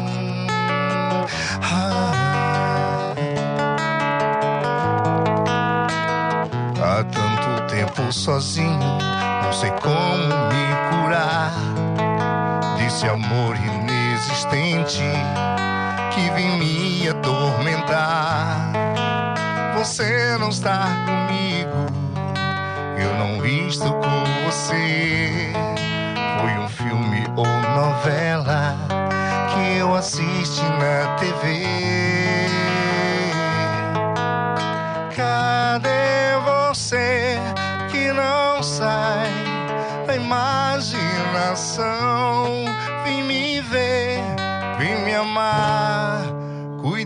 [8.12, 8.98] Sozinho,
[9.42, 11.52] não sei como me curar
[12.76, 15.02] desse amor inexistente
[16.14, 18.72] que vem me atormentar
[19.84, 21.86] você não está comigo,
[22.96, 25.52] eu não estou com você.
[26.40, 28.76] Foi um filme ou novela
[29.52, 32.11] que eu assisti na TV.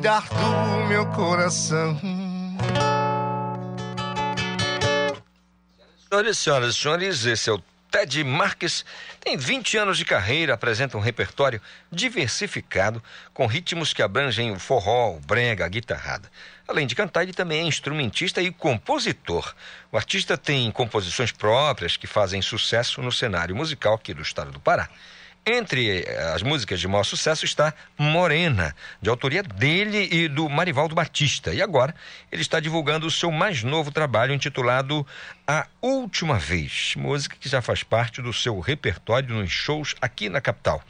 [0.06, 2.00] Cuidar do meu coração.
[6.08, 8.84] Senhoras, senhoras e senhores, esse é o Ted Marques.
[9.18, 13.02] Tem 20 anos de carreira, apresenta um repertório diversificado
[13.34, 16.30] com ritmos que abrangem o forró, o brega, a guitarrada.
[16.68, 19.56] Além de cantar, ele também é instrumentista e compositor.
[19.90, 24.60] O artista tem composições próprias que fazem sucesso no cenário musical aqui do estado do
[24.60, 24.88] Pará.
[25.48, 30.92] Entre eh, as músicas de maior sucesso está Morena, de autoria dele e do Marivaldo
[30.92, 31.54] Batista.
[31.54, 31.94] E agora
[32.32, 35.06] ele está divulgando o seu mais novo trabalho intitulado
[35.46, 40.40] A Última Vez, música que já faz parte do seu repertório nos shows aqui na
[40.40, 40.82] capital.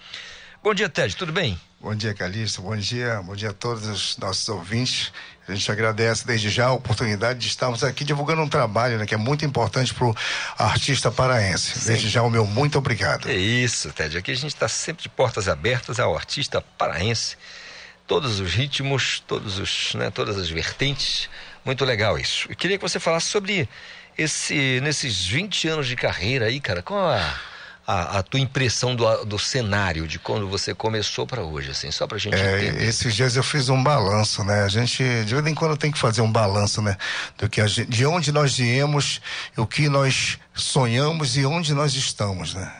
[0.63, 1.61] Bom dia, Ted, tudo bem?
[1.79, 2.63] Bom dia, Calixto.
[2.63, 5.13] Bom dia, bom dia a todos os nossos ouvintes.
[5.49, 9.15] A gente agradece desde já a oportunidade de estarmos aqui divulgando um trabalho né, que
[9.15, 10.17] é muito importante para o
[10.59, 11.79] artista paraense.
[11.79, 11.87] Sim.
[11.89, 13.29] Desde já o meu muito obrigado.
[13.29, 14.19] É isso, Ted.
[14.19, 17.37] Aqui a gente está sempre de portas abertas ao artista paraense.
[18.07, 21.29] Todos os ritmos, todos os, né, todas as vertentes.
[21.65, 22.47] Muito legal isso.
[22.49, 23.69] Eu queria que você falasse sobre
[24.19, 27.41] esse, nesses 20 anos de carreira aí, cara, qual a
[27.87, 32.07] a, a, tua impressão do, do cenário de quando você começou para hoje, assim, só
[32.07, 32.85] para a gente é, entender.
[32.85, 34.65] Esses dias eu fiz um balanço, né?
[34.65, 36.97] A gente, de vez em quando, tem que fazer um balanço, né?
[37.39, 39.21] Do que gente, de onde nós viemos,
[39.57, 42.73] o que nós sonhamos e onde nós estamos, né?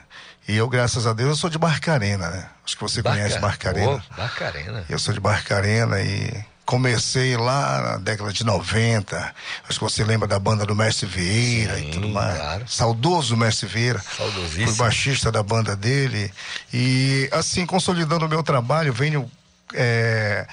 [0.49, 2.49] E eu, graças a Deus, eu sou de Barcarena, né?
[2.65, 3.19] Acho que você Barca...
[3.19, 4.05] conhece Barcarena.
[4.11, 4.85] Oh, Barcarena.
[4.89, 9.35] Eu sou de Barcarena e comecei lá na década de 90.
[9.69, 12.37] Acho que você lembra da banda do Mestre Vieira Sim, e tudo mais.
[12.37, 12.65] Claro.
[12.69, 14.01] Saudoso Mestre Vieira.
[14.01, 16.31] Fui baixista da banda dele.
[16.75, 19.31] E assim, consolidando o meu trabalho, venho.
[19.73, 20.47] É,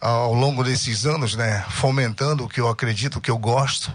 [0.00, 3.92] ao longo desses anos, né, fomentando o que eu acredito, o que eu gosto,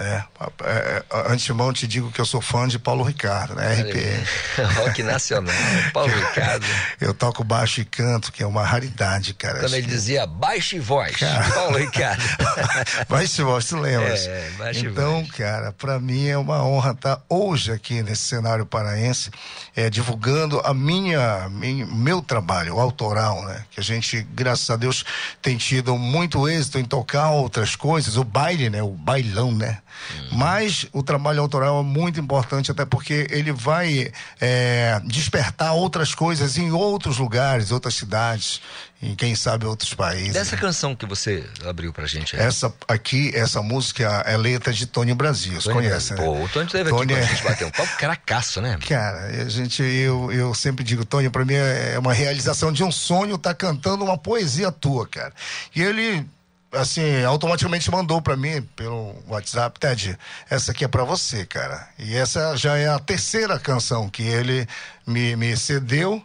[0.00, 0.24] é,
[0.64, 3.82] é, antemão te digo que eu sou fã de Paulo Ricardo, né?
[3.82, 4.24] RPM.
[4.80, 5.54] Rock nacional,
[5.92, 6.64] Paulo Ricardo.
[6.98, 9.60] Eu toco baixo e canto, que é uma raridade, cara.
[9.60, 9.92] Quando ele que...
[9.92, 11.50] dizia baixo e voz, cara...
[11.50, 12.22] Paulo Ricardo.
[13.08, 14.26] baixo e voz, tu lembras?
[14.26, 15.36] É, baixo então, e voz.
[15.36, 19.30] cara, para mim é uma honra estar hoje aqui nesse cenário paraense,
[19.76, 23.64] é, divulgando a minha, minha, meu trabalho, autoral, né?
[23.70, 25.04] Que a gente, graças a Deus,
[25.42, 28.82] tem tido muito êxito em tocar outras coisas, o baile, né?
[28.82, 29.78] O bailão, né?
[30.12, 30.28] Hum.
[30.32, 36.56] Mas o trabalho autoral é muito importante, até porque ele vai é, despertar outras coisas
[36.58, 38.60] em outros lugares, outras cidades,
[39.02, 40.34] em quem sabe outros países.
[40.34, 42.42] Dessa canção que você abriu pra gente aí.
[42.42, 46.22] Essa aqui, essa música é letra de Tony Brasil, você conhece, né?
[46.22, 47.24] Pô, o Tony teve Tony aqui é...
[47.24, 48.78] a gente bater um papo cracaço, né?
[48.86, 52.92] Cara, a gente, eu, eu sempre digo, Tony, pra mim é uma realização de um
[52.92, 55.32] sonho estar tá cantando uma poesia tua, cara.
[55.74, 56.26] E ele
[56.72, 60.18] assim, automaticamente mandou para mim pelo WhatsApp, Ted,
[60.48, 61.88] essa aqui é para você, cara.
[61.98, 64.66] E essa já é a terceira canção que ele
[65.06, 66.22] me, me cedeu.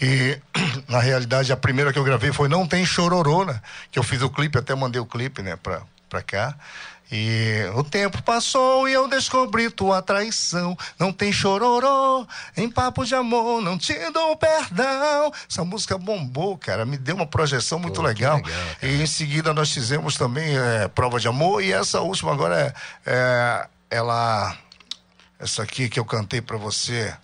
[0.00, 0.38] E,
[0.88, 3.60] na realidade, a primeira que eu gravei foi Não Tem Chororô, né?
[3.90, 6.54] Que eu fiz o clipe, até mandei o clipe, né, pra, pra cá.
[7.10, 10.76] E o tempo passou e eu descobri tua traição.
[10.98, 15.32] Não tem chororô, em papo de amor, não te dou perdão.
[15.48, 18.36] Essa música bombou, cara, me deu uma projeção muito Pô, legal.
[18.36, 18.52] legal
[18.82, 22.74] e em seguida nós fizemos também é, Prova de Amor e essa última agora é,
[23.06, 24.54] é ela.
[25.40, 27.14] Essa aqui que eu cantei para você.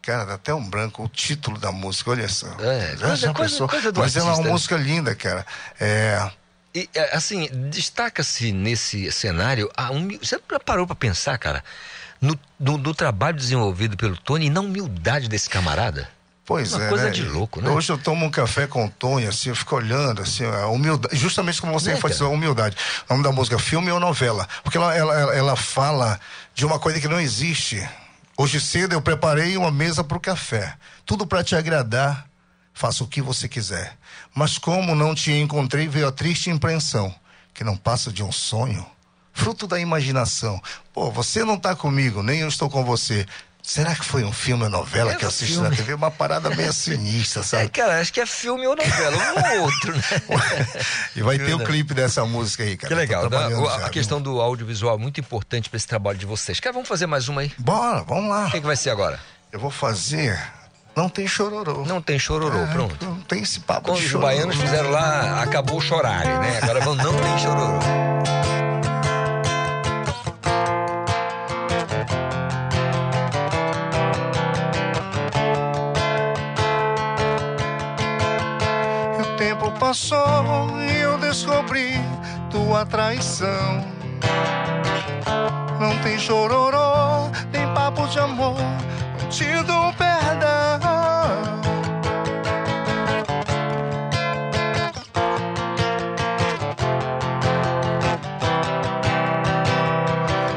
[0.00, 2.46] Cara, dá até um branco o título da música, olha só.
[2.60, 4.50] É, já, já coisa, coisa Mas ela é uma né?
[4.50, 5.44] música linda, cara.
[5.80, 6.30] É.
[6.76, 9.70] E, é, assim, destaca-se nesse cenário.
[9.74, 9.88] A.
[10.20, 11.64] Você parou para pensar, cara,
[12.20, 16.06] no, no, no, trabalho desenvolvido pelo Tony e na humildade desse camarada?
[16.44, 16.88] Pois Uma é.
[16.90, 17.10] coisa né?
[17.10, 17.70] de louco, né?
[17.70, 21.16] Hoje eu tomo um café com o Tony, assim, eu fico olhando, assim, a humildade.
[21.16, 22.76] Justamente como você é, enfatizou, a humildade.
[23.08, 24.46] O nome da música, filme ou novela?
[24.62, 26.20] Porque ela, ela, ela fala
[26.54, 27.88] de uma coisa que não existe.
[28.36, 30.74] Hoje cedo eu preparei uma mesa para o café.
[31.06, 32.26] Tudo para te agradar
[32.76, 33.96] faça o que você quiser.
[34.34, 37.12] Mas como não te encontrei, veio a triste impressão,
[37.54, 38.86] que não passa de um sonho,
[39.32, 40.62] fruto da imaginação.
[40.92, 43.26] Pô, você não está comigo, nem eu estou com você.
[43.62, 45.70] Será que foi um filme ou novela é que eu assisti filme.
[45.70, 45.94] na TV?
[45.94, 47.64] Uma parada meio sinistra, sabe?
[47.64, 50.02] É, cara, acho que é filme ou novela, um ou outro, né?
[51.16, 52.88] e vai ter o clipe dessa música aí, cara.
[52.88, 53.26] Que legal.
[53.32, 56.60] A, a questão do audiovisual é muito importante para esse trabalho de vocês.
[56.60, 57.52] Cara, vamos fazer mais uma aí?
[57.58, 58.48] Bora, vamos lá.
[58.48, 59.18] O que, que vai ser agora?
[59.50, 60.38] Eu vou fazer
[60.96, 61.84] não tem chororô.
[61.84, 63.04] Não tem chororô, é, pronto.
[63.04, 66.58] Não tem esse papo Quando de os baianos fizeram lá, acabou chorar, né?
[66.62, 67.78] Agora vão, não tem chororô.
[79.20, 81.92] o tempo passou e eu descobri
[82.50, 83.84] tua traição.
[85.78, 88.56] Não tem chororô, nem papo de amor
[89.30, 90.80] te dou perdão.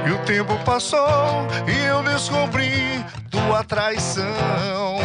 [0.05, 4.97] E o tempo passou e eu descobri tua traição.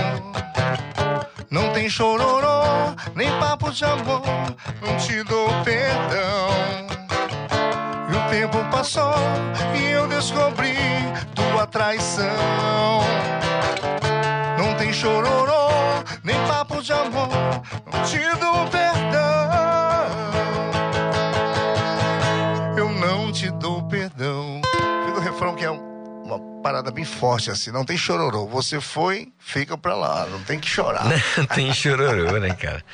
[1.51, 4.23] Não tem chororô, nem papo de amor,
[4.83, 6.55] não te dou perdão.
[8.35, 9.15] tempo passou
[9.79, 10.75] e eu descobri
[11.37, 13.01] tua traição.
[14.85, 15.69] Não tem chororô,
[16.23, 17.31] nem papo de amor,
[17.91, 19.25] não te dou perdão.
[22.77, 24.61] Eu não te dou perdão.
[25.07, 28.47] Fica o refrão que é uma parada bem forte assim, não tem chororô.
[28.47, 31.07] Você foi, fica pra lá, não tem que chorar.
[31.39, 32.85] Não tem chororô, né, cara?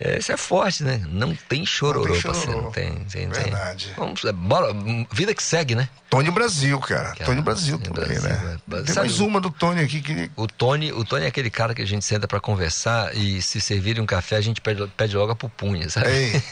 [0.00, 1.00] É, Isso é forte, né?
[1.08, 2.50] Não tem chororô, Não tem parceiro.
[2.50, 2.64] chororô.
[2.66, 3.42] Não tem, tem, tem.
[3.44, 3.92] Verdade.
[3.96, 5.88] Vamos, é, bora, hum, vida que segue, né?
[6.10, 7.14] Tony Brasil, cara.
[7.24, 8.58] Tony Brasil também, né?
[8.68, 10.28] Tem Sabe mais uma do Tony aqui que.
[10.34, 13.60] O Tony, o Tony é aquele cara que a gente senta pra conversar e se
[13.60, 16.08] servirem um café, a gente pede, pede logo a pupunha, sabe?
[16.08, 16.42] Ei.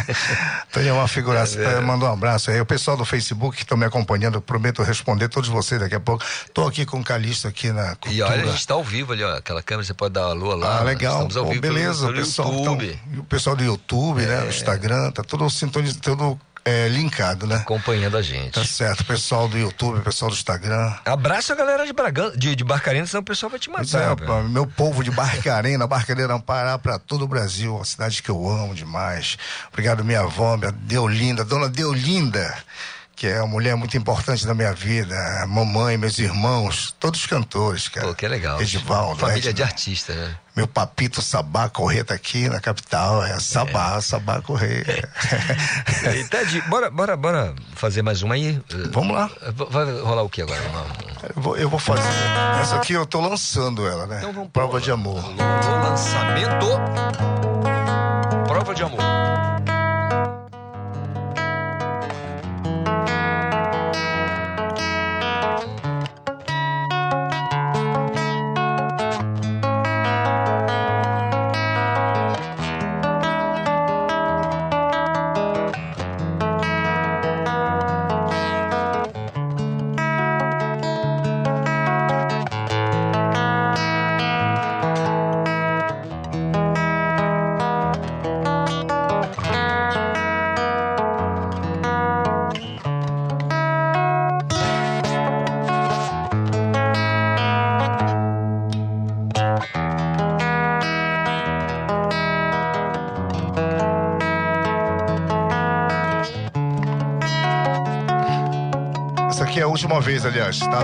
[0.70, 1.58] Tony é uma figuraça.
[1.58, 1.78] É.
[1.78, 2.60] É, Manda um abraço aí.
[2.60, 6.00] O pessoal do Facebook que estão me acompanhando, eu prometo responder todos vocês daqui a
[6.00, 6.22] pouco.
[6.52, 8.14] Tô aqui com o Calixto aqui na cultura.
[8.14, 9.36] E olha, a gente tá ao vivo ali, ó.
[9.36, 10.80] Aquela câmera, você pode dar uma lua lá.
[10.80, 11.14] Ah, legal.
[11.14, 12.88] Estamos ao Pô, vivo beleza, pelo, o pessoal, pelo YouTube.
[12.88, 12.92] É.
[12.92, 14.42] então, e o pessoal do YouTube, né?
[14.42, 17.56] O Instagram, tá tudo sintonizado, tudo é, linkado, né?
[17.56, 18.52] Acompanhando a gente.
[18.52, 19.04] Tá certo.
[19.04, 20.92] Pessoal do YouTube, pessoal do Instagram.
[21.04, 24.16] Abraço a galera de Bragança, de, de Barcarena, senão o pessoal vai te é, matar.
[24.16, 28.48] pá, meu povo de Barcarena, Barcarena Pará, para todo o Brasil, uma cidade que eu
[28.48, 29.38] amo demais.
[29.72, 32.54] Obrigado, minha avó, minha Deolinda, dona Deolinda,
[33.18, 35.16] que é uma mulher muito importante na minha vida.
[35.42, 38.06] A mamãe, meus irmãos, todos cantores, cara.
[38.06, 38.62] Pô, que legal.
[38.62, 39.52] Edivaldo, Família Edna.
[39.54, 40.36] de artista, né?
[40.54, 44.84] Meu papito Sabá Corrêa tá aqui na capital, é Sabá, Sabá Corrêa.
[46.14, 48.62] E, Ted, bora, bora, bora fazer mais uma aí?
[48.92, 49.28] Vamos lá.
[49.68, 50.60] Vai rolar o que agora?
[51.34, 52.08] Eu vou, eu vou fazer.
[52.60, 54.20] Essa aqui eu tô lançando ela, né?
[54.52, 55.24] Prova de amor.
[55.82, 56.66] Lançamento.
[58.46, 59.17] Prova de amor.
[110.24, 110.80] Aliás, tá?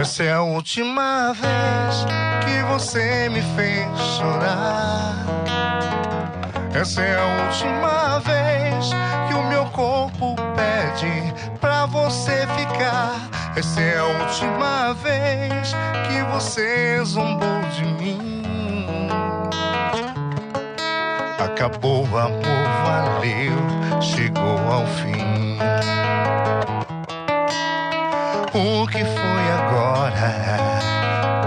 [0.00, 2.06] Essa é a última vez
[2.44, 5.14] que você me fez chorar.
[6.72, 8.90] Essa é a última vez
[9.28, 13.28] que o meu corpo pede pra você ficar.
[13.56, 15.74] Essa é a última vez
[16.08, 18.42] que você zombou de mim.
[21.38, 22.40] Acabou o amor,
[22.84, 25.29] valeu, chegou ao fim.
[28.52, 30.34] O que foi agora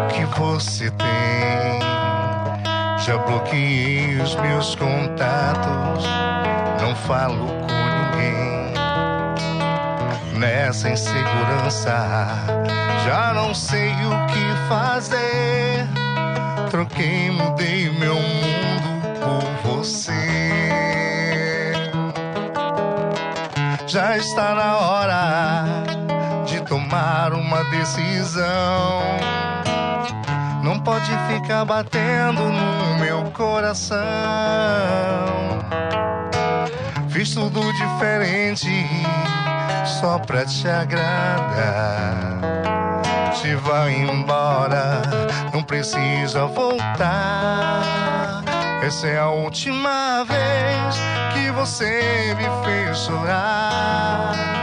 [0.07, 1.80] que você tem?
[2.97, 6.05] Já bloqueei os meus contatos,
[6.81, 7.67] não falo com
[8.15, 8.73] ninguém.
[10.39, 12.07] Nessa insegurança,
[13.05, 15.85] já não sei o que fazer.
[16.71, 20.13] Troquei, mudei meu mundo por você.
[23.85, 24.93] Já está na hora
[26.94, 29.02] tomar uma decisão.
[30.61, 33.98] Não pode ficar batendo no meu coração.
[37.10, 38.70] Fiz tudo diferente
[39.86, 42.40] só pra te agradar.
[43.34, 45.02] Se vai embora,
[45.52, 47.82] não precisa voltar.
[48.84, 50.95] Essa é a última vez
[51.34, 54.62] que você me fez chorar.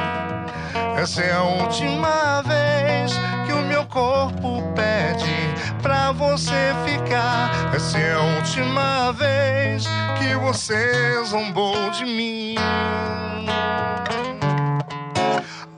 [1.01, 3.13] Essa é a última vez
[3.47, 5.33] que o meu corpo pede
[5.81, 7.75] pra você ficar.
[7.75, 9.85] Essa é a última vez
[10.19, 12.55] que você zombou de mim.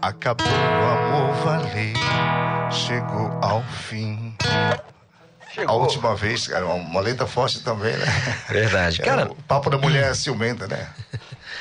[0.03, 4.35] Acabou o amor, valeu, chegou ao fim.
[5.65, 8.07] A última vez, cara, uma, letra forte também, né?
[8.49, 9.01] Verdade.
[9.01, 10.89] É, Cara, o papo da mulher ciumenta, né?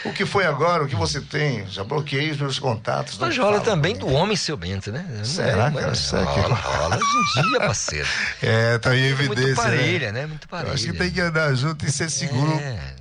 [0.03, 0.83] O que foi agora?
[0.83, 1.67] O que você tem?
[1.67, 3.17] Já bloqueei os meus contatos.
[3.19, 5.05] mas rola também do homem ciumento, né?
[5.23, 5.93] Será, é, cara?
[5.95, 8.07] Será que- rola, rola hoje em dia, parceiro.
[8.41, 9.55] É, tá em Muito evidência.
[9.55, 10.25] parelha, né?
[10.25, 10.97] Muito Eu acho que parelha.
[10.97, 12.51] tem que andar junto e ser seguro.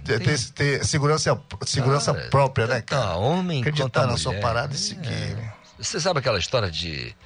[0.05, 3.17] ter, ter- ter segurança, segurança Cara, própria, né, cara?
[3.17, 5.09] homem Acreditar na sua parada e seguir.
[5.09, 5.53] né?
[5.79, 7.17] Você sabe aquela história de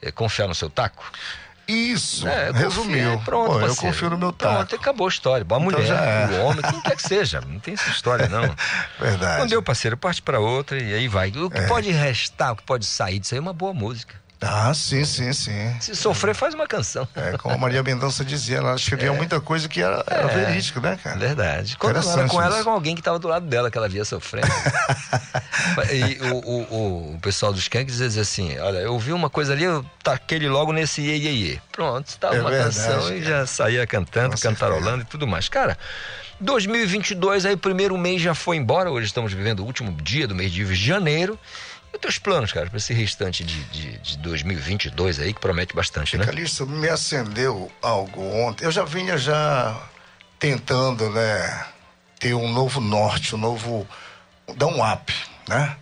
[0.00, 1.04] eh, confiar no seu taco?
[1.68, 3.10] Isso, É, resumiu.
[3.12, 4.54] confia, pronto, Pô, eu confio no meu taco.
[4.56, 5.46] Pronto, acabou a história.
[5.48, 6.26] A mulher, já é.
[6.26, 7.40] o homem, quem quer que seja.
[7.40, 8.42] Não tem essa história, não.
[9.00, 9.40] Verdade.
[9.40, 11.30] Não deu, parceiro, parte para outra e aí vai.
[11.30, 11.66] O que É.
[11.66, 14.14] pode restar, o que pode sair disso aí é uma boa música.
[14.44, 15.76] Ah, sim, sim, sim.
[15.80, 17.06] Se sofrer, faz uma canção.
[17.14, 20.44] É, como a Maria Mendonça dizia, ela escrevia muita coisa que era, era É.
[20.46, 21.16] verídico, né, cara?
[21.16, 21.76] Verdade.
[21.76, 23.88] Quando ela era com ela, era com alguém que estava do lado dela, que ela
[23.88, 24.48] via sofrendo.
[25.92, 29.64] e o, o, o, pessoal dos Skanks dizia assim: Olha, eu vi uma coisa ali,
[29.64, 31.58] eu taquei ele logo nesse iê, iê, iê.
[31.70, 33.40] Pronto, estava É uma verdade, canção e cara.
[33.40, 35.48] já saía cantando, cantarolando e tudo mais.
[35.48, 35.78] Cara,
[36.40, 40.34] 2022, aí o primeiro mês já foi embora, hoje estamos vivendo o último dia do
[40.34, 41.38] mês de janeiro.
[41.92, 45.74] E os teus planos, cara, para esse restante de, de, de 2022 aí, que promete
[45.74, 46.24] bastante, né?
[46.24, 48.64] Calixto, me acendeu algo ontem.
[48.64, 49.78] Eu já vinha já
[50.38, 51.66] tentando, né,
[52.18, 53.86] ter um novo norte, um novo.
[54.56, 55.12] dar um up,
[55.46, 55.76] né?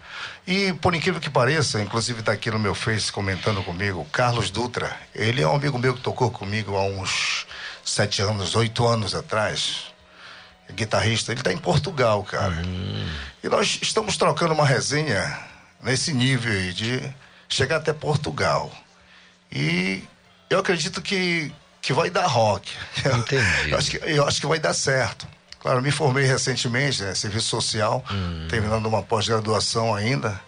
[0.46, 4.50] E por incrível que pareça, inclusive está aqui no meu Face comentando comigo, o Carlos
[4.50, 4.96] Dutra.
[5.14, 7.46] Ele é um amigo meu que tocou comigo há uns
[7.84, 9.84] sete anos, oito anos atrás.
[10.72, 11.32] Guitarrista.
[11.32, 12.56] Ele está em Portugal, cara.
[13.42, 15.38] E nós estamos trocando uma resenha
[15.82, 17.02] nesse nível aí de
[17.48, 18.70] chegar até Portugal.
[19.50, 20.02] E
[20.48, 22.70] eu acredito que, que vai dar rock.
[23.04, 23.70] Entendi.
[23.70, 25.26] Eu acho, que, eu acho que vai dar certo.
[25.60, 28.02] Claro, me formei recentemente, né, serviço social,
[28.48, 30.40] terminando uma pós-graduação ainda.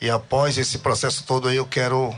[0.00, 2.14] E após esse processo todo aí, eu quero,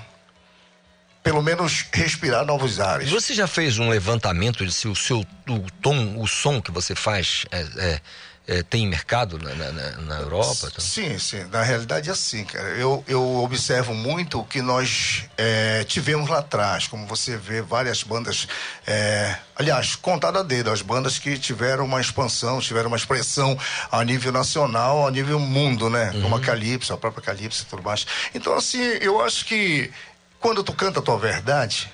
[1.24, 3.10] pelo menos, respirar novos ares.
[3.10, 6.94] Você já fez um levantamento de se o seu o tom, o som que você
[6.94, 8.00] faz é, é,
[8.48, 10.54] é, tem mercado na, na- na- Europa?
[10.68, 10.80] Então?
[10.84, 11.44] Sim, sim.
[11.50, 12.68] Na realidade é assim, cara.
[12.70, 16.86] Eu, eu observo muito o que nós é, tivemos lá atrás.
[16.86, 18.46] Como você vê várias bandas.
[18.86, 23.58] é, aliás, contada a dedo, as bandas que tiveram uma expansão, tiveram uma expressão
[23.90, 26.12] a nível nacional, a nível mundo, né?
[26.14, 26.22] Uhum.
[26.22, 28.06] Como a Calypso, a própria Calypso e tudo mais.
[28.34, 29.90] Então, assim, eu acho que
[30.38, 31.90] quando tu canta a tua verdade.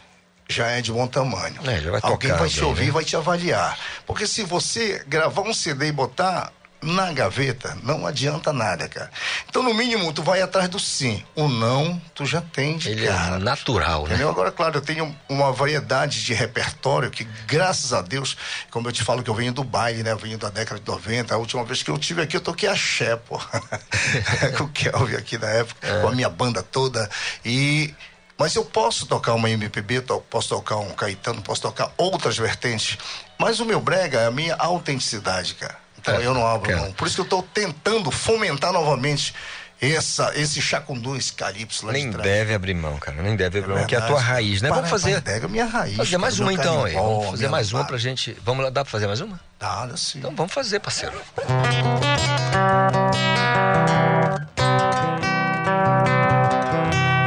[0.52, 1.56] Já é de bom tamanho.
[1.64, 2.90] É, vai Alguém tocar vai te ouvir, né?
[2.92, 3.78] vai te avaliar.
[4.06, 6.52] Porque se você gravar um CD e botar
[6.82, 9.08] na gaveta, não adianta nada, cara.
[9.48, 11.22] Então, no mínimo, tu vai atrás do sim.
[11.34, 13.36] O não, tu já tem de Ele cara.
[13.36, 14.08] é natural, né?
[14.08, 14.28] Entendeu?
[14.28, 18.36] Agora, claro, eu tenho uma variedade de repertório que, graças a Deus,
[18.70, 20.10] como eu te falo que eu venho do baile, né?
[20.10, 21.32] Eu venho da década de 90.
[21.32, 23.38] A última vez que eu tive aqui, eu toquei axé, pô.
[24.58, 27.08] com o Kelvin aqui na época, com a minha banda toda.
[27.44, 27.94] E...
[28.42, 32.98] Mas eu posso tocar uma MPB, posso tocar um Caetano, posso tocar outras vertentes.
[33.38, 35.76] Mas o meu brega é a minha autenticidade, cara.
[35.96, 36.82] Então É, eu não abro cara.
[36.82, 36.92] mão.
[36.92, 39.32] Por isso que eu estou tentando fomentar novamente
[39.80, 42.24] essa, esse chacundu, esse calypso lá Nem de trás.
[42.28, 43.22] deve abrir mão, cara.
[43.22, 44.68] Nem deve abrir mão, que é a tua raiz, né?
[44.70, 45.22] Para- Vamos fazer.
[45.22, 45.96] Pega minha raiz.
[45.96, 46.94] Fazer mais cara, uma então aí.
[46.94, 47.88] Vamos fazer mais uma lambada.
[47.92, 48.36] pra gente.
[48.44, 49.38] Vamos lá, dá pra fazer mais uma?
[49.60, 50.18] Dá, dá sim.
[50.18, 51.14] Então vamos fazer, parceiro.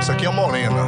[0.06, 0.86] Isso aqui é morena.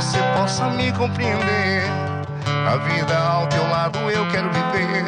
[0.00, 1.82] Você possa me compreender.
[2.70, 5.04] A vida ao teu lado eu quero viver.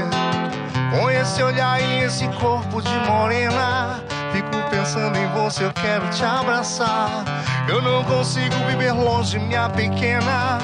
[0.90, 4.02] Com esse olhar e esse corpo de morena,
[4.32, 7.24] fico pensando em você, eu quero te abraçar.
[7.68, 10.58] Eu não consigo viver longe, minha pequena.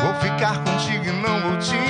[0.00, 1.89] Vou ficar contigo e não vou te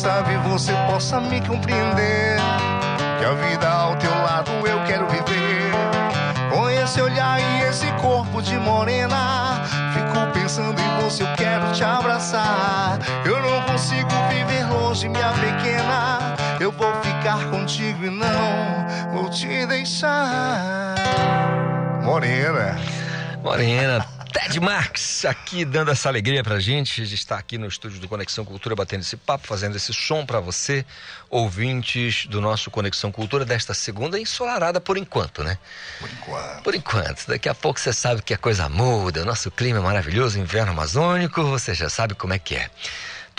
[0.00, 2.38] sabe você possa me compreender.
[3.18, 5.70] Que a vida ao teu lado eu quero viver.
[6.50, 9.62] Com esse olhar e esse corpo de morena.
[9.92, 12.98] Fico pensando em você, eu quero te abraçar.
[13.26, 16.18] Eu não consigo viver longe, minha pequena.
[16.58, 20.94] Eu vou ficar contigo e não vou te deixar.
[22.02, 22.78] Morena.
[23.42, 28.08] Morena, Ted Marques, aqui dando essa alegria pra gente, de estar aqui no estúdio do
[28.08, 30.84] Conexão Cultura, batendo esse papo, fazendo esse som para você,
[31.28, 35.58] ouvintes do nosso Conexão Cultura, desta segunda ensolarada por enquanto, né?
[35.98, 36.62] Por enquanto.
[36.62, 37.26] Por enquanto.
[37.26, 40.72] Daqui a pouco você sabe que a coisa muda, o nosso clima é maravilhoso, inverno
[40.72, 42.70] amazônico, você já sabe como é que é.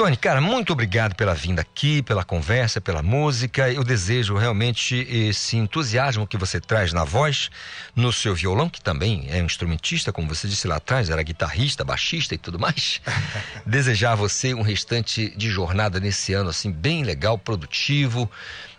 [0.01, 3.71] Tony, cara, muito obrigado pela vinda aqui, pela conversa, pela música.
[3.71, 7.51] Eu desejo realmente esse entusiasmo que você traz na voz,
[7.95, 11.83] no seu violão, que também é um instrumentista, como você disse lá atrás, era guitarrista,
[11.83, 12.99] baixista e tudo mais.
[13.63, 18.27] Desejar a você um restante de jornada nesse ano, assim, bem legal, produtivo.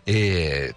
[0.05, 0.75] É,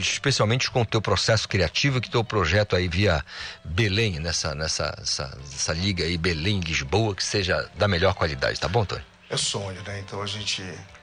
[0.00, 3.22] especialmente com o teu processo criativo, que teu projeto aí via
[3.62, 8.86] Belém, nessa, nessa essa, essa liga aí, Belém-Lisboa, que seja da melhor qualidade, tá bom,
[8.86, 9.11] Tony?
[9.32, 9.98] É sonho, né?
[10.00, 10.62] Então a gente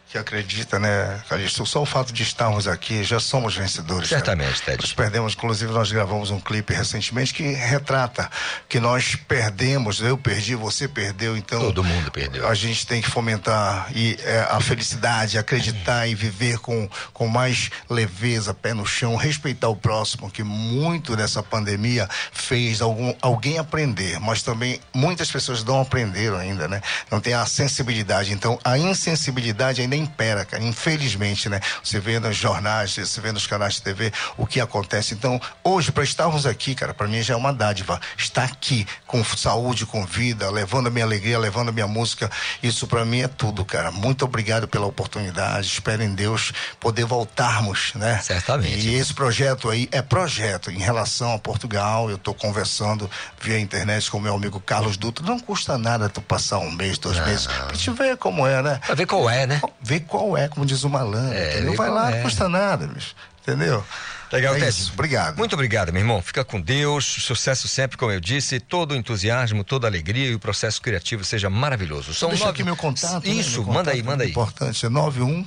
[0.10, 1.64] que acredita, né, Calixto?
[1.68, 4.10] Só o fato de estarmos aqui, já somos vencedores.
[4.10, 4.60] Certamente.
[4.64, 4.82] Ted.
[4.82, 8.28] Nós perdemos, inclusive, nós gravamos um clipe recentemente que retrata
[8.68, 11.60] que nós perdemos, eu perdi, você perdeu, então.
[11.60, 12.48] Todo mundo perdeu.
[12.48, 17.70] A gente tem que fomentar e, é, a felicidade, acreditar e viver com, com mais
[17.88, 24.20] leveza, pé no chão, respeitar o próximo, que muito dessa pandemia fez algum, alguém aprender,
[24.20, 26.82] mas também muitas pessoas não aprenderam ainda, né?
[27.12, 28.34] Não tem a sensibilidade.
[28.34, 30.64] Então, a insensibilidade ainda impera, cara.
[30.64, 31.60] Infelizmente, né?
[31.84, 35.14] Você vê nos jornais, você vê nos canais de TV o que acontece.
[35.14, 38.00] Então, hoje, para estarmos aqui, cara, para mim já é uma dádiva.
[38.18, 42.30] Estar aqui com saúde, com vida, levando a minha alegria, levando a minha música,
[42.64, 43.92] isso para mim é tudo, cara.
[43.92, 45.68] Muito obrigado pela oportunidade.
[45.68, 48.20] Espero em Deus poder voltarmos, né?
[48.24, 48.88] Certamente.
[48.88, 52.10] E esse projeto aí é projeto em relação a Portugal.
[52.10, 53.10] Eu tô conversando
[53.42, 55.26] via internet com o meu amigo Carlos Dutra.
[55.26, 57.26] Não custa nada tu passar um mês, dois Não.
[57.26, 58.80] meses, pra te ver como é, né?
[58.86, 59.62] Pra ver qual é, né?
[59.90, 61.34] Ver qual é, como diz o malandro.
[61.38, 62.16] É, ver Vai lá, é.
[62.18, 63.16] não custa nada, bicho.
[63.42, 63.84] Entendeu?
[64.32, 64.92] Legal, é Ted.
[64.94, 65.38] Obrigado.
[65.38, 66.22] Muito obrigado, meu irmão.
[66.22, 67.04] Fica com Deus.
[67.06, 68.60] Sucesso sempre, como eu disse.
[68.60, 72.14] Todo o entusiasmo, toda a alegria e o processo criativo seja maravilhoso.
[72.14, 73.26] São Deixa nove- aqui meu contato.
[73.26, 73.34] né?
[73.34, 74.30] Isso, Meu manda aí, contato manda aí.
[74.30, 75.44] Importante, é 91,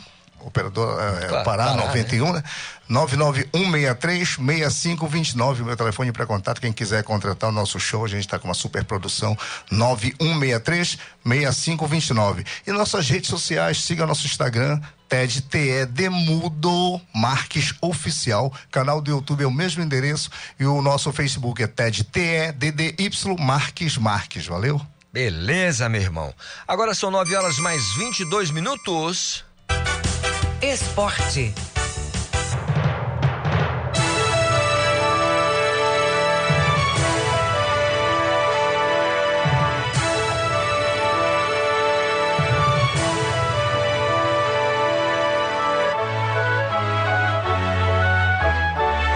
[0.47, 2.43] operador é, Claro, Pará, Pará, 91, né?
[2.91, 6.61] 991636529, o meu telefone para contato.
[6.61, 9.37] Quem quiser contratar o nosso show, a gente está com uma super produção.
[9.73, 12.47] 91636529.
[12.67, 14.79] E nossas redes sociais, siga nosso Instagram,
[15.09, 18.53] TED TE Demudo Marques Oficial.
[18.71, 20.31] Canal do YouTube é o mesmo endereço.
[20.59, 24.47] E o nosso Facebook é TED TE DDY Marques Marques.
[24.47, 24.79] Valeu?
[25.13, 26.35] Beleza, meu irmão.
[26.67, 29.45] Agora são 9 horas mais 22 minutos.
[30.63, 31.53] Esporte.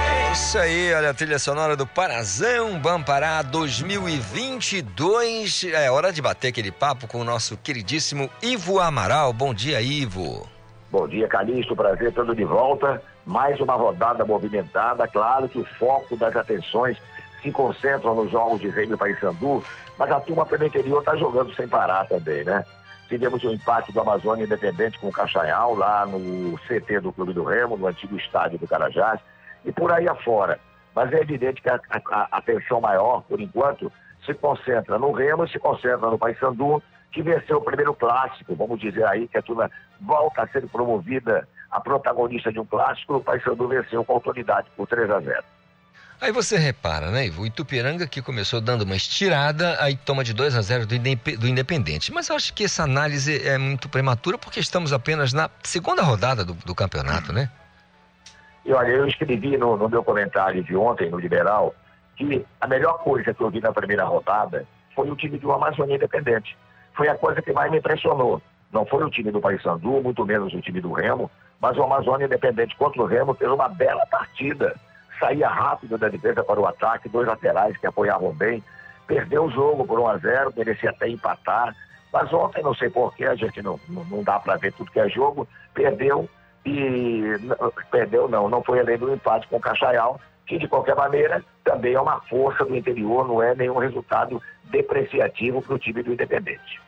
[0.02, 5.66] É isso aí, olha a trilha sonora do Parazão Bampará 2022.
[5.72, 9.32] É hora de bater aquele papo com o nosso queridíssimo Ivo Amaral.
[9.32, 10.55] Bom dia, Ivo.
[10.90, 11.74] Bom dia, Calixto.
[11.74, 13.02] Prazer todo de volta.
[13.24, 15.06] Mais uma rodada movimentada.
[15.08, 16.96] Claro que o foco das atenções
[17.42, 19.62] se concentram nos jogos de e Paysandu,
[19.98, 22.64] mas a turma pelo interior está jogando sem parar também, né?
[23.08, 27.44] Tivemos o empate do Amazônia Independente com o Caixaial, lá no CT do Clube do
[27.44, 29.20] Remo, no antigo estádio do Carajás,
[29.64, 30.58] e por aí afora.
[30.94, 33.92] Mas é evidente que a, a- a atenção maior, por enquanto,
[34.24, 36.82] se concentra no Remo e se concentra no Paysandu,
[37.12, 38.56] que venceu o primeiro clássico.
[38.56, 39.70] Vamos dizer aí que a turma
[40.00, 43.16] volta a ser promovida a protagonista de um clássico.
[43.16, 45.42] O Paysandu venceu com autoridade por 3 a 0.
[46.18, 47.42] Aí você repara, né, Ivo?
[47.42, 51.36] O Itupiranga que começou dando uma estirada, aí toma de 2 a 0 do, Indep-
[51.36, 52.10] do Independente.
[52.10, 56.42] Mas eu acho que essa análise é muito prematura porque estamos apenas na segunda rodada
[56.42, 57.50] do, do campeonato, né?
[58.64, 61.74] E olha, eu escrevi no, no meu comentário de ontem, no Liberal,
[62.16, 65.96] que a melhor coisa que eu vi na primeira rodada foi o time do Amazônia
[65.96, 66.56] Independente.
[66.94, 68.40] Foi a coisa que mais me impressionou.
[68.72, 71.30] Não foi o time do Paysandu, muito menos o time do Remo,
[71.60, 74.74] mas o Amazônia Independente contra o Remo fez uma bela partida.
[75.18, 78.62] Saía rápido da defesa para o ataque, dois laterais que apoiavam bem.
[79.06, 81.74] Perdeu o jogo por 1 a 0 merecia até empatar.
[82.12, 85.08] Mas ontem, não sei porquê, a gente não, não, dá para ver tudo que é
[85.08, 86.28] jogo, perdeu
[86.64, 87.22] e
[87.90, 91.94] perdeu não, não foi além do empate com o Caixaial, que de qualquer maneira também
[91.94, 96.80] é uma força do interior, não é nenhum resultado depreciativo para o time do Independente.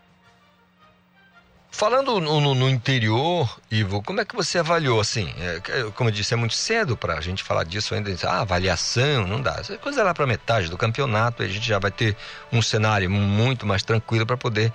[1.71, 5.33] Falando no, no- interior, Ivo, como é que você avaliou assim?
[5.39, 8.11] É, que- como eu disse, é muito cedo para a gente falar disso ainda.
[8.27, 9.57] Ah, avaliação, não dá.
[9.61, 12.17] Essa coisa é lá para metade do campeonato, a gente já vai ter
[12.51, 14.73] um cenário muito mais tranquilo para poder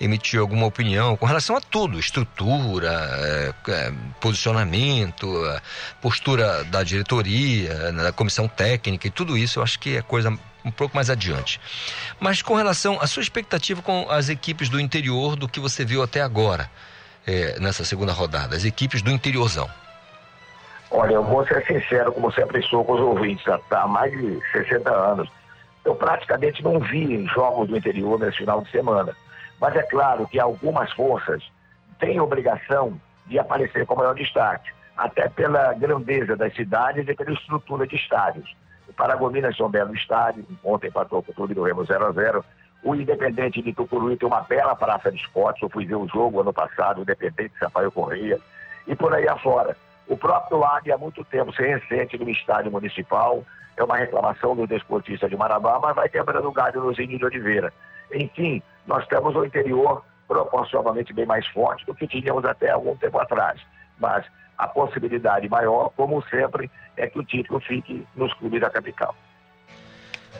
[0.00, 5.60] emitir alguma opinião com relação a tudo: estrutura, é, é, posicionamento, é,
[6.00, 9.58] postura da diretoria, né, da comissão técnica e tudo isso.
[9.58, 10.30] Eu acho que é coisa
[10.66, 11.60] um pouco mais adiante.
[12.18, 16.02] Mas com relação à sua expectativa com as equipes do interior, do que você viu
[16.02, 16.68] até agora,
[17.26, 19.70] é, nessa segunda rodada, as equipes do interiorzão.
[20.90, 24.90] Olha, eu vou ser sincero, como sempre sou com os ouvintes, há mais de 60
[24.90, 25.28] anos.
[25.84, 29.16] Eu praticamente não vi jogos do interior nesse final de semana.
[29.60, 31.42] Mas é claro que algumas forças
[31.98, 37.86] têm obrigação de aparecer com maior destaque, até pela grandeza das cidades e pela estrutura
[37.86, 38.54] de estádios.
[38.96, 42.44] Paragominas um belo estádio, ontem empatou com o Clube do Remo 0 a 0
[42.82, 46.40] O Independente de Tucuruí tem uma bela praça de esportes, eu fui ver o jogo
[46.40, 48.40] ano passado, o Independente de Sampaio Correia,
[48.86, 49.76] e por aí afora.
[50.08, 53.44] O próprio Águia há muito tempo se recente no estádio municipal,
[53.76, 57.24] é uma reclamação do desportista de Marabá, mas vai quebrando o galho no Zinho de
[57.24, 57.72] Oliveira.
[58.14, 63.18] Enfim, nós temos o interior proporcionalmente bem mais forte do que tínhamos até algum tempo
[63.18, 63.60] atrás.
[63.98, 64.24] Mas
[64.58, 69.14] a possibilidade maior, como sempre, é que o título fique nos clubes da capital.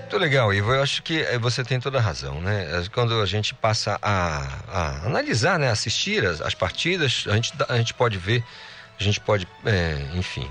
[0.00, 0.72] Muito legal, Ivo.
[0.72, 2.66] Eu acho que eh, você tem toda a razão, né?
[2.92, 5.70] Quando a gente passa a, a analisar, né?
[5.70, 8.44] assistir as, as, partidas, a gente, a gente pode ver,
[8.98, 10.48] a gente pode, é, enfim,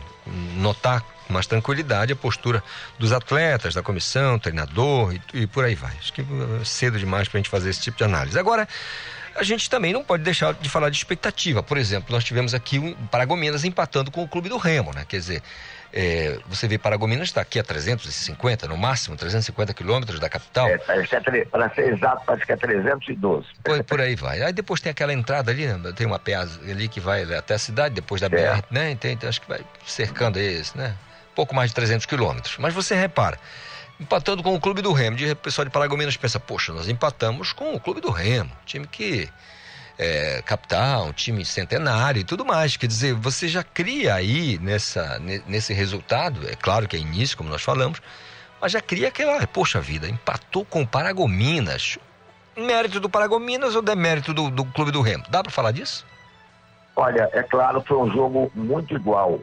[0.57, 2.61] notar com mais tranquilidade a postura
[2.99, 5.93] dos atletas, da comissão, treinador e, e por aí vai.
[5.99, 8.37] Acho que é cedo demais para a gente fazer esse tipo de análise.
[8.37, 8.67] Agora,
[9.35, 11.61] a gente também não pode deixar de falar de expectativa.
[11.61, 15.05] Por exemplo, nós tivemos aqui o Paragominas empatando com o clube do Remo, né?
[15.07, 15.43] Quer dizer,
[15.93, 20.67] é, você vê Paragominas está aqui a 350, no máximo, 350 quilômetros da capital.
[20.67, 23.47] É, para ser exato, parece que é 312.
[23.63, 24.41] Por, por aí vai.
[24.41, 25.93] Aí depois tem aquela entrada ali, né?
[25.95, 28.91] tem uma pé ali que vai até a cidade, depois da BR, né?
[28.91, 30.95] Então, então, acho que vai cercando esse, né?
[31.33, 32.57] Pouco mais de 300 quilômetros.
[32.57, 33.37] Mas você repara,
[33.99, 35.17] empatando com o clube do Remo.
[35.31, 39.30] O pessoal de Paragominas pensa, poxa, nós empatamos com o clube do Remo, time que
[39.97, 42.77] é capital, um time centenário e tudo mais.
[42.77, 47.49] Quer dizer, você já cria aí nessa, nesse resultado, é claro que é início, como
[47.49, 48.01] nós falamos,
[48.59, 51.97] mas já cria aquela, poxa vida, empatou com o Paragominas.
[52.57, 55.26] Mérito do Paragominas ou demérito do, do clube do Remo?
[55.30, 56.05] Dá para falar disso?
[56.95, 59.41] Olha, é claro, foi um jogo muito igual.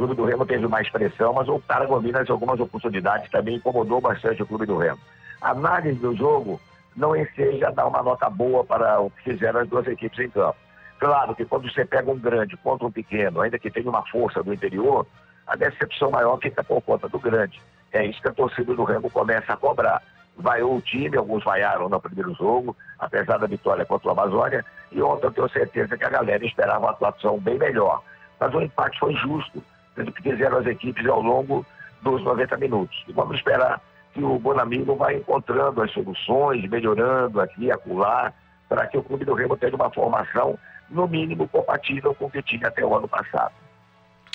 [0.00, 4.46] Clube do Remo teve mais pressão, mas o Paragominas, algumas oportunidades, também incomodou bastante o
[4.46, 4.98] Clube do Remo.
[5.42, 6.58] A análise do jogo
[6.96, 10.56] não enseja dar uma nota boa para o que fizeram as duas equipes em campo.
[10.98, 14.42] Claro que quando você pega um grande contra um pequeno, ainda que tenha uma força
[14.42, 15.06] do interior,
[15.46, 17.60] a decepção maior fica por conta do grande.
[17.92, 20.00] É isso que a torcida do Remo começa a cobrar.
[20.34, 25.02] Vaiou o time, alguns vaiaram no primeiro jogo, apesar da vitória contra o Amazônia, e
[25.02, 28.02] ontem eu tenho certeza que a galera esperava uma atuação bem melhor.
[28.38, 29.62] Mas o empate foi justo,
[29.96, 31.64] do que fizeram as equipes ao longo
[32.02, 33.04] dos 90 minutos.
[33.08, 33.80] E vamos esperar
[34.12, 38.32] que o Bonamigo vai encontrando as soluções, melhorando aqui acolá,
[38.68, 40.58] para que o Clube do Remo tenha uma formação,
[40.88, 43.52] no mínimo, compatível com o que tinha até o ano passado.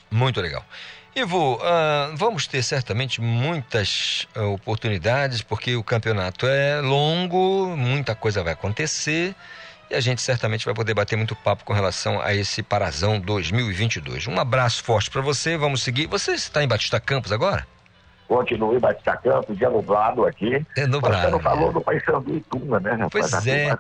[0.10, 0.64] Muito legal.
[1.16, 8.44] Ivo, uh, vamos ter certamente muitas uh, oportunidades, porque o campeonato é longo, muita coisa
[8.44, 9.34] vai acontecer.
[9.90, 14.28] E a gente certamente vai poder bater muito papo com relação a esse Parazão 2022.
[14.28, 16.08] Um abraço forte para você, vamos seguir.
[16.08, 17.68] Você está em Batista Campos agora?
[18.28, 20.66] Continuo em Batista Campos, dia nublado aqui.
[20.76, 21.22] É nublado.
[21.22, 23.12] Você não falou do Paysandu e Tuna, né, rapaz?
[23.12, 23.78] Pois a é.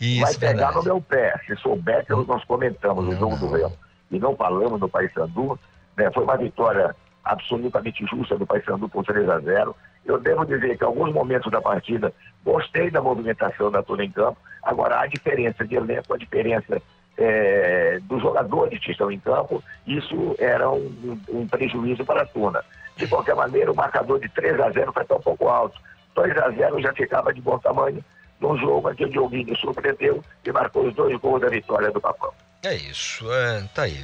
[0.00, 0.76] Isso, vai pegar verdade.
[0.76, 1.40] no meu pé.
[1.46, 3.76] Se souber que nós comentamos o jogo do Remo
[4.10, 5.58] e não falamos do Paysandu,
[5.96, 6.94] né, foi uma vitória
[7.24, 11.60] absolutamente justa do Paysandu por 3 a 0 Eu devo dizer que alguns momentos da
[11.60, 12.12] partida
[12.44, 14.38] gostei da movimentação da turma em campo.
[14.62, 16.80] Agora, a diferença de elenco, a diferença
[17.16, 22.62] é, dos jogadores que estão em campo, isso era um, um prejuízo para a Tuna.
[22.96, 25.80] De qualquer maneira, o marcador de 3 a 0 foi tão pouco alto.
[26.14, 28.04] 2 a 0 já ficava de bom tamanho
[28.40, 32.00] num jogo em que o Dioguinho surpreendeu e marcou os dois gols da vitória do
[32.00, 32.32] Papão.
[32.62, 33.98] É isso, é, tá aí.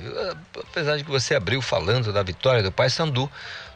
[0.71, 3.31] Apesar de que você abriu falando da vitória do Paysandu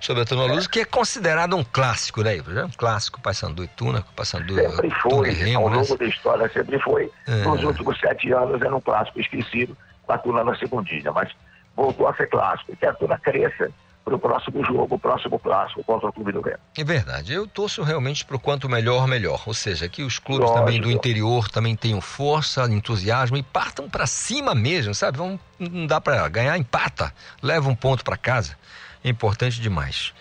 [0.04, 2.36] sobre a Tuna Luz, que é considerado um clássico, né?
[2.36, 5.76] É um clássico, Paysandu e Tuna, Paysandu Sempre Tuna foi, e Remo, ao né?
[5.76, 7.10] longo da história, sempre foi.
[7.26, 7.44] É.
[7.44, 11.30] Nos últimos sete anos era um clássico esquecido, com a Tuna na segundinha, mas
[11.74, 12.72] voltou a ser clássico.
[12.72, 13.70] E que a Tuna cresça
[14.04, 16.58] para o próximo jogo, o próximo clássico contra o Clube do Remo.
[16.76, 17.32] É verdade.
[17.32, 19.42] Eu torço realmente pro quanto melhor, melhor.
[19.46, 20.66] Ou seja, que os clubes Lógico.
[20.66, 25.16] também do interior também tenham força, entusiasmo e partam para cima mesmo, sabe?
[25.16, 28.54] Vão, não dá para ganhar, empata, leva um ponto para casa.
[29.04, 30.12] É importante demais.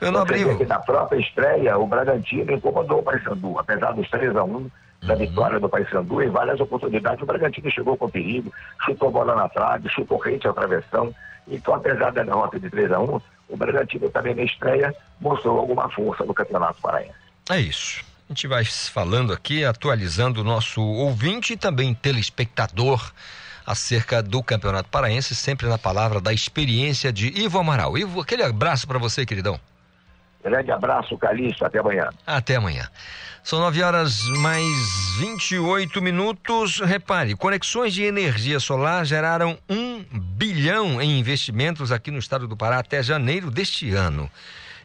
[0.00, 0.56] Eu não abri.
[0.56, 4.70] que na própria estreia, o Bragantino incomodou o Paysandu, apesar dos 3 a 1
[5.02, 8.52] da vitória do Paysandu, em várias oportunidades o Bragantino chegou com perigo,
[8.84, 11.12] chutou bola na trave, chutou rente à travessão.
[11.48, 15.88] Então, apesar da derrota de 3 a 1 o Bragantino também na estreia mostrou alguma
[15.90, 17.14] força no Campeonato Paraense.
[17.50, 18.02] É isso.
[18.28, 23.12] A gente vai falando aqui, atualizando o nosso ouvinte e também telespectador
[23.66, 27.96] acerca do Campeonato Paraense, sempre na palavra da experiência de Ivo Amaral.
[27.96, 29.58] Ivo, aquele abraço para você, queridão.
[30.42, 31.64] Grande abraço, Calixto.
[31.64, 32.08] Até amanhã.
[32.26, 32.88] Até amanhã.
[33.44, 34.64] São 9 horas mais
[35.18, 36.80] 28 minutos.
[36.80, 42.78] Repare, conexões de energia solar geraram um bilhão em investimentos aqui no estado do Pará
[42.78, 44.30] até janeiro deste ano.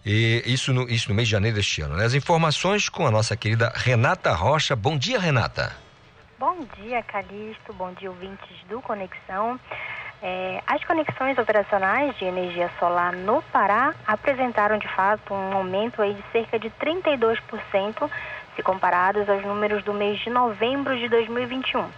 [0.06, 1.96] E isso no, isso no mês de janeiro deste ano.
[1.96, 2.06] Né?
[2.06, 4.76] As informações com a nossa querida Renata Rocha.
[4.76, 5.87] Bom dia, Renata.
[6.40, 7.74] Bom dia, Calixto.
[7.74, 9.60] Bom dia, ouvintes do Conexão.
[10.22, 16.14] É, as conexões operacionais de energia solar no Pará apresentaram de fato um aumento aí
[16.14, 18.08] de cerca de 32%
[18.56, 21.90] se comparados aos números do mês de novembro de 2021.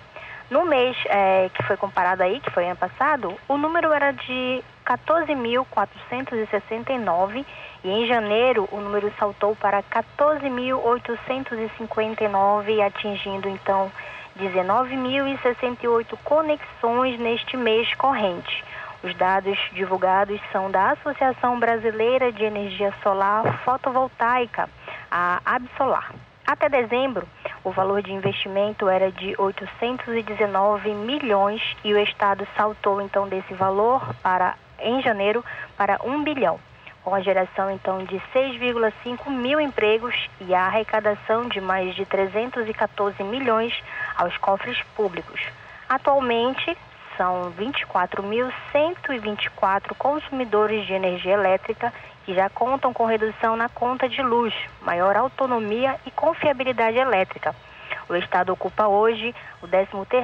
[0.49, 4.63] No mês é, que foi comparado aí, que foi ano passado, o número era de
[4.85, 7.45] 14.469
[7.83, 13.91] e em janeiro o número saltou para 14.859, atingindo então
[14.39, 18.63] 19.068 conexões neste mês corrente.
[19.03, 24.69] Os dados divulgados são da Associação Brasileira de Energia Solar Fotovoltaica,
[25.11, 26.13] a Absolar.
[26.47, 27.27] Até dezembro,
[27.63, 34.15] o valor de investimento era de 819 milhões e o Estado saltou então desse valor
[34.23, 35.43] para em janeiro
[35.77, 36.59] para 1 bilhão
[37.03, 43.23] com a geração então de 6,5 mil empregos e a arrecadação de mais de 314
[43.23, 43.73] milhões
[44.19, 45.41] aos cofres públicos.
[45.87, 46.77] Atualmente,
[47.17, 51.91] são 24.124 consumidores de energia elétrica
[52.25, 57.55] que já contam com redução na conta de luz, maior autonomia e confiabilidade elétrica.
[58.07, 59.33] O Estado ocupa hoje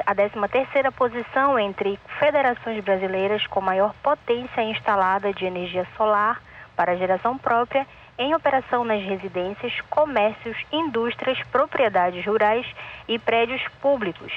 [0.06, 6.42] a 13ª posição entre federações brasileiras com maior potência instalada de energia solar,
[6.76, 12.66] para geração própria em operação nas residências, comércios, indústrias, propriedades rurais
[13.08, 14.32] e prédios públicos.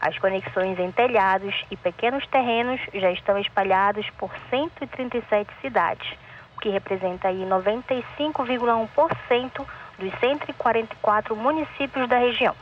[0.00, 6.08] As conexões em telhados e pequenos terrenos já estão espalhados por 137 cidades,
[6.56, 9.66] o que representa aí 95,1%
[9.98, 12.54] dos 144 municípios da região.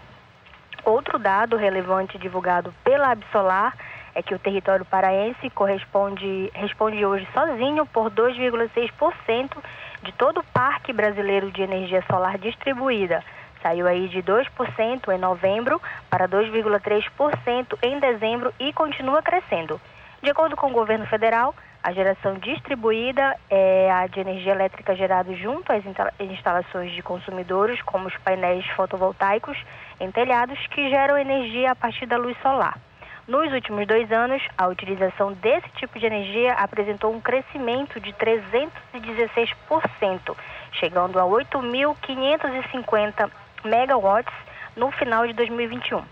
[0.84, 3.74] Outro dado relevante divulgado pela Absolar
[4.14, 9.56] é que o território paraense corresponde responde hoje sozinho por 2,6%
[10.02, 13.24] de todo o parque brasileiro de energia solar distribuída.
[13.62, 15.80] Saiu aí de 2% em novembro
[16.10, 19.80] para 2,3% em dezembro e continua crescendo.
[20.20, 25.34] De acordo com o governo federal, a geração distribuída é a de energia elétrica gerada
[25.34, 25.82] junto às
[26.20, 29.58] instalações de consumidores, como os painéis fotovoltaicos
[29.98, 32.78] em telhados, que geram energia a partir da luz solar.
[33.28, 40.36] Nos últimos dois anos, a utilização desse tipo de energia apresentou um crescimento de 316%,
[40.72, 43.30] chegando a 8.550
[43.64, 44.34] megawatts
[44.74, 46.02] no final de 2021.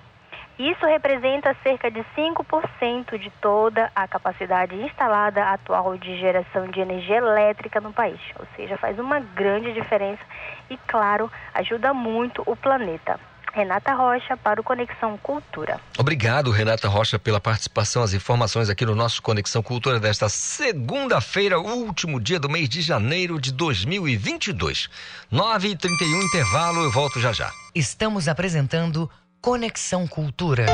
[0.57, 7.17] Isso representa cerca de 5% de toda a capacidade instalada atual de geração de energia
[7.17, 8.21] elétrica no país.
[8.39, 10.23] Ou seja, faz uma grande diferença
[10.69, 13.19] e, claro, ajuda muito o planeta.
[13.53, 15.81] Renata Rocha para o Conexão Cultura.
[15.99, 22.21] Obrigado, Renata Rocha, pela participação, as informações aqui no nosso Conexão Cultura desta segunda-feira, último
[22.21, 24.89] dia do mês de janeiro de 2022.
[25.33, 27.51] 9h31, intervalo, eu volto já já.
[27.75, 29.11] Estamos apresentando
[29.41, 30.67] Conexão Cultura.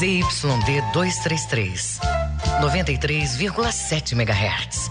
[0.00, 2.00] ZYD 233,
[2.62, 4.90] 93,7 MHz.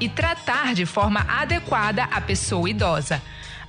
[0.00, 3.22] e tratar de forma adequada a pessoa idosa.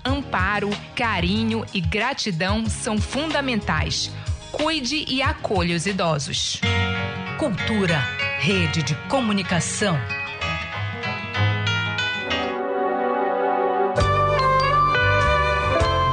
[0.03, 4.11] Amparo, carinho e gratidão são fundamentais.
[4.51, 6.59] Cuide e acolha os idosos.
[7.37, 7.99] Cultura,
[8.39, 9.97] rede de comunicação.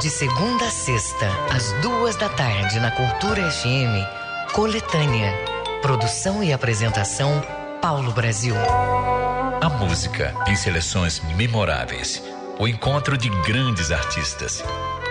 [0.01, 5.33] De segunda a sexta, às duas da tarde, na Cultura FM, Coletânea.
[5.81, 7.41] Produção e apresentação,
[7.81, 8.55] Paulo Brasil.
[9.61, 12.23] A música em seleções memoráveis.
[12.57, 14.63] O encontro de grandes artistas.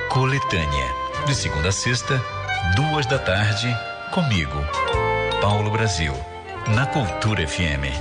[0.08, 0.86] Coletânea.
[1.26, 2.18] De segunda a sexta,
[2.74, 3.68] duas da tarde,
[4.10, 4.56] comigo,
[5.42, 6.14] Paulo Brasil,
[6.74, 7.92] na Cultura FM.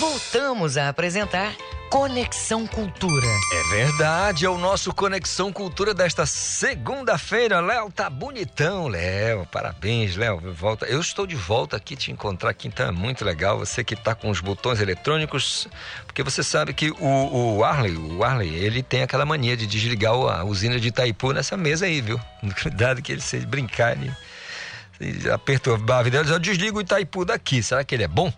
[0.00, 1.54] Voltamos a apresentar
[1.90, 3.26] Conexão Cultura.
[3.52, 7.60] É verdade, é o nosso Conexão Cultura desta segunda-feira.
[7.60, 9.46] Léo, tá bonitão, Léo.
[9.46, 10.40] Parabéns, Léo.
[10.52, 10.84] Volta.
[10.86, 13.58] Eu estou de volta aqui te encontrar aqui, então é muito legal.
[13.58, 15.68] Você que tá com os botões eletrônicos,
[16.06, 20.12] porque você sabe que o, o Arley, o Arley, ele tem aquela mania de desligar
[20.12, 22.20] a usina de Itaipu nessa mesa aí, viu?
[22.62, 24.12] Cuidado que ele se brincar, ele,
[25.00, 26.18] ele perturbar a vida.
[26.18, 27.62] Eu desligo o Itaipu daqui.
[27.62, 28.32] Será que ele é bom?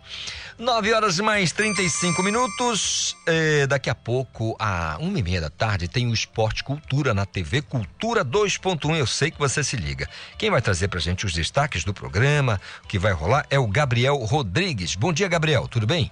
[0.59, 3.17] 9 horas mais 35 minutos.
[3.27, 7.25] É, daqui a pouco, a uma e meia da tarde, tem o Esporte Cultura na
[7.25, 8.97] TV Cultura 2.1.
[8.97, 10.09] Eu sei que você se liga.
[10.37, 13.69] Quem vai trazer pra gente os destaques do programa, o que vai rolar, é o
[13.69, 14.97] Gabriel Rodrigues.
[14.97, 15.69] Bom dia, Gabriel.
[15.69, 16.11] Tudo bem?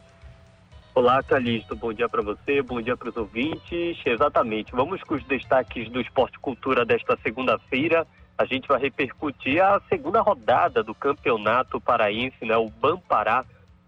[0.95, 1.77] Olá, Calixto.
[1.77, 3.99] Bom dia para você, bom dia para os ouvintes.
[4.07, 4.73] Exatamente.
[4.73, 8.07] Vamos com os destaques do Esporte Cultura desta segunda-feira.
[8.39, 12.57] A gente vai repercutir a segunda rodada do Campeonato Paraense, né?
[12.57, 13.45] O Bampará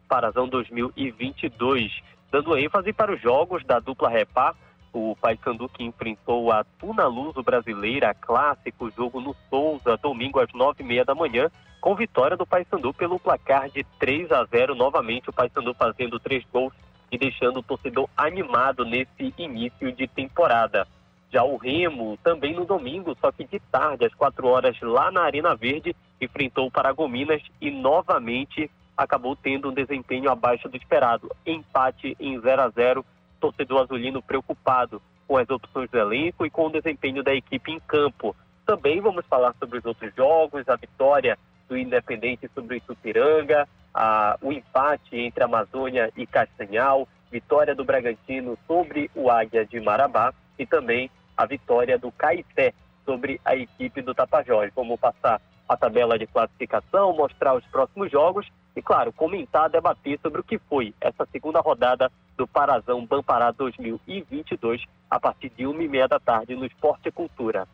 [0.09, 2.01] Parazão 2022,
[2.31, 4.55] dando ênfase para os jogos da dupla Repá,
[4.91, 10.83] o Paysandu que enfrentou a Tuna Luso Brasileira, clássico jogo no Souza, domingo às nove
[10.83, 11.51] e meia da manhã,
[11.81, 14.75] com vitória do Paysandu pelo placar de 3 a 0.
[14.75, 16.73] Novamente o Paysandu fazendo três gols
[17.13, 20.87] e deixando o torcedor animado nesse início de temporada.
[21.31, 25.23] Já o Remo, também no domingo, só que de tarde, às quatro horas, lá na
[25.23, 31.31] Arena Verde, enfrentou o Paragominas e novamente acabou tendo um desempenho abaixo do esperado.
[31.47, 33.05] Empate em 0 a 0
[33.41, 37.79] torcedor azulino preocupado com as opções do elenco e com o desempenho da equipe em
[37.79, 38.35] campo.
[38.67, 41.39] Também vamos falar sobre os outros jogos, a vitória
[41.69, 48.59] do Independente sobre o Itupiranga, a, o empate entre Amazônia e Castanhal, vitória do Bragantino
[48.67, 52.75] sobre o Águia de Marabá e também a vitória do Caeté
[53.05, 54.73] sobre a equipe do Tapajós.
[54.75, 60.41] Vamos passar a tabela de classificação, mostrar os próximos jogos e, claro, comentar, debater sobre
[60.41, 65.89] o que foi essa segunda rodada do Parazão Bampará 2022 a partir de uma e
[65.89, 67.69] meia da tarde no Esporte Cultura.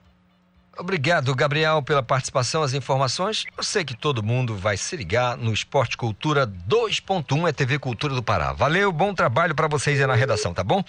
[0.76, 3.44] Obrigado, Gabriel, pela participação, as informações.
[3.56, 8.12] Eu sei que todo mundo vai se ligar no Esporte Cultura 2.1, é TV Cultura
[8.12, 8.52] do Pará.
[8.52, 10.82] Valeu, bom trabalho para vocês aí na redação, tá bom?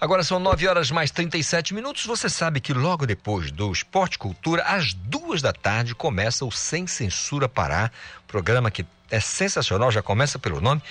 [0.00, 2.06] Agora são 9 horas mais 37 minutos.
[2.06, 6.86] Você sabe que logo depois do Esporte Cultura, às duas da tarde, começa o Sem
[6.86, 7.90] Censura Pará,
[8.26, 10.82] programa que é sensacional, já começa pelo nome.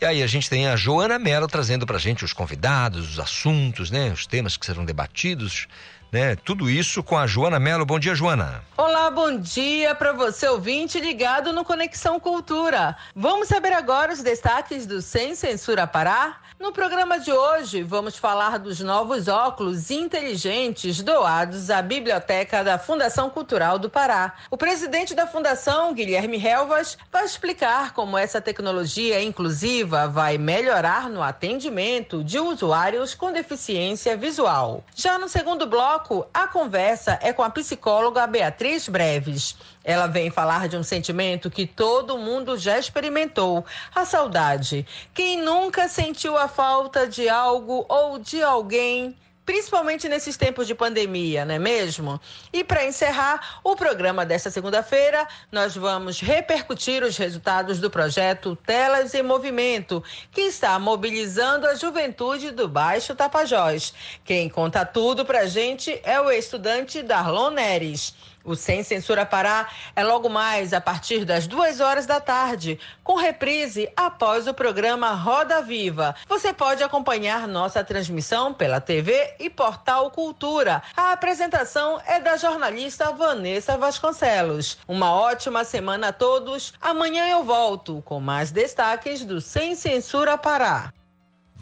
[0.00, 3.90] E aí a gente tem a Joana Mello trazendo pra gente os convidados, os assuntos,
[3.90, 5.66] né, os temas que serão debatidos
[6.12, 6.36] né?
[6.36, 7.86] Tudo isso com a Joana Melo.
[7.86, 8.62] Bom dia, Joana.
[8.76, 12.96] Olá, bom dia para você ouvinte ligado no Conexão Cultura.
[13.14, 16.40] Vamos saber agora os destaques do Sem Censura Pará?
[16.58, 23.28] No programa de hoje, vamos falar dos novos óculos inteligentes doados à Biblioteca da Fundação
[23.28, 24.34] Cultural do Pará.
[24.50, 31.22] O presidente da Fundação, Guilherme Helvas, vai explicar como essa tecnologia inclusiva vai melhorar no
[31.22, 34.84] atendimento de usuários com deficiência visual.
[34.94, 39.56] Já no segundo bloco, a conversa é com a psicóloga Beatriz Breves.
[39.82, 43.64] Ela vem falar de um sentimento que todo mundo já experimentou:
[43.94, 44.86] a saudade.
[45.14, 49.16] Quem nunca sentiu a falta de algo ou de alguém?
[49.44, 52.18] Principalmente nesses tempos de pandemia, não é mesmo?
[52.50, 59.12] E para encerrar o programa desta segunda-feira, nós vamos repercutir os resultados do projeto Telas
[59.12, 60.02] em Movimento,
[60.32, 63.92] que está mobilizando a juventude do Baixo Tapajós.
[64.24, 68.14] Quem conta tudo para a gente é o estudante Darlon Neres.
[68.44, 73.14] O Sem Censura Pará é logo mais a partir das duas horas da tarde, com
[73.14, 76.14] reprise após o programa Roda Viva.
[76.28, 80.82] Você pode acompanhar nossa transmissão pela TV e Portal Cultura.
[80.94, 84.76] A apresentação é da jornalista Vanessa Vasconcelos.
[84.86, 86.74] Uma ótima semana a todos.
[86.82, 90.92] Amanhã eu volto com mais destaques do Sem Censura Pará.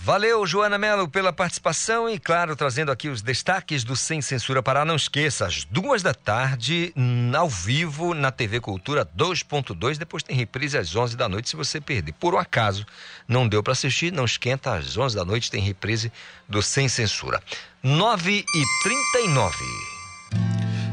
[0.04, 4.84] Valeu, Joana Mello, pela participação e, claro, trazendo aqui os destaques do Sem Censura Pará.
[4.84, 6.92] Não esqueça, às duas da tarde,
[7.38, 9.98] ao vivo, na TV Cultura 2.2.
[9.98, 12.14] Depois tem reprise às 11 da noite, se você perder.
[12.14, 12.84] Por um acaso,
[13.28, 16.10] não deu para assistir, não esquenta, às 11 da noite tem reprise
[16.48, 17.40] do Sem Censura.
[17.80, 19.56] 9 e 39.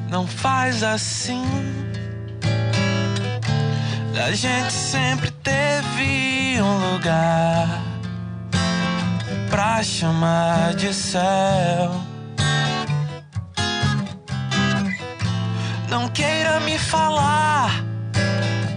[0.07, 1.43] Não faz assim.
[4.23, 7.88] A gente sempre teve um lugar
[9.49, 11.91] pra chamar de céu.
[15.89, 17.83] Não queira me falar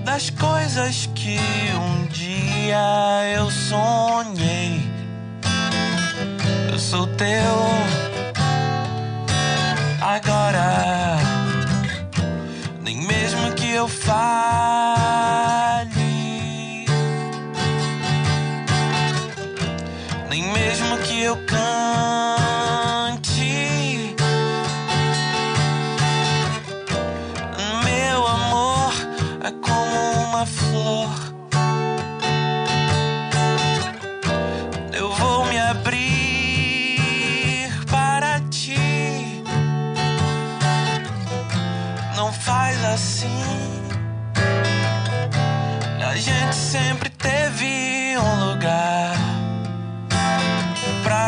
[0.05, 1.39] das coisas que
[1.77, 4.81] um dia eu sonhei.
[6.71, 7.55] Eu sou teu
[10.01, 11.19] agora.
[12.81, 15.02] Nem mesmo que eu fale,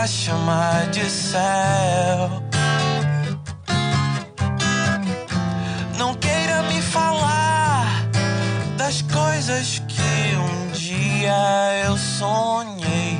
[0.06, 2.42] chamar de céu.
[5.96, 8.06] Não queira me falar
[8.76, 13.18] das coisas que um dia eu sonhei.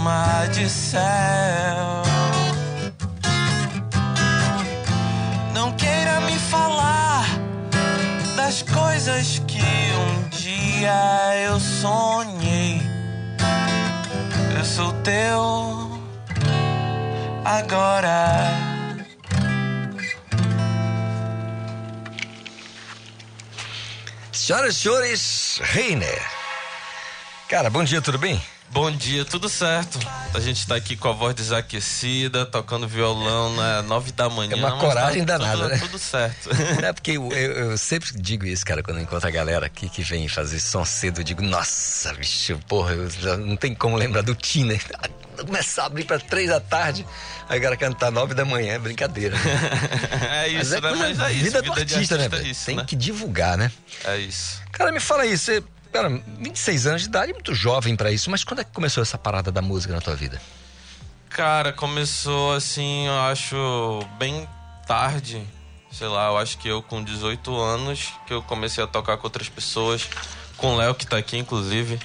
[0.00, 2.02] Chamar de céu.
[5.52, 7.26] Não queira me falar
[8.34, 12.80] das coisas que um dia eu sonhei.
[14.56, 16.00] Eu sou teu
[17.44, 18.56] agora.
[24.32, 26.22] Senhoras e senhores, Reiner.
[27.48, 28.40] Cara, bom dia, tudo bem?
[28.72, 29.98] Bom dia, tudo certo.
[30.32, 34.52] A gente tá aqui com a voz desaquecida, tocando violão na nove da manhã.
[34.52, 35.78] É uma mas coragem tá danada, tudo, né?
[35.78, 36.50] Tudo certo.
[36.80, 39.66] Não é porque eu, eu- eu sempre digo isso, cara, quando eu encontro a galera
[39.66, 43.96] aqui que vem fazer som cedo, eu digo, nossa, bicho, porra, eu não tem como
[43.96, 44.74] lembrar do Tina.
[45.44, 47.04] Começar a abrir pra três da tarde,
[47.48, 49.34] aí o cara cantar nove da manhã, é brincadeira.
[50.30, 50.90] é isso, Mas é né?
[50.96, 51.44] Mas é isso.
[51.44, 52.84] vida do de artista, né, é isso, Tem né?
[52.86, 53.72] que divulgar, né?
[54.04, 54.60] É isso.
[54.70, 55.62] Cara, me fala aí, você,
[55.92, 56.08] cara,
[56.38, 59.50] 26 anos de idade, muito jovem pra isso, mas quando é que começou essa parada
[59.50, 60.40] da música na tua vida?
[61.28, 64.48] Cara, começou assim, eu acho bem
[64.86, 65.46] tarde.
[65.92, 69.26] Sei lá, eu acho que eu com 18 anos que eu comecei a tocar com
[69.26, 70.08] outras pessoas.
[70.56, 71.98] Com o Léo, que tá aqui, inclusive.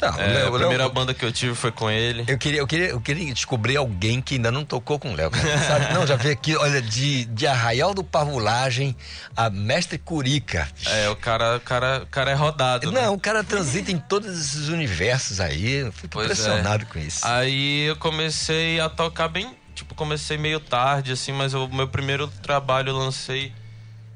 [0.00, 2.24] Não, É, Léo- a primeira Léo- banda que eu tive foi com ele.
[2.26, 5.30] Eu queria, eu queria, eu queria descobrir alguém que ainda não tocou com o Léo,
[5.66, 5.92] sabe?
[5.92, 8.96] Não, já vi aqui, olha, de, de Arraial do Pavulagem
[9.36, 10.66] a Mestre Curica.
[10.86, 12.90] É, o cara, o cara, o cara é rodado.
[12.90, 13.02] né?
[13.02, 15.74] Não, o cara transita em todos esses universos aí.
[15.76, 16.32] Eu fico Pois é.
[16.32, 17.26] impressionado com isso.
[17.26, 22.26] Aí eu comecei a tocar bem, tipo, comecei meio tarde, assim, mas o meu primeiro
[22.42, 23.52] trabalho eu lancei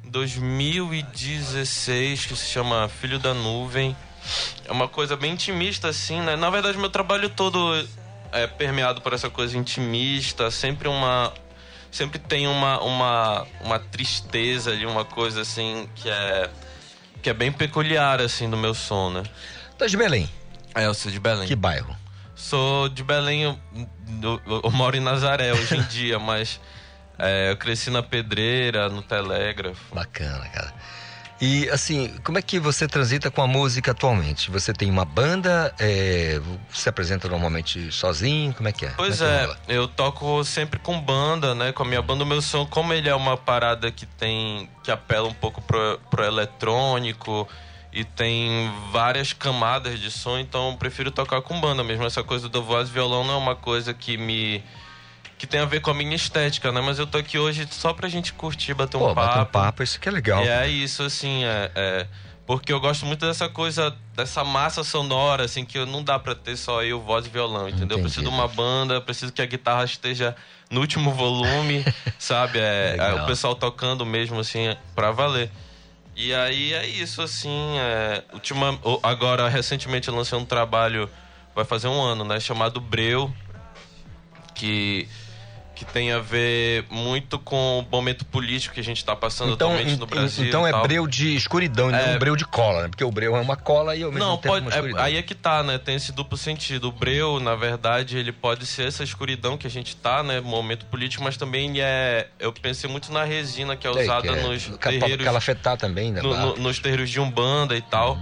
[0.05, 3.97] em 2016, que se chama Filho da Nuvem.
[4.65, 6.37] É uma coisa bem intimista, assim, né?
[6.37, 7.87] Na verdade, meu trabalho todo
[8.33, 11.33] é permeado por essa coisa intimista, sempre uma.
[11.91, 16.51] Sempre tem uma, uma, uma tristeza ali, uma coisa assim que é.
[17.23, 19.23] que é bem peculiar, assim, do meu som, né?
[19.79, 20.29] Tu é de Belém?
[20.75, 21.47] É, eu sou de Belém.
[21.47, 21.97] Que bairro?
[22.35, 23.59] Sou de Belém, eu,
[24.23, 26.61] eu- eu moro em Nazaré hoje em dia, mas
[27.17, 29.95] é, eu cresci na Pedreira, no Telégrafo.
[29.95, 30.75] Bacana, cara.
[31.41, 34.51] E assim, como é que você transita com a música atualmente?
[34.51, 35.75] Você tem uma banda?
[35.79, 36.41] é,
[36.71, 38.55] você se apresenta normalmente sozinho?
[38.55, 38.91] Como é que é?
[38.97, 39.59] Pois Como que é, rola?
[39.69, 41.73] eu toco sempre com banda, né?
[41.73, 44.69] Com a minha banda, o meu som, como ele é uma parada que tem.
[44.83, 47.49] que apela um pouco pro, pro eletrônico
[47.93, 52.05] e tem várias camadas de som, então eu prefiro tocar com banda mesmo.
[52.05, 54.63] Essa coisa do voz e violão não é uma coisa que me.
[55.39, 56.81] Que tem a ver com a minha estética, né?
[56.81, 59.41] Mas eu tô aqui hoje só pra gente curtir, bater Pô, um papo.
[59.41, 60.45] um papo, isso que é legal.
[60.45, 62.07] E é isso, assim, é, é-
[62.47, 66.57] Porque eu gosto muito dessa coisa, dessa massa sonora, assim, que não dá pra ter
[66.59, 67.97] só eu, voz e violão, entendeu?
[67.97, 70.37] Eu preciso de uma banda, preciso que a guitarra esteja
[70.71, 71.83] no último volume,
[72.19, 72.59] sabe?
[72.59, 75.51] É, é o pessoal tocando mesmo, assim, pra valer.
[76.15, 77.79] E aí é isso, assim.
[77.79, 81.09] É, ultima, agora, recentemente, eu lancei um trabalho,
[81.55, 82.39] vai fazer um ano, né?
[82.41, 83.35] Chamado Breu,
[84.55, 85.09] que
[85.75, 89.71] que tem a ver muito com o momento político que a gente está passando Então,
[89.73, 90.47] atualmente en- no Brasil.
[90.47, 90.83] então é tal.
[90.83, 92.15] breu de escuridão, não É.
[92.15, 92.89] um breu de cola, né?
[92.89, 95.03] Porque o breu é uma cola e ao mesmo Não, tempo pode, uma é- escuridão.
[95.03, 95.77] aí é que tá, né?
[95.79, 96.89] Tem esse duplo sentido.
[96.89, 100.41] O breu, na verdade, ele pode ser essa escuridão que a gente tá, né?
[100.41, 102.29] Momento político, mas também é.
[102.39, 105.25] Eu pensei muito na resina que é Sei, usada que é- nos terreiros.
[105.25, 106.23] calafetar também, né?
[106.23, 108.17] no- no- nos terreiros de Umbanda e tal,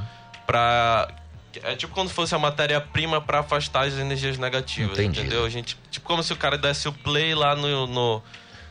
[0.47, 1.09] pra.
[1.63, 5.21] É tipo como se fosse a matéria-prima pra afastar as energias negativas, Entendi.
[5.21, 5.45] entendeu?
[5.45, 8.23] A gente, tipo como se o cara desse o play lá no, no,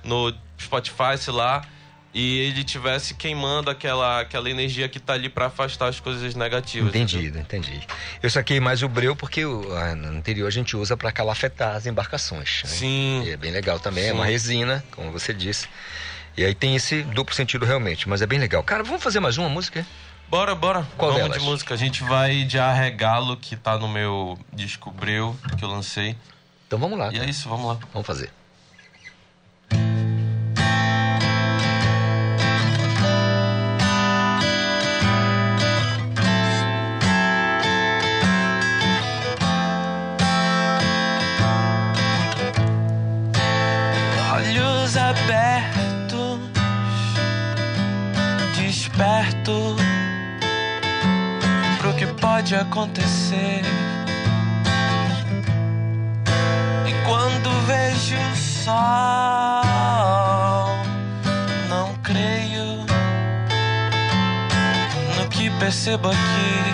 [0.04, 1.62] no Spotify, sei lá,
[2.14, 6.90] e ele tivesse queimando aquela, aquela energia que tá ali pra afastar as coisas negativas.
[6.90, 7.82] Entendido, entendi.
[8.22, 11.76] Eu saquei mais o breu porque o, ah, no interior a gente usa para calafetar
[11.76, 12.64] as embarcações.
[12.64, 12.70] né?
[12.70, 13.24] Sim.
[13.26, 14.14] E é bem legal também, é Sim.
[14.14, 15.70] uma resina, como você disse.
[16.38, 18.64] E aí tem esse duplo sentido realmente, mas é bem legal.
[18.64, 19.86] Cara, vamos fazer mais uma música?
[20.32, 20.88] Bora, bora.
[20.98, 21.44] Qual Vamos delas?
[21.44, 21.74] de música.
[21.74, 26.16] A gente vai de Arregalo, que tá no meu disco Breu, que eu lancei.
[26.66, 27.12] Então vamos lá.
[27.12, 27.78] E é isso, vamos lá.
[27.92, 28.32] Vamos fazer.
[52.42, 53.62] Pode acontecer.
[56.88, 58.74] E quando vejo o sol,
[61.70, 62.84] não creio
[65.18, 66.74] no que percebo aqui.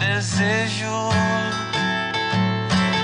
[0.00, 1.10] Desejo.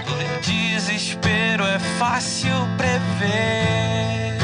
[0.09, 4.40] O desespero é fácil prever.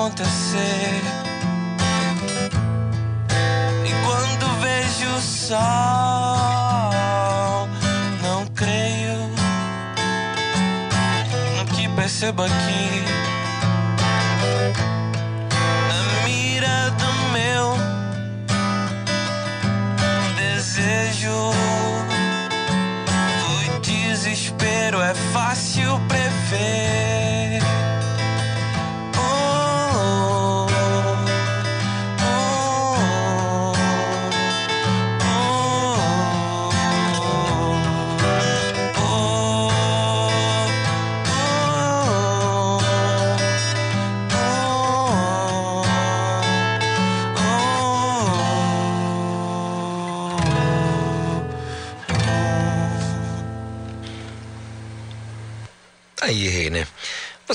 [0.00, 1.02] Acontecer.
[3.84, 5.58] E quando vejo o sol,
[8.22, 9.30] não creio
[11.56, 13.04] no que percebo aqui.
[15.88, 17.76] Na mira do meu
[20.36, 21.52] desejo,
[23.50, 27.69] o desespero é fácil prever.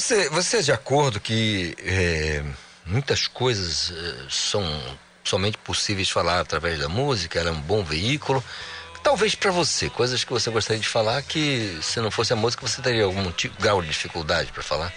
[0.05, 2.43] Você, você é de acordo que é,
[2.85, 4.63] muitas coisas é, são
[5.23, 7.39] somente possíveis de falar através da música?
[7.39, 8.43] Ela é um bom veículo?
[9.01, 12.67] Talvez para você, coisas que você gostaria de falar que se não fosse a música
[12.67, 14.93] você teria algum tipo, grau de dificuldade para falar?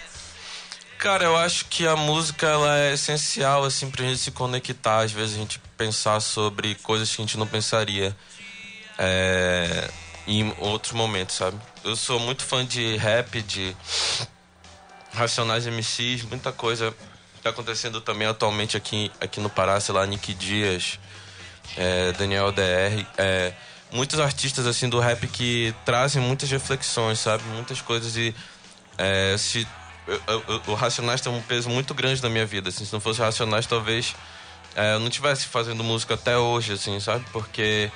[0.99, 5.11] Cara, eu acho que a música ela é essencial assim pra gente se conectar, às
[5.11, 8.15] vezes a gente pensar sobre coisas que a gente não pensaria
[8.95, 9.89] é,
[10.27, 11.59] em outros momentos, sabe?
[11.83, 13.75] Eu sou muito fã de rap, de
[15.13, 16.93] Racionais MCs, muita coisa
[17.41, 20.99] tá acontecendo também atualmente aqui, aqui no Pará, sei lá, Nick Dias,
[21.77, 23.53] é, Daniel DR, é,
[23.93, 27.43] muitos artistas assim do rap que trazem muitas reflexões, sabe?
[27.55, 28.35] Muitas coisas e
[28.97, 29.65] é, se
[30.05, 32.69] eu- eu- o Racionais tem um peso muito grande na minha vida.
[32.69, 34.15] Assim, se não fosse Racionais, talvez
[34.75, 37.25] é, eu não tivesse fazendo música até hoje, assim, sabe?
[37.31, 37.89] Porque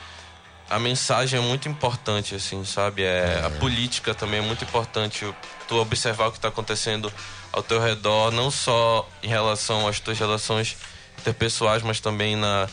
[0.70, 3.04] a mensagem é muito importante, assim, sabe?
[3.04, 5.26] É, A política também é muito importante.
[5.68, 7.12] Tu observar o que está acontecendo
[7.52, 10.76] ao teu redor, não só em relação às tuas relações
[11.20, 12.68] interpessoais, mas também na,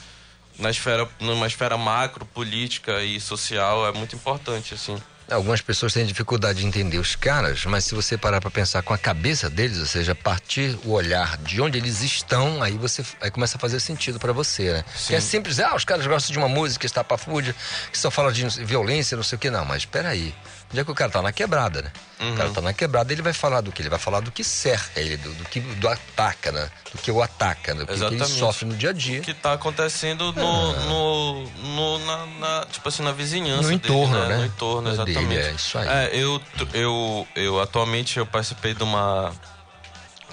[0.58, 5.00] na esfera, numa esfera macro, política e social, é muito importante, assim.
[5.30, 8.92] Algumas pessoas têm dificuldade de entender os caras, mas se você parar para pensar com
[8.92, 13.30] a cabeça deles, ou seja, partir o olhar de onde eles estão, aí você aí
[13.30, 14.84] começa a fazer sentido para você, né?
[14.94, 15.08] Sim.
[15.08, 17.54] Que é simples, ah, os caras gostam de uma música estapafúrdia,
[17.92, 20.34] que só fala de violência, não sei o que, não, mas espera aí.
[20.70, 21.90] Onde é que o cara tá na quebrada, né?
[22.20, 23.82] O cara tá na quebrada, ele vai falar do que?
[23.82, 26.70] Ele vai falar do que cerca ele, do, do que do ataca, né?
[26.92, 27.80] Do que o ataca, né?
[27.80, 29.20] do que, que ele sofre no dia a dia.
[29.20, 33.94] O que tá acontecendo no, no, no- na, na- tipo assim, na vizinhança No dele,
[33.94, 34.36] entorno, né?
[34.36, 35.46] No entorno, Dele, exatamente.
[35.48, 35.88] é isso aí.
[35.88, 36.40] É, eu,
[36.72, 39.32] eu, eu atualmente eu participei de uma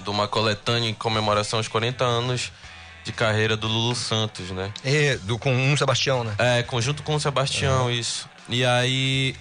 [0.02, 2.52] de uma coletânea em comemoração aos 40 anos
[3.04, 4.72] de carreira do Lulu Santos, né?
[4.84, 6.34] É, do, com um Sebastião, né?
[6.38, 8.28] É, conjunto com o Sebastião, isso.
[8.48, 9.34] E aí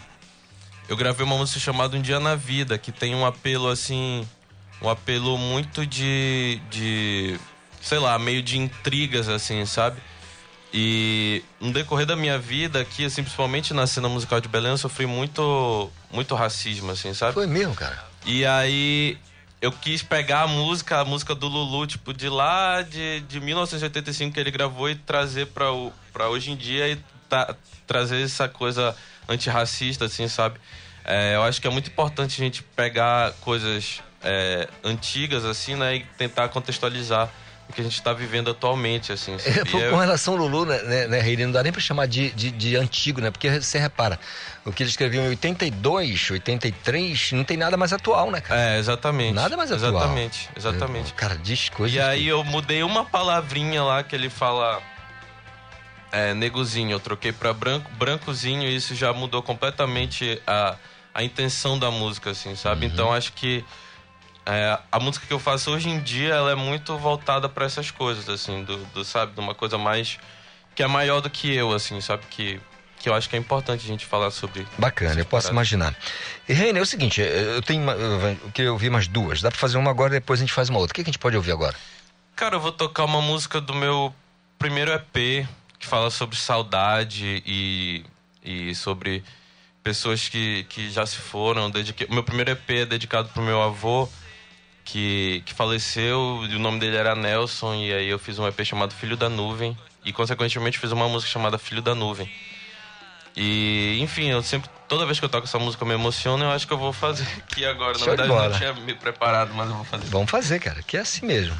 [0.88, 4.27] eu gravei uma música chamada Um Dia na Vida, que tem um apelo assim,
[4.81, 7.39] um apelo muito de de
[7.81, 10.01] sei lá, meio de intrigas assim, sabe?
[10.73, 14.77] E no decorrer da minha vida aqui, assim, principalmente na cena musical de Belém, eu
[14.77, 17.34] sofri muito muito racismo assim, sabe?
[17.34, 18.05] Foi mesmo, cara.
[18.26, 19.18] E aí
[19.61, 24.34] eu quis pegar a música, a música do Lulu, tipo, de lá de, de 1985
[24.34, 26.97] que ele gravou e trazer pra, o, pra hoje em dia e
[27.29, 27.55] tá-
[27.85, 28.95] trazer essa coisa
[29.27, 30.59] antirracista, assim, sabe?
[31.03, 35.95] É, eu acho que é muito importante a gente pegar coisas é, antigas, assim, né,
[35.95, 37.29] e tentar contextualizar
[37.69, 39.35] o que a gente tá vivendo atualmente, assim.
[39.35, 39.77] É, sabe?
[39.77, 42.49] E com relação ao Lulu, né, né, né não dá nem pra chamar de, de,
[42.49, 43.29] de antigo, né?
[43.29, 44.19] Porque você repara,
[44.65, 48.59] o que ele escreveu em 82, 83, não tem nada mais atual, né, cara?
[48.59, 49.33] É, exatamente.
[49.33, 49.95] Nada mais atual.
[49.95, 51.13] Exatamente, exatamente.
[51.13, 51.95] Cara, diz coisas.
[51.95, 54.81] E aí eu mudei uma palavrinha lá que ele fala
[56.11, 60.75] é, negozinho, eu troquei pra branco, brancozinho e isso já mudou completamente a,
[61.13, 62.85] a intenção da música, assim, sabe?
[62.85, 62.91] Uhum.
[62.91, 63.63] Então acho que
[64.45, 67.91] é, a música que eu faço hoje em dia, ela é muito voltada pra essas
[67.91, 70.17] coisas, assim, do, do, sabe, de uma coisa mais
[70.73, 72.23] que é maior do que eu, assim, sabe?
[72.29, 72.61] Que,
[72.99, 74.65] que eu acho que é importante a gente falar sobre.
[74.77, 75.93] Bacana, eu posso imaginar.
[76.47, 79.41] E Reine, é o seguinte, eu tenho uma, eu queria ouvir mais duas.
[79.41, 80.93] Dá pra fazer uma agora e depois a gente faz uma outra.
[80.93, 81.75] O que, que a gente pode ouvir agora?
[82.35, 84.13] Cara, eu vou tocar uma música do meu
[84.57, 85.47] primeiro EP
[85.79, 88.03] que fala sobre saudade e,
[88.43, 89.23] e sobre
[89.83, 91.67] pessoas que, que já se foram.
[91.69, 94.09] O meu primeiro EP é dedicado pro meu avô
[94.83, 98.63] que, que faleceu e o nome dele era Nelson e aí eu fiz um EP
[98.63, 102.29] chamado Filho da Nuvem e consequentemente fiz uma música chamada Filho da Nuvem.
[103.35, 106.51] E, enfim, eu sempre, toda vez que eu toco essa música eu me emociono eu
[106.51, 107.93] acho que eu vou fazer aqui agora.
[107.93, 110.05] Na Show verdade, eu não tinha me preparado, mas eu vou fazer.
[110.07, 111.55] Vamos fazer, cara, que é assim mesmo.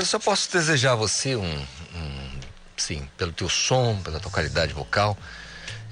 [0.00, 2.30] Eu só posso desejar a você um, um
[2.76, 5.16] sim, pelo teu som, pela tua qualidade vocal,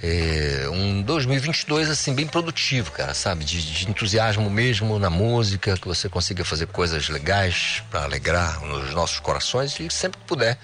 [0.02, 3.44] é, um 2022 assim bem produtivo, cara, sabe?
[3.44, 8.94] De, de, entusiasmo mesmo na música, que você consiga fazer coisas legais para alegrar os
[8.94, 10.58] nossos corações e sempre que puder,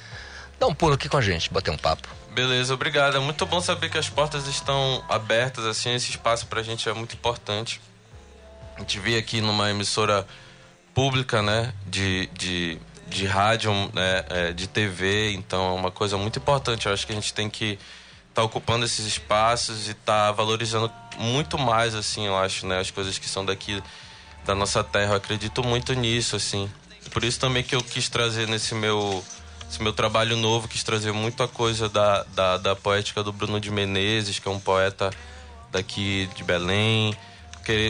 [0.59, 2.09] dá um pulo aqui com a gente, bater um papo.
[2.33, 3.17] Beleza, obrigado.
[3.17, 6.93] É muito bom saber que as portas estão abertas, assim, esse espaço pra gente é
[6.93, 7.81] muito importante.
[8.77, 10.27] A gente vê aqui numa emissora
[10.95, 16.39] pública, né, de, de, de rádio, né, é, de TV, então é uma coisa muito
[16.39, 16.87] importante.
[16.87, 17.73] Eu acho que a gente tem que
[18.29, 22.81] estar tá ocupando esses espaços e estar tá valorizando muito mais, assim, eu acho, né,
[22.81, 23.83] as coisas que são daqui
[24.45, 25.13] da nossa terra.
[25.13, 26.71] Eu acredito muito nisso, assim.
[27.11, 29.23] Por isso também que eu quis trazer nesse meu
[29.69, 33.71] esse meu trabalho novo, quis trazer muita coisa da, da, da poética do Bruno de
[33.71, 35.11] Menezes, que é um poeta
[35.73, 37.17] daqui de Belém.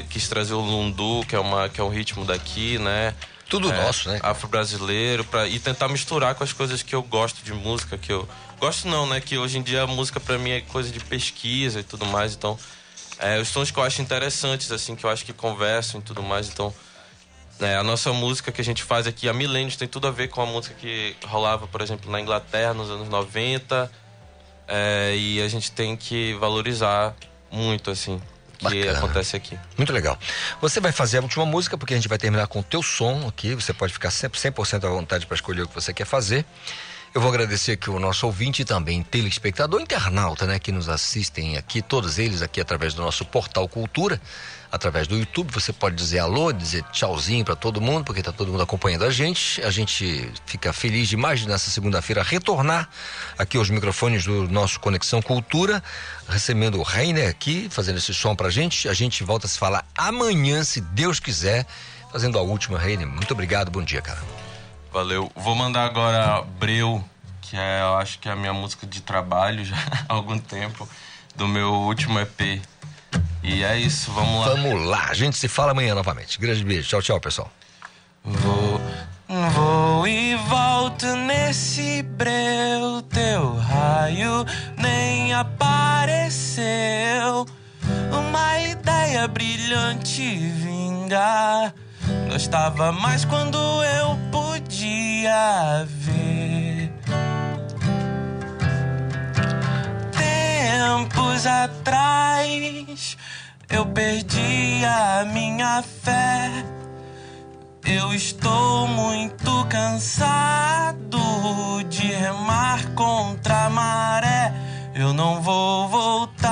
[0.09, 3.13] Quis trazer o lundu, que é, uma, que é um ritmo daqui, né?
[3.49, 4.21] Tudo é, nosso, né?
[4.23, 8.29] Afro-brasileiro, e tentar misturar com as coisas que eu gosto de música, que eu.
[8.59, 9.21] Gosto não, né?
[9.21, 12.35] Que hoje em dia a música para mim é coisa de pesquisa e tudo mais,
[12.35, 12.59] então.
[13.19, 16.23] É, os sons que eu acho interessantes, assim, que eu acho que conversam e tudo
[16.23, 16.75] mais, então
[17.61, 20.29] é, a nossa música que a gente faz aqui há milênios tem tudo a ver
[20.29, 23.91] com a música que rolava, por exemplo, na Inglaterra nos anos 90.
[24.67, 27.15] É, e a gente tem que valorizar
[27.51, 28.21] muito, assim,
[28.69, 28.99] o que Bacana.
[28.99, 29.59] acontece aqui.
[29.77, 30.19] Muito legal.
[30.61, 33.27] Você vai fazer a última música, porque a gente vai terminar com o teu som
[33.29, 33.55] aqui.
[33.55, 36.45] Você pode ficar sempre 100% à vontade para escolher o que você quer fazer.
[37.15, 41.57] Eu vou agradecer aqui o nosso ouvinte e também telespectador, internauta, né, que nos assistem
[41.57, 44.21] aqui, todos eles aqui através do nosso portal Cultura
[44.73, 45.53] através do YouTube.
[45.53, 49.11] Você pode dizer alô, dizer tchauzinho para todo mundo, porque está todo mundo acompanhando a
[49.11, 49.63] gente.
[49.63, 52.89] A gente fica feliz demais nessa segunda-feira retornar
[53.39, 55.81] aqui aos microfones do nosso Conexão Cultura,
[56.29, 58.89] recebendo o Reiner aqui, fazendo esse som pra gente.
[58.89, 61.65] A gente volta a se falar amanhã, se Deus quiser,
[62.11, 63.07] fazendo a última, Reiner.
[63.07, 64.44] Muito obrigado, bom dia, cara.
[64.95, 65.29] Valeu.
[65.35, 67.05] Vou mandar agora Breu,
[67.43, 69.75] que é, eu acho que é a minha música de trabalho já
[70.09, 70.89] há algum tempo,
[71.35, 72.63] do meu último EP.
[73.43, 74.55] E é isso, vamos lá.
[74.55, 76.39] Vamos lá, a gente se fala amanhã novamente.
[76.39, 77.51] Grande beijo, tchau, tchau, pessoal.
[78.23, 78.81] Vou,
[79.51, 84.47] vou e volto nesse breu, teu raio
[84.79, 86.65] nem apareceu.
[88.13, 91.75] Uma ideia brilhante vingar.
[92.31, 96.93] Gostava mais quando eu podia ver.
[100.13, 103.17] Tempos atrás
[103.71, 106.51] eu perdi a minha fé.
[107.85, 111.19] Eu estou muito cansado
[111.89, 114.53] de remar contra a maré.
[114.95, 116.45] Eu não vou voltar.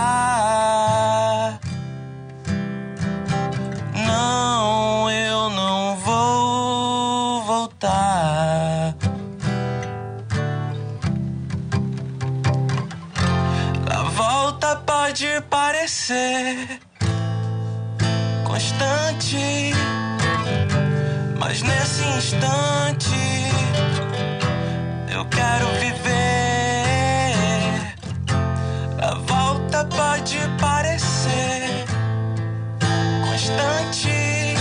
[4.06, 4.71] Não,
[15.12, 16.80] pode parecer
[18.44, 19.74] constante.
[21.38, 23.10] Mas nesse instante
[25.12, 27.34] eu quero viver.
[29.02, 31.84] A volta pode parecer
[33.28, 34.54] constante.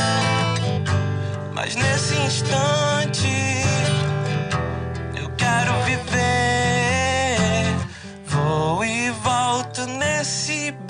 [1.54, 3.61] Mas nesse instante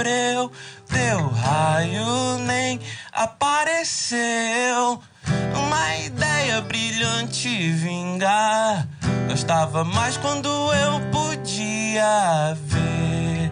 [0.01, 0.51] breu
[0.87, 2.79] teu raio nem
[3.13, 4.99] apareceu.
[5.55, 8.87] Uma ideia brilhante vingar.
[9.29, 13.51] Gostava mais quando eu podia ver.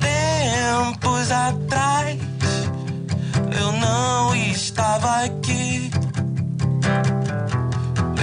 [0.00, 2.18] Tempos atrás
[3.60, 5.90] eu não estava aqui.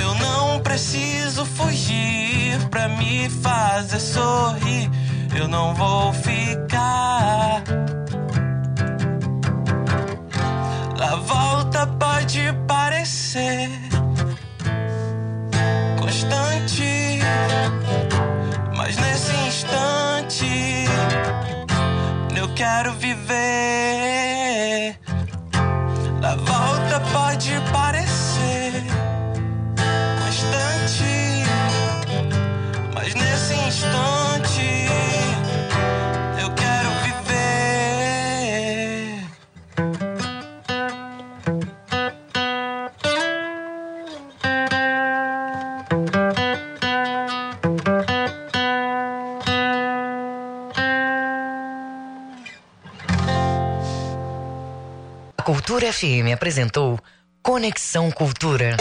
[0.04, 4.90] Eu não preciso fugir pra me fazer sorrir
[5.36, 7.64] eu não vou ficar.
[11.00, 13.70] A volta pode parecer
[16.00, 17.20] constante,
[18.76, 20.86] mas nesse instante
[22.36, 25.00] eu quero viver.
[26.24, 28.21] A volta pode parecer
[55.72, 57.00] Cultura FM apresentou
[57.42, 58.76] Conexão Cultura.